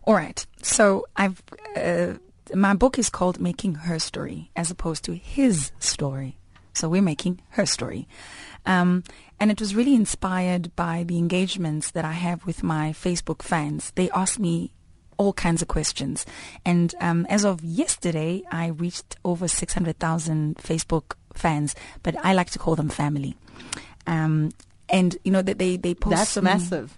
all 0.05 0.15
right. 0.15 0.45
So 0.63 1.07
I've 1.17 1.43
uh, 1.77 2.15
my 2.55 2.75
book 2.75 2.99
is 2.99 3.09
called 3.09 3.41
Making 3.41 3.75
Her 3.75 3.99
Story 3.99 4.51
as 4.57 4.71
opposed 4.71 5.05
to 5.05 5.15
his 5.15 5.73
story. 5.79 6.39
So 6.73 6.89
we're 6.89 7.03
making 7.03 7.41
her 7.51 7.67
story. 7.67 8.09
Um, 8.65 9.03
and 9.41 9.51
it 9.51 9.61
was 9.61 9.75
really 9.75 9.95
inspired 9.95 10.75
by 10.77 11.03
the 11.07 11.19
engagements 11.19 11.91
that 11.91 12.05
I 12.05 12.13
have 12.13 12.47
with 12.47 12.63
my 12.63 12.93
Facebook 12.93 13.43
fans. 13.43 13.91
They 13.97 14.09
ask 14.11 14.39
me 14.39 14.73
all 15.19 15.33
kinds 15.33 15.63
of 15.63 15.69
questions. 15.69 16.25
And 16.65 16.95
um, 17.01 17.27
as 17.29 17.45
of 17.45 17.63
yesterday, 17.63 18.43
I 18.51 18.69
reached 18.69 19.17
over 19.25 19.47
600,000 19.49 20.57
Facebook 20.57 21.15
fans, 21.35 21.75
but 22.03 22.15
I 22.25 22.33
like 22.35 22.51
to 22.51 22.59
call 22.59 22.77
them 22.77 22.89
family. 22.89 23.37
Um, 24.07 24.51
and, 24.89 25.17
you 25.25 25.31
know, 25.33 25.43
that 25.43 25.59
they, 25.59 25.77
they 25.77 25.95
post 25.95 26.17
That's 26.17 26.31
some- 26.31 26.45
massive. 26.45 26.97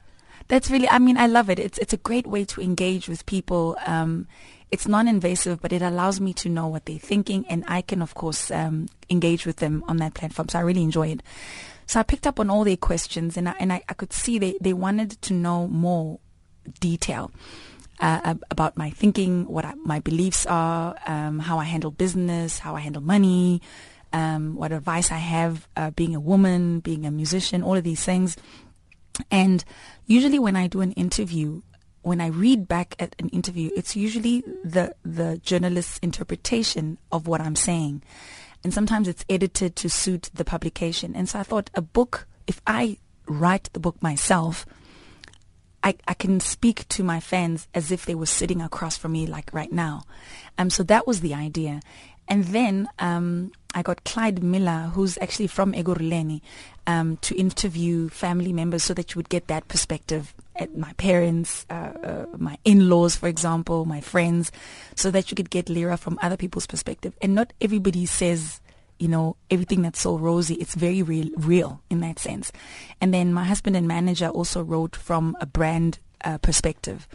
that's 0.49 0.71
really, 0.71 0.89
I 0.89 0.99
mean, 0.99 1.17
I 1.17 1.27
love 1.27 1.49
it. 1.51 1.59
It's, 1.59 1.79
it's 1.79 1.93
a 1.93 1.99
great 1.99 2.27
way 2.27 2.45
to 2.47 2.61
engage 2.61 3.09
with 3.09 3.25
people. 3.27 3.77
Um, 3.87 4.27
it's 4.75 4.89
non-invasive, 4.89 5.63
but 5.63 5.73
it 5.73 5.83
allows 5.83 6.21
me 6.21 6.35
to 6.35 6.49
know 6.49 6.67
what 6.67 6.85
they're 6.85 6.99
thinking 6.99 7.47
and 7.49 7.65
I 7.69 7.81
can, 7.81 8.03
of 8.03 8.15
course, 8.15 8.51
um, 8.51 8.89
engage 9.09 9.47
with 9.47 9.59
them 9.59 9.85
on 9.87 9.99
that 9.99 10.15
platform. 10.15 10.49
So 10.49 10.59
I 10.59 10.63
really 10.63 10.83
enjoy 10.83 11.09
it. 11.11 11.23
So 11.87 12.01
I 12.01 12.03
picked 12.03 12.27
up 12.27 12.41
on 12.41 12.51
all 12.51 12.65
their 12.65 12.77
questions 12.77 13.37
and 13.37 13.49
I, 13.49 13.55
and 13.61 13.73
I, 13.73 13.83
I 13.89 13.95
could 13.95 14.13
see 14.13 14.41
they, 14.41 14.57
they 14.61 14.73
wanted 14.73 15.23
to 15.23 15.33
know 15.33 15.69
more 15.69 16.19
detail. 16.81 17.31
Uh, 18.01 18.35
about 18.51 18.77
my 18.77 18.91
thinking, 18.91 19.47
what 19.47 19.65
I, 19.65 19.75
my 19.75 20.01
beliefs 20.01 20.45
are, 20.47 20.97
um, 21.07 21.39
how 21.39 21.61
I 21.61 21.65
handle 21.65 21.93
business, 21.93 22.59
how 22.59 22.75
I 22.75 22.81
handle 22.81 23.01
money, 23.01 23.63
um, 24.13 24.57
what 24.57 24.73
advice 24.73 25.13
I 25.13 25.19
have, 25.19 25.69
uh, 25.77 25.91
being 25.93 26.17
a 26.17 26.21
woman, 26.21 26.81
being 26.81 27.07
a 27.07 27.13
musician, 27.13 27.63
all 27.63 27.77
of 27.77 27.85
these 27.85 28.03
things. 28.03 28.37
And 29.31 29.65
usually 30.07 30.41
when 30.41 30.57
I 30.57 30.67
do 30.67 30.81
an 30.81 30.91
interview, 30.93 31.63
when 32.05 32.21
I 32.21 32.29
read 32.29 32.69
back 32.69 32.95
at 32.99 33.17
an 33.19 33.31
interview, 33.31 33.71
it's 33.75 33.97
usually 33.97 34.43
the, 34.63 34.95
the 35.05 35.39
journalist's 35.39 35.99
interpretation 35.99 36.99
of 37.11 37.27
what 37.27 37.41
I'm 37.41 37.57
saying. 37.57 38.03
And 38.63 38.73
sometimes 38.73 39.09
it's 39.09 39.25
edited 39.29 39.75
to 39.77 39.89
suit 39.89 40.31
the 40.35 40.45
publication. 40.45 41.17
And 41.17 41.29
so 41.29 41.39
I 41.39 41.43
thought 41.43 41.71
a 41.75 41.83
book, 41.83 42.27
if 42.47 42.61
I 42.67 42.99
write 43.27 43.71
the 43.73 43.81
book 43.81 44.03
myself, 44.03 44.67
I, 45.83 45.97
I 46.07 46.15
can 46.15 46.41
speak 46.41 46.87
to 46.89 47.03
my 47.03 47.21
fans 47.21 47.69
as 47.75 47.91
if 47.91 48.05
they 48.05 48.15
were 48.15 48.27
sitting 48.27 48.61
across 48.61 48.97
from 48.97 49.13
me 49.13 49.27
like 49.27 49.53
right 49.53 49.73
now. 49.73 50.03
Um, 50.59 50.71
so 50.71 50.83
that 50.85 51.07
was 51.07 51.21
the 51.21 51.35
idea. 51.35 51.81
And 52.29 52.45
then 52.45 52.87
um, 52.99 53.53
I 53.75 53.83
got 53.83 54.05
Clyde 54.05 54.43
Miller, 54.43 54.91
who's 54.95 55.19
actually 55.19 55.47
from 55.47 55.73
Ekurhuleni, 55.73 56.43
um, 56.87 57.17
to 57.19 57.35
interview 57.35 58.09
family 58.11 58.53
members 58.53 58.85
so 58.85 58.95
that 58.95 59.15
you 59.15 59.19
would 59.19 59.29
get 59.29 59.47
that 59.49 59.69
perspective 59.69 60.35
at 60.57 60.77
my 60.77 60.93
parents, 60.95 61.67
uh, 61.71 61.93
uh, 62.03 62.27
my 62.37 62.59
in-laws, 62.65 63.17
for 63.17 63.29
example, 63.29 63.85
my 63.85 64.01
friends, 64.01 64.53
so 64.95 65.11
that 65.11 65.31
you 65.31 65.35
could 65.35 65.51
get 65.51 65.69
Lira 65.69 65.97
from 65.97 66.19
other 66.23 66.37
people's 66.37 66.67
perspective. 66.67 67.15
And 67.21 67.35
not 67.35 67.53
everybody 67.61 68.07
says 68.07 68.61
you 68.99 69.09
know, 69.09 69.37
everything 69.51 69.83
that's 69.83 70.01
so 70.01 70.17
rosy, 70.17 70.55
it's 70.55 70.75
very 70.75 71.03
real, 71.03 71.29
real 71.37 71.83
in 71.91 72.01
that 72.01 72.19
sense. 72.19 72.53
And 73.01 73.13
then 73.13 73.35
my 73.35 73.45
husband 73.45 73.77
and 73.77 73.89
manager 73.89 74.29
also 74.29 74.63
wrote 74.63 74.95
from 74.95 75.37
a 75.41 75.47
brand 75.47 75.99
uh, 76.25 76.39
perspective. 76.39 77.09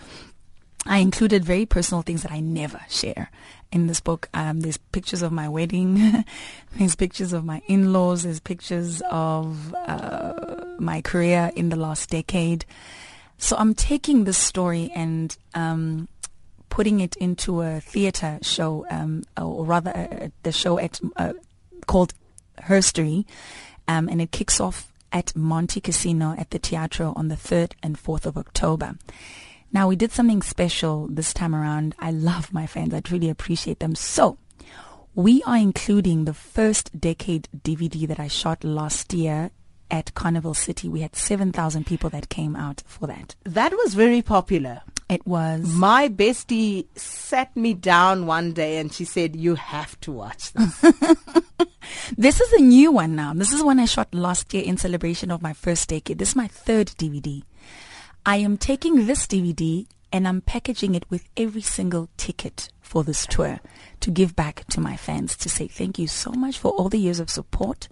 I 0.85 0.99
included 0.99 1.43
very 1.43 1.65
personal 1.65 2.01
things 2.01 2.21
that 2.23 2.31
I 2.31 2.39
never 2.39 2.81
share 2.89 3.29
in 3.71 3.87
this 3.87 3.99
book. 3.99 4.29
Um, 4.33 4.61
there's 4.61 4.77
pictures 4.77 5.21
of 5.21 5.31
my 5.31 5.49
wedding, 5.49 6.25
there's 6.77 6.95
pictures 6.95 7.33
of 7.33 7.43
my 7.43 7.61
in-laws, 7.67 8.23
there's 8.23 8.39
pictures 8.39 9.01
of 9.11 9.73
uh, 9.75 10.65
my 10.79 11.01
career 11.01 11.51
in 11.55 11.69
the 11.69 11.75
last 11.75 12.09
decade. 12.09 12.65
So 13.39 13.55
I'm 13.55 13.73
taking 13.73 14.25
this 14.25 14.37
story 14.37 14.91
and 14.93 15.35
um, 15.55 16.09
putting 16.69 16.99
it 16.99 17.15
into 17.15 17.61
a 17.61 17.79
theater 17.79 18.37
show, 18.41 18.85
um, 18.91 19.23
or 19.39 19.65
rather 19.65 19.91
uh, 19.91 20.27
the 20.43 20.51
show 20.51 20.77
at 20.77 20.99
uh, 21.15 21.33
called 21.87 22.13
her 22.63 22.81
story, 22.81 23.25
um, 23.87 24.09
and 24.09 24.21
it 24.21 24.31
kicks 24.31 24.59
off 24.59 24.91
at 25.11 25.27
Montecasino 25.35 26.37
at 26.37 26.51
the 26.51 26.59
Teatro 26.59 27.13
on 27.15 27.29
the 27.29 27.35
3rd 27.35 27.71
and 27.81 27.97
4th 27.97 28.25
of 28.25 28.37
October. 28.37 28.95
Now, 29.71 29.87
we 29.87 29.95
did 29.95 30.11
something 30.11 30.41
special 30.41 31.07
this 31.07 31.33
time 31.33 31.55
around. 31.55 31.95
I 31.97 32.11
love 32.11 32.53
my 32.53 32.67
fans. 32.67 32.93
I 32.93 32.99
truly 32.99 33.29
appreciate 33.29 33.79
them. 33.79 33.95
So, 33.95 34.37
we 35.15 35.41
are 35.43 35.57
including 35.57 36.25
the 36.25 36.33
first 36.33 36.99
decade 36.99 37.47
DVD 37.57 38.07
that 38.07 38.19
I 38.19 38.27
shot 38.27 38.63
last 38.63 39.13
year 39.13 39.51
at 39.91 40.13
Carnival 40.13 40.53
City. 40.53 40.87
We 40.87 41.01
had 41.01 41.15
7,000 41.15 41.85
people 41.85 42.09
that 42.11 42.29
came 42.29 42.55
out 42.55 42.83
for 42.85 43.07
that. 43.07 43.35
That 43.43 43.73
was 43.73 43.93
very 43.93 44.21
popular. 44.21 44.81
It 45.09 45.25
was. 45.25 45.65
My 45.67 46.07
bestie 46.07 46.85
sat 46.95 47.55
me 47.55 47.73
down 47.73 48.27
one 48.27 48.53
day 48.53 48.77
and 48.77 48.93
she 48.93 49.05
said, 49.05 49.35
You 49.35 49.55
have 49.55 49.99
to 50.01 50.11
watch 50.11 50.53
this. 50.53 50.83
This 52.17 52.41
is 52.41 52.53
a 52.53 52.61
new 52.61 52.91
one 52.91 53.15
now. 53.15 53.33
This 53.33 53.53
is 53.53 53.63
one 53.63 53.79
I 53.79 53.85
shot 53.85 54.13
last 54.13 54.53
year 54.53 54.63
in 54.63 54.77
celebration 54.77 55.31
of 55.31 55.41
my 55.41 55.53
first 55.53 55.89
decade. 55.89 56.17
This 56.17 56.29
is 56.29 56.35
my 56.35 56.47
third 56.47 56.87
DVD. 56.87 57.43
I 58.25 58.37
am 58.37 58.57
taking 58.57 59.05
this 59.05 59.25
DVD 59.25 59.87
and 60.11 60.27
I'm 60.27 60.41
packaging 60.41 60.95
it 60.95 61.09
with 61.09 61.25
every 61.37 61.61
single 61.61 62.09
ticket 62.17 62.69
for 62.81 63.03
this 63.03 63.25
tour 63.25 63.59
to 64.01 64.11
give 64.11 64.35
back 64.35 64.65
to 64.69 64.79
my 64.79 64.95
fans 64.95 65.35
to 65.37 65.49
say 65.49 65.67
thank 65.67 65.99
you 65.99 66.07
so 66.07 66.31
much 66.31 66.57
for 66.57 66.71
all 66.71 66.89
the 66.89 66.99
years 66.99 67.19
of 67.19 67.29
support. 67.29 67.87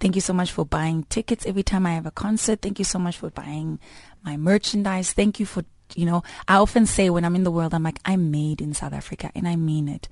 Thank 0.00 0.14
you 0.14 0.20
so 0.20 0.32
much 0.32 0.52
for 0.52 0.64
buying 0.64 1.04
tickets 1.04 1.46
every 1.46 1.62
time 1.62 1.86
I 1.86 1.92
have 1.92 2.06
a 2.06 2.10
concert. 2.10 2.62
Thank 2.62 2.78
you 2.78 2.84
so 2.84 2.98
much 2.98 3.16
for 3.16 3.30
buying 3.30 3.78
my 4.22 4.36
merchandise. 4.36 5.12
Thank 5.12 5.40
you 5.40 5.46
for 5.46 5.64
you 5.94 6.06
know, 6.06 6.22
I 6.48 6.56
often 6.56 6.86
say 6.86 7.10
when 7.10 7.24
I'm 7.24 7.36
in 7.36 7.44
the 7.44 7.50
world, 7.50 7.74
I'm 7.74 7.82
like, 7.82 8.00
I'm 8.04 8.30
made 8.30 8.60
in 8.60 8.74
South 8.74 8.92
Africa, 8.92 9.30
and 9.34 9.46
I 9.46 9.56
mean 9.56 9.88
it. 9.88 10.08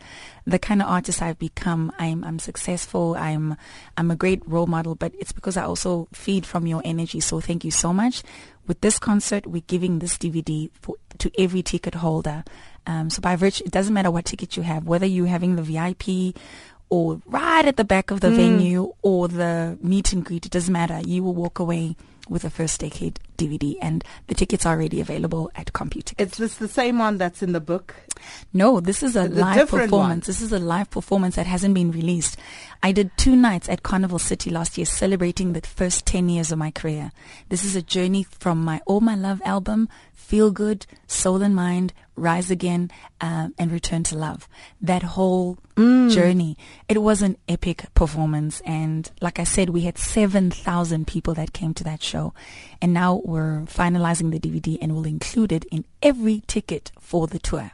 The 0.47 0.59
kind 0.59 0.81
of 0.81 0.89
artist 0.89 1.23
I've 1.23 1.39
become, 1.39 1.93
I'm, 1.99 2.23
I'm 2.25 2.39
successful, 2.39 3.17
I'm, 3.17 3.57
I'm 3.97 4.11
a 4.11 4.17
great 4.17 4.43
role 4.47 4.67
model, 4.67 4.95
but 4.95 5.13
it's 5.19 5.33
because 5.33 5.57
I 5.57 5.65
also 5.65 6.09
feed 6.13 6.47
from 6.47 6.67
your 6.67 6.83
energy. 6.85 7.21
So 7.21 7.41
thank 7.41 7.65
you 7.65 7.71
so 7.71 7.93
much. 7.93 8.23
With 8.67 8.81
this 8.81 8.99
concert, 8.99 9.47
we're 9.47 9.63
giving 9.67 9.99
this 9.99 10.17
DVD 10.17 10.71
for, 10.81 10.97
to 11.19 11.31
every 11.39 11.63
ticket 11.63 11.97
holder. 11.97 12.45
Um, 12.87 13.11
so 13.11 13.21
by 13.21 13.37
virtue, 13.37 13.65
it 13.65 13.73
doesn't 13.73 13.93
matter 13.93 14.11
what 14.11 14.27
ticket 14.27 14.57
you 14.57 14.63
have, 14.63 14.85
whether 14.85 15.07
you're 15.07 15.27
having 15.27 15.57
the 15.57 15.63
VIP 15.63 16.37
or 16.91 17.21
right 17.27 17.65
at 17.65 17.77
the 17.77 17.85
back 17.85 18.11
of 18.11 18.21
the 18.21 18.31
venue 18.31 18.93
or 19.03 19.27
the 19.27 19.79
meet 19.83 20.13
and 20.13 20.25
greet, 20.25 20.47
it 20.47 20.53
doesn't 20.53 20.73
matter. 20.73 21.01
You 21.05 21.25
will 21.25 21.35
walk 21.35 21.59
away 21.59 21.97
with 22.29 22.45
a 22.45 22.51
first 22.51 22.81
decade 22.81 23.21
DVD, 23.37 23.77
and 23.83 24.03
the 24.29 24.35
tickets 24.35 24.65
are 24.65 24.75
already 24.75 25.01
available 25.01 25.51
at 25.57 25.73
CompuTicket. 25.73 26.21
Is 26.21 26.33
this 26.39 26.57
the 26.57 26.69
same 26.69 26.99
one 26.99 27.19
that's 27.19 27.43
in 27.43 27.53
the 27.53 27.61
book? 27.61 27.95
No, 28.53 28.81
this 28.81 29.03
is 29.03 29.17
a 29.17 29.29
The 29.29 29.41
live 29.41 29.69
performance. 29.69 29.91
one. 29.93 30.21
This 30.21 30.41
is 30.41 30.53
a 30.53 30.59
live 30.59 30.91
performance 30.91 31.37
that 31.37 31.47
hasn't 31.47 31.75
been 31.75 31.91
released. 31.91 32.39
I 32.83 32.93
did 32.93 33.11
two 33.17 33.37
nights 33.37 33.69
at 33.69 33.83
Carnival 33.83 34.19
City 34.19 34.51
last 34.51 34.79
year 34.79 34.87
celebrating 34.87 35.53
the 35.53 35.61
first 35.61 36.07
10 36.07 36.29
years 36.29 36.51
of 36.53 36.59
my 36.59 36.71
career. 36.71 37.13
This 37.49 37.65
is 37.65 37.77
a 37.77 37.83
journey 37.83 38.23
from 38.23 38.65
my 38.65 38.81
All 38.87 39.01
My 39.01 39.15
Love 39.17 39.43
album, 39.45 39.89
Feel 40.25 40.51
Good, 40.51 40.87
Soul 41.07 41.43
and 41.43 41.55
Mind, 41.55 41.93
Rise 42.17 42.51
Again, 42.51 42.91
um, 43.21 43.55
and 43.59 43.71
Return 43.71 44.05
to 44.05 44.17
Love. 44.17 44.49
That 44.81 45.03
whole 45.03 45.59
journey. 45.77 46.57
It 46.89 47.03
was 47.03 47.21
an 47.21 47.37
epic 47.47 47.85
performance. 47.95 48.63
And 48.65 49.11
like 49.21 49.39
I 49.39 49.45
said, 49.45 49.69
we 49.69 49.83
had 49.83 49.99
7,000 49.99 51.07
people 51.07 51.35
that 51.35 51.53
came 51.53 51.75
to 51.75 51.85
that 51.85 52.03
show. 52.03 52.33
And 52.81 52.95
now 52.95 53.21
we're 53.23 53.63
finalizing 53.67 54.31
the 54.31 54.41
DVD 54.41 54.79
and 54.81 54.95
we'll 54.95 55.05
include 55.05 55.53
it 55.53 55.65
in 55.67 55.85
every 56.03 56.43
ticket 56.47 56.91
for 56.99 57.27
the 57.27 57.39
tour. 57.39 57.73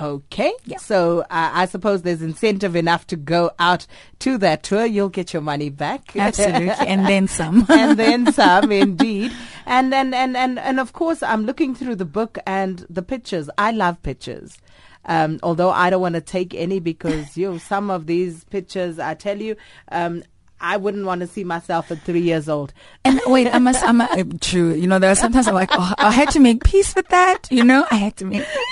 Okay. 0.00 0.52
Yeah. 0.64 0.78
So 0.78 1.20
uh, 1.22 1.24
I 1.30 1.66
suppose 1.66 2.02
there's 2.02 2.22
incentive 2.22 2.76
enough 2.76 3.06
to 3.08 3.16
go 3.16 3.50
out 3.58 3.86
to 4.20 4.38
that 4.38 4.62
tour. 4.62 4.86
You'll 4.86 5.08
get 5.08 5.32
your 5.32 5.42
money 5.42 5.70
back. 5.70 6.14
Absolutely. 6.16 6.70
and 6.70 7.06
then 7.06 7.26
some. 7.28 7.66
and 7.70 7.98
then 7.98 8.32
some 8.32 8.70
indeed 8.70 9.32
and 9.68 9.92
and, 9.92 10.14
and 10.14 10.36
and 10.36 10.58
and 10.58 10.80
of 10.80 10.92
course 10.94 11.22
i'm 11.22 11.44
looking 11.44 11.74
through 11.74 11.94
the 11.94 12.04
book 12.04 12.38
and 12.46 12.86
the 12.88 13.02
pictures 13.02 13.48
i 13.58 13.70
love 13.70 14.02
pictures 14.02 14.58
um, 15.04 15.38
although 15.42 15.70
i 15.70 15.90
don't 15.90 16.00
want 16.00 16.14
to 16.14 16.20
take 16.20 16.54
any 16.54 16.80
because 16.80 17.36
you 17.36 17.50
know 17.52 17.58
some 17.58 17.90
of 17.90 18.06
these 18.06 18.44
pictures 18.44 18.98
i 18.98 19.14
tell 19.14 19.40
you 19.40 19.54
um, 19.92 20.22
I 20.60 20.76
wouldn't 20.76 21.06
want 21.06 21.20
to 21.20 21.28
see 21.28 21.44
myself 21.44 21.90
at 21.92 22.00
three 22.02 22.20
years 22.20 22.48
old. 22.48 22.72
And 23.04 23.20
wait, 23.26 23.46
I 23.46 23.60
must, 23.60 23.84
I'm 23.84 24.02
true. 24.40 24.74
You 24.74 24.88
know, 24.88 24.98
there 24.98 25.08
are 25.08 25.14
sometimes 25.14 25.46
I'm 25.46 25.54
like, 25.54 25.68
oh, 25.70 25.94
I 25.98 26.10
had 26.10 26.30
to 26.30 26.40
make 26.40 26.64
peace 26.64 26.96
with 26.96 27.06
that. 27.10 27.46
You 27.48 27.62
know, 27.62 27.86
I 27.92 27.94
had 27.94 28.16
to 28.16 28.24
make 28.24 28.40
peace 28.40 28.48
with 28.48 28.54
that. 28.54 28.67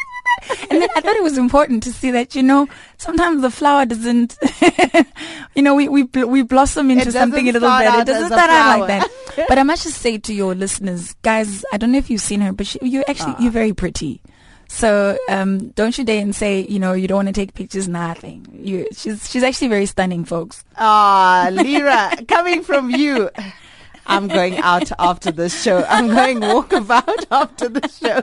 And 0.77 0.83
then 0.91 0.91
I 0.95 1.01
thought 1.01 1.17
it 1.17 1.23
was 1.23 1.39
important 1.39 1.83
to 1.85 1.93
see 1.93 2.11
that, 2.11 2.35
you 2.35 2.43
know, 2.43 2.69
sometimes 2.99 3.41
the 3.41 3.51
flower 3.51 3.87
doesn't, 3.87 4.37
you 5.55 5.63
know, 5.63 5.75
we, 5.75 5.89
we, 5.89 6.03
we 6.05 6.43
blossom 6.43 6.91
into 6.91 7.11
something 7.13 7.49
a 7.49 7.53
little 7.53 7.69
better. 7.69 8.03
It 8.03 8.07
doesn't 8.07 8.29
start 8.29 8.51
out 8.51 8.81
like 8.81 8.89
that. 8.89 9.11
But 9.49 9.59
I 9.59 9.65
must 9.65 9.83
just 9.83 10.01
say 10.01 10.17
to 10.17 10.33
your 10.33 10.55
listeners, 10.55 11.15
guys, 11.21 11.63
I 11.71 11.77
don't 11.77 11.93
know 11.93 11.99
if 11.99 12.09
you've 12.09 12.23
seen 12.23 12.41
her, 12.41 12.53
but 12.53 12.67
she, 12.67 12.79
you're 12.81 13.05
actually, 13.07 13.35
you're 13.39 13.53
very 13.53 13.75
pretty. 13.75 14.23
So 14.69 15.19
um, 15.29 15.69
don't 15.71 15.97
you 15.99 16.05
dare 16.05 16.23
and 16.23 16.35
say, 16.35 16.61
you 16.67 16.79
know, 16.79 16.95
you 16.95 17.07
don't 17.07 17.17
want 17.17 17.29
to 17.29 17.35
take 17.35 17.53
pictures, 17.53 17.87
nothing. 17.87 18.47
You, 18.51 18.89
she's, 18.93 19.31
she's 19.31 19.43
actually 19.43 19.69
very 19.69 19.85
stunning, 19.85 20.25
folks. 20.25 20.65
Ah, 20.79 21.49
Lira, 21.53 22.13
coming 22.27 22.63
from 22.63 22.91
you. 22.91 23.29
I'm 24.07 24.29
going 24.29 24.59
out 24.59 24.91
after 24.99 25.31
this 25.31 25.63
show. 25.63 25.85
I'm 25.89 26.09
going 26.09 26.41
walkabout 26.41 27.27
after 27.31 27.69
the 27.69 27.89
show. 27.89 28.23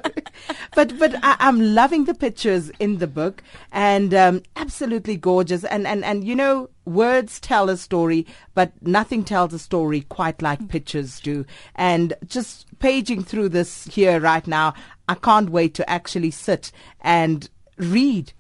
But 0.76 0.98
but 0.98 1.16
I, 1.24 1.36
I'm 1.40 1.76
loving 1.76 2.06
the 2.06 2.14
pictures 2.14 2.70
in 2.80 2.98
the 2.98 3.08
book 3.08 3.44
and 3.72 4.14
um, 4.14 4.44
absolutely 4.56 5.18
gorgeous. 5.18 5.64
And, 5.64 5.86
and 5.86 6.04
and 6.04 6.24
you 6.24 6.36
know, 6.36 6.70
words 6.86 7.40
tell 7.40 7.70
a 7.70 7.78
story, 7.78 8.26
but 8.54 8.72
nothing 8.82 9.24
tells 9.24 9.54
a 9.54 9.60
story 9.60 10.02
quite 10.02 10.42
like 10.42 10.68
pictures 10.70 11.20
do. 11.20 11.46
And 11.76 12.14
just 12.26 12.68
paging 12.80 13.24
through 13.24 13.50
this 13.50 13.86
here 13.86 14.20
right 14.20 14.46
now, 14.48 14.74
I 15.08 15.16
can't 15.16 15.50
wait 15.50 15.74
to 15.76 15.90
actually 15.90 16.32
sit 16.32 16.72
and 17.02 17.50
read 17.78 18.34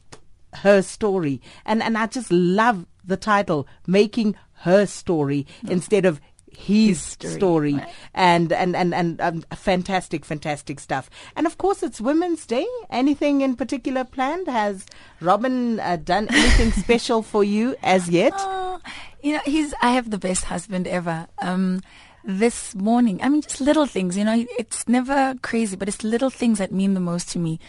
her 0.56 0.82
story. 0.82 1.42
And 1.66 1.84
and 1.84 1.98
I 1.98 2.08
just 2.08 2.32
love 2.32 2.86
the 3.04 3.18
title, 3.18 3.68
making 3.86 4.36
her 4.64 4.86
story 4.86 5.46
instead 5.68 6.06
of 6.06 6.22
his, 6.58 7.02
story, 7.02 7.34
story, 7.34 7.74
right. 7.76 7.90
and 8.14 8.52
and 8.52 8.76
and 8.76 8.94
and 8.94 9.22
um, 9.22 9.42
fantastic, 9.56 10.26
fantastic 10.26 10.80
stuff. 10.80 11.10
And 11.36 11.46
of 11.46 11.58
course, 11.58 11.84
it's 11.84 12.02
Women's 12.02 12.46
Day. 12.46 12.68
Anything 12.90 13.42
in 13.42 13.56
particular 13.56 14.04
planned? 14.04 14.48
Has 14.48 14.86
Robin 15.20 15.80
uh, 15.80 15.98
done 15.98 16.28
anything 16.30 16.72
special 16.84 17.22
for 17.22 17.44
you 17.44 17.76
as 17.84 18.10
yet? 18.10 18.34
Oh, 18.38 18.80
you 19.22 19.34
know, 19.34 19.42
he's. 19.46 19.74
I 19.82 19.92
have 19.92 20.10
the 20.10 20.18
best 20.18 20.46
husband 20.46 20.88
ever. 20.88 21.28
Um, 21.42 21.82
this 22.26 22.74
morning, 22.74 23.20
I 23.22 23.30
mean, 23.30 23.42
just 23.42 23.60
little 23.60 23.86
things. 23.86 24.18
You 24.18 24.24
know, 24.24 24.46
it's 24.58 24.88
never 24.88 25.36
crazy, 25.42 25.76
but 25.76 25.88
it's 25.88 26.04
little 26.04 26.30
things 26.30 26.60
that 26.60 26.72
mean 26.72 26.94
the 26.94 27.00
most 27.00 27.30
to 27.32 27.40
me. 27.40 27.60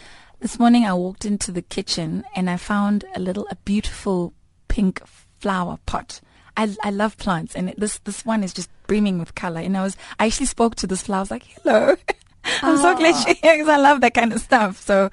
This 0.41 0.59
morning, 0.59 0.85
I 0.85 0.95
walked 0.95 1.25
into 1.25 1.51
the 1.51 1.63
kitchen 1.63 2.25
and 2.37 2.51
I 2.51 2.57
found 2.57 3.05
a 3.15 3.21
little, 3.21 3.47
a 3.51 3.57
beautiful 3.57 4.35
pink 4.69 5.01
flower 5.39 5.79
pot. 5.87 6.21
I, 6.57 6.75
I 6.83 6.91
love 6.91 7.17
plants, 7.19 7.55
and 7.55 7.75
this 7.77 7.99
this 8.01 8.25
one 8.25 8.45
is 8.45 8.53
just 8.53 8.71
brimming 8.87 9.19
with 9.19 9.35
color. 9.35 9.61
And 9.61 9.77
I 9.77 9.83
was, 9.83 9.97
I 10.19 10.27
actually 10.27 10.47
spoke 10.47 10.77
to 10.77 10.87
this 10.87 11.03
flower. 11.03 11.19
I 11.19 11.21
was 11.21 11.31
like, 11.31 11.45
"Hello." 11.45 11.97
I'm 12.63 12.77
so 12.77 12.95
glad 12.97 13.27
you're 13.27 13.37
here 13.37 13.55
because 13.55 13.69
I 13.69 13.79
love 13.79 14.03
that 14.03 14.13
kind 14.13 14.33
of 14.33 14.41
stuff. 14.41 14.81
So 14.81 15.11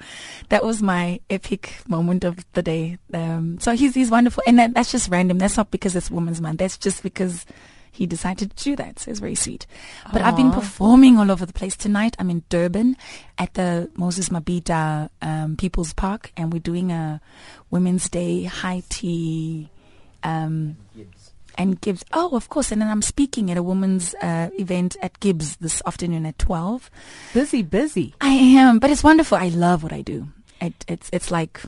that 0.50 0.64
was 0.64 0.82
my 0.82 1.20
epic 1.30 1.76
moment 1.88 2.24
of 2.24 2.44
the 2.52 2.62
day. 2.62 2.98
Um, 3.14 3.58
so 3.58 3.74
he's 3.74 3.94
he's 3.94 4.10
wonderful, 4.10 4.42
and 4.46 4.58
that, 4.58 4.74
that's 4.74 4.92
just 4.92 5.10
random. 5.10 5.38
That's 5.38 5.56
not 5.56 5.70
because 5.70 5.96
it's 5.96 6.10
Women's 6.10 6.40
Month. 6.40 6.58
That's 6.58 6.76
just 6.76 7.02
because 7.02 7.46
he 7.90 8.06
decided 8.06 8.56
to 8.56 8.64
do 8.64 8.76
that. 8.76 8.98
So 8.98 9.10
it's 9.10 9.20
very 9.20 9.34
sweet. 9.34 9.66
But 10.12 10.22
I've 10.22 10.36
been 10.36 10.50
performing 10.50 11.18
all 11.18 11.30
over 11.30 11.44
the 11.44 11.52
place 11.52 11.76
tonight. 11.76 12.16
I'm 12.18 12.30
in 12.30 12.42
Durban 12.48 12.96
at 13.36 13.52
the 13.54 13.90
Moses 13.94 14.30
Mabhida 14.30 15.10
um, 15.20 15.56
People's 15.56 15.92
Park, 15.92 16.32
and 16.36 16.52
we're 16.52 16.58
doing 16.58 16.90
a 16.90 17.20
Women's 17.70 18.08
Day 18.08 18.44
high 18.44 18.82
tea. 18.88 19.68
Um, 20.22 20.76
and 21.56 21.80
Gibbs. 21.80 22.04
Oh, 22.12 22.36
of 22.36 22.48
course. 22.48 22.72
And 22.72 22.80
then 22.80 22.88
I'm 22.88 23.02
speaking 23.02 23.50
at 23.50 23.56
a 23.56 23.62
woman's 23.62 24.14
uh, 24.22 24.50
event 24.58 24.96
at 25.02 25.18
Gibbs 25.20 25.56
this 25.56 25.82
afternoon 25.86 26.26
at 26.26 26.38
12. 26.38 26.90
Busy, 27.34 27.62
busy. 27.62 28.14
I 28.20 28.30
am, 28.30 28.78
but 28.78 28.90
it's 28.90 29.04
wonderful. 29.04 29.38
I 29.38 29.48
love 29.48 29.82
what 29.82 29.92
I 29.92 30.02
do. 30.02 30.28
It, 30.62 30.84
it's 30.86 31.10
it's 31.12 31.32
like 31.32 31.60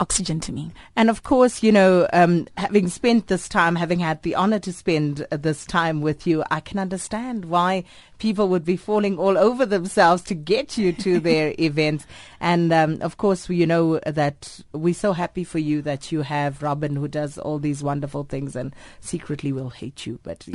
oxygen 0.00 0.40
to 0.40 0.52
me. 0.52 0.72
And 0.96 1.08
of 1.08 1.22
course, 1.22 1.62
you 1.62 1.70
know, 1.70 2.08
um, 2.12 2.48
having 2.56 2.88
spent 2.88 3.28
this 3.28 3.48
time, 3.48 3.76
having 3.76 4.00
had 4.00 4.20
the 4.22 4.34
honor 4.34 4.58
to 4.58 4.72
spend 4.72 5.24
uh, 5.30 5.36
this 5.36 5.64
time 5.64 6.00
with 6.00 6.26
you, 6.26 6.42
I 6.50 6.58
can 6.58 6.80
understand 6.80 7.44
why 7.44 7.84
people 8.18 8.48
would 8.48 8.64
be 8.64 8.76
falling 8.76 9.16
all 9.16 9.38
over 9.38 9.64
themselves 9.64 10.22
to 10.22 10.34
get 10.34 10.76
you 10.76 10.92
to 10.92 11.20
their 11.28 11.54
events. 11.60 12.04
And 12.40 12.72
um, 12.72 12.98
of 13.00 13.16
course, 13.16 13.48
you 13.48 13.64
know 13.64 14.00
that 14.00 14.60
we're 14.72 14.92
so 14.92 15.12
happy 15.12 15.44
for 15.44 15.60
you 15.60 15.80
that 15.82 16.10
you 16.10 16.22
have 16.22 16.64
Robin 16.64 16.96
who 16.96 17.06
does 17.06 17.38
all 17.38 17.60
these 17.60 17.80
wonderful 17.80 18.24
things 18.24 18.56
and 18.56 18.74
secretly 18.98 19.52
will 19.52 19.70
hate 19.70 20.04
you. 20.04 20.18
But 20.24 20.42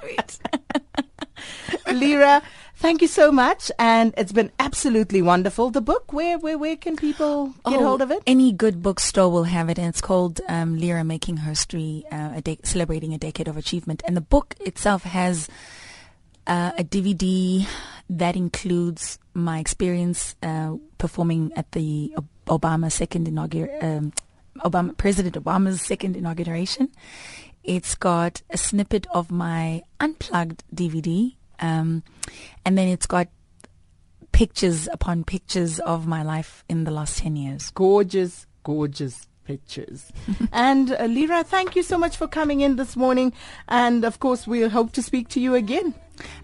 Sweet. 0.00 0.38
Lira, 1.92 2.42
Thank 2.80 3.02
you 3.02 3.08
so 3.08 3.32
much, 3.32 3.72
and 3.76 4.14
it's 4.16 4.30
been 4.30 4.52
absolutely 4.60 5.20
wonderful. 5.20 5.70
The 5.70 5.80
book, 5.80 6.12
where 6.12 6.38
where 6.38 6.56
where 6.56 6.76
can 6.76 6.94
people 6.96 7.48
get 7.66 7.80
Oh, 7.80 7.84
hold 7.84 8.02
of 8.02 8.12
it? 8.12 8.22
Any 8.24 8.52
good 8.52 8.82
bookstore 8.82 9.30
will 9.32 9.44
have 9.44 9.68
it, 9.68 9.78
and 9.80 9.88
it's 9.88 10.00
called 10.00 10.40
um, 10.48 10.78
Lira 10.78 11.02
Making 11.02 11.38
History, 11.38 12.04
uh, 12.12 12.34
a 12.36 12.40
de- 12.40 12.60
celebrating 12.62 13.12
a 13.14 13.18
decade 13.18 13.48
of 13.48 13.56
achievement. 13.56 14.02
And 14.06 14.16
the 14.16 14.20
book 14.20 14.54
itself 14.60 15.02
has 15.02 15.48
uh, 16.46 16.70
a 16.78 16.84
DVD 16.84 17.66
that 18.10 18.36
includes 18.36 19.18
my 19.34 19.58
experience 19.58 20.36
uh, 20.44 20.76
performing 20.98 21.50
at 21.56 21.72
the 21.72 22.14
Obama 22.46 22.92
second 22.92 23.26
inaugural 23.26 23.76
um, 23.82 24.12
Obama 24.60 24.96
President 24.96 25.34
Obama's 25.34 25.82
second 25.82 26.14
inauguration. 26.16 26.90
It's 27.64 27.96
got 27.96 28.40
a 28.50 28.56
snippet 28.56 29.08
of 29.10 29.32
my 29.32 29.82
unplugged 29.98 30.62
DVD, 30.72 31.34
um, 31.60 32.02
and 32.64 32.76
then 32.76 32.88
it's 32.88 33.06
got 33.06 33.28
pictures 34.32 34.88
upon 34.92 35.24
pictures 35.24 35.80
of 35.80 36.06
my 36.06 36.22
life 36.22 36.64
in 36.68 36.84
the 36.84 36.90
last 36.90 37.18
10 37.18 37.36
years. 37.36 37.70
gorgeous, 37.70 38.46
gorgeous 38.62 39.26
pictures. 39.44 40.12
and 40.52 40.92
uh, 40.92 41.04
Lira, 41.04 41.42
thank 41.42 41.74
you 41.74 41.82
so 41.82 41.98
much 41.98 42.16
for 42.16 42.28
coming 42.28 42.60
in 42.60 42.76
this 42.76 42.96
morning. 42.96 43.32
And 43.68 44.04
of 44.04 44.20
course, 44.20 44.46
we'll 44.46 44.70
hope 44.70 44.92
to 44.92 45.02
speak 45.02 45.28
to 45.30 45.40
you 45.40 45.54
again. 45.54 45.94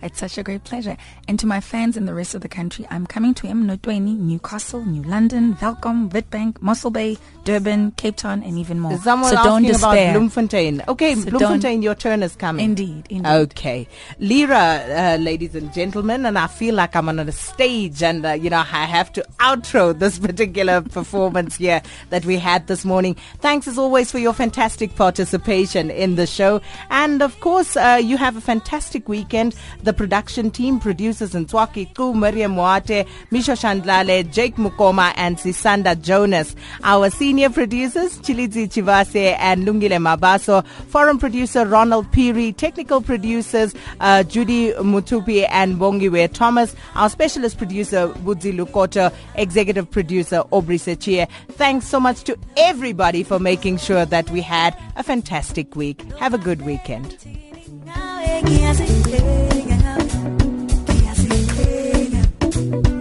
It's 0.03 0.19
such 0.19 0.39
a 0.39 0.43
great 0.43 0.65
pleasure. 0.65 0.97
And 1.29 1.39
to 1.39 1.47
my 1.47 1.61
fans 1.61 1.97
in 1.97 2.07
the 2.07 2.15
rest 2.15 2.35
of 2.35 2.41
the 2.41 2.49
country, 2.49 2.87
I'm 2.91 3.07
coming 3.07 3.35
to 3.35 3.47
Mnotweni, 3.47 4.19
Newcastle, 4.19 4.85
New 4.85 5.03
London, 5.03 5.55
Welkom, 5.55 6.11
Witbank, 6.11 6.61
Mossel 6.61 6.91
Bay, 6.91 7.17
Durban, 7.45 7.93
Cape 7.93 8.17
Town, 8.17 8.43
and 8.43 8.59
even 8.59 8.81
more. 8.81 8.97
Someone 8.99 9.31
so 9.31 9.43
don't 9.43 9.65
asking 9.65 9.77
about. 9.77 9.95
Bloemfontein. 10.13 10.83
Okay, 10.89 11.15
So 11.15 11.31
Bloemfontein, 11.31 11.83
your 11.83 11.95
turn 11.95 12.23
is 12.23 12.37
coming. 12.37 12.65
Indeed, 12.65 13.07
indeed. 13.11 13.27
Okay. 13.27 13.89
Lira, 14.19 14.57
uh, 14.57 15.17
ladies 15.21 15.55
and 15.55 15.73
gentlemen, 15.73 16.27
and 16.27 16.39
I 16.39 16.47
feel 16.47 16.75
like 16.75 16.97
I'm 16.97 17.09
on 17.09 17.19
a 17.19 17.33
stage 17.33 18.03
and, 18.03 18.25
uh, 18.25 18.33
you 18.33 18.51
know, 18.51 18.59
I 18.59 18.85
have 18.85 19.13
to 19.15 19.25
outro 19.41 19.99
this 19.99 20.19
particular 20.29 20.81
performance 20.81 21.57
here 21.57 21.83
that 22.11 22.25
we 22.25 22.39
had 22.39 22.67
this 22.67 22.85
morning. 22.85 23.17
Thanks 23.41 23.67
as 23.69 23.79
always 23.79 24.11
for 24.11 24.19
your 24.19 24.33
fantastic 24.33 24.95
participation 24.95 25.91
in 25.91 26.15
the 26.17 26.27
show. 26.27 26.61
And 26.91 27.23
of 27.23 27.39
course, 27.41 27.77
uh, 27.77 28.01
you 28.03 28.17
have 28.17 28.37
a 28.37 28.41
fantastic 28.41 29.09
weekend. 29.09 29.55
The 29.83 29.93
production 29.93 30.51
team, 30.51 30.81
producers 30.81 31.33
Ntswaki 31.33 31.95
Ku, 31.95 32.15
Miriam 32.15 32.53
Moate, 32.53 33.07
Misha 33.31 33.53
Shandlale, 33.53 34.31
Jake 34.31 34.57
Mukoma, 34.57 35.13
and 35.17 35.37
Sisanda 35.37 36.01
Jonas. 36.01 36.55
Our 36.83 37.11
senior 37.11 37.51
producers, 37.51 38.19
Chilizi 38.19 38.69
Chivase 38.69 39.37
and 39.39 39.67
Lungile 39.67 39.99
Mabaso. 39.99 40.67
Foreign 40.89 41.19
producer, 41.19 41.67
Ronald 41.67 42.11
Peary. 42.13 42.53
Technical 42.53 43.01
producers, 43.01 43.75
uh, 44.01 44.23
Judy 44.23 44.73
Mutupi 44.73 45.47
and 45.51 45.77
Bongiwe 45.77 46.33
Thomas. 46.33 46.75
Our 46.95 47.11
specialist 47.11 47.59
producer, 47.59 48.09
Budzi 48.09 48.57
Lukoto. 48.57 49.13
Executive 49.35 49.91
producer, 49.91 50.43
Aubrey 50.51 50.79
Sechie. 50.79 51.29
Thanks 51.53 51.87
so 51.87 52.01
much 52.01 52.25
to 52.25 52.37
everybody 52.57 53.23
for 53.23 53.39
making 53.39 53.79
sure 53.79 54.05
that 54.07 54.31
we 54.31 54.41
had 54.41 54.77
a 54.97 55.03
fantastic 55.03 55.77
week. 55.77 56.03
Have 56.19 56.35
a 56.35 56.39
good 56.39 56.63
weekend. 56.63 57.17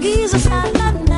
Giza 0.01 0.37
sa 0.37 0.61
lahat 0.77 1.12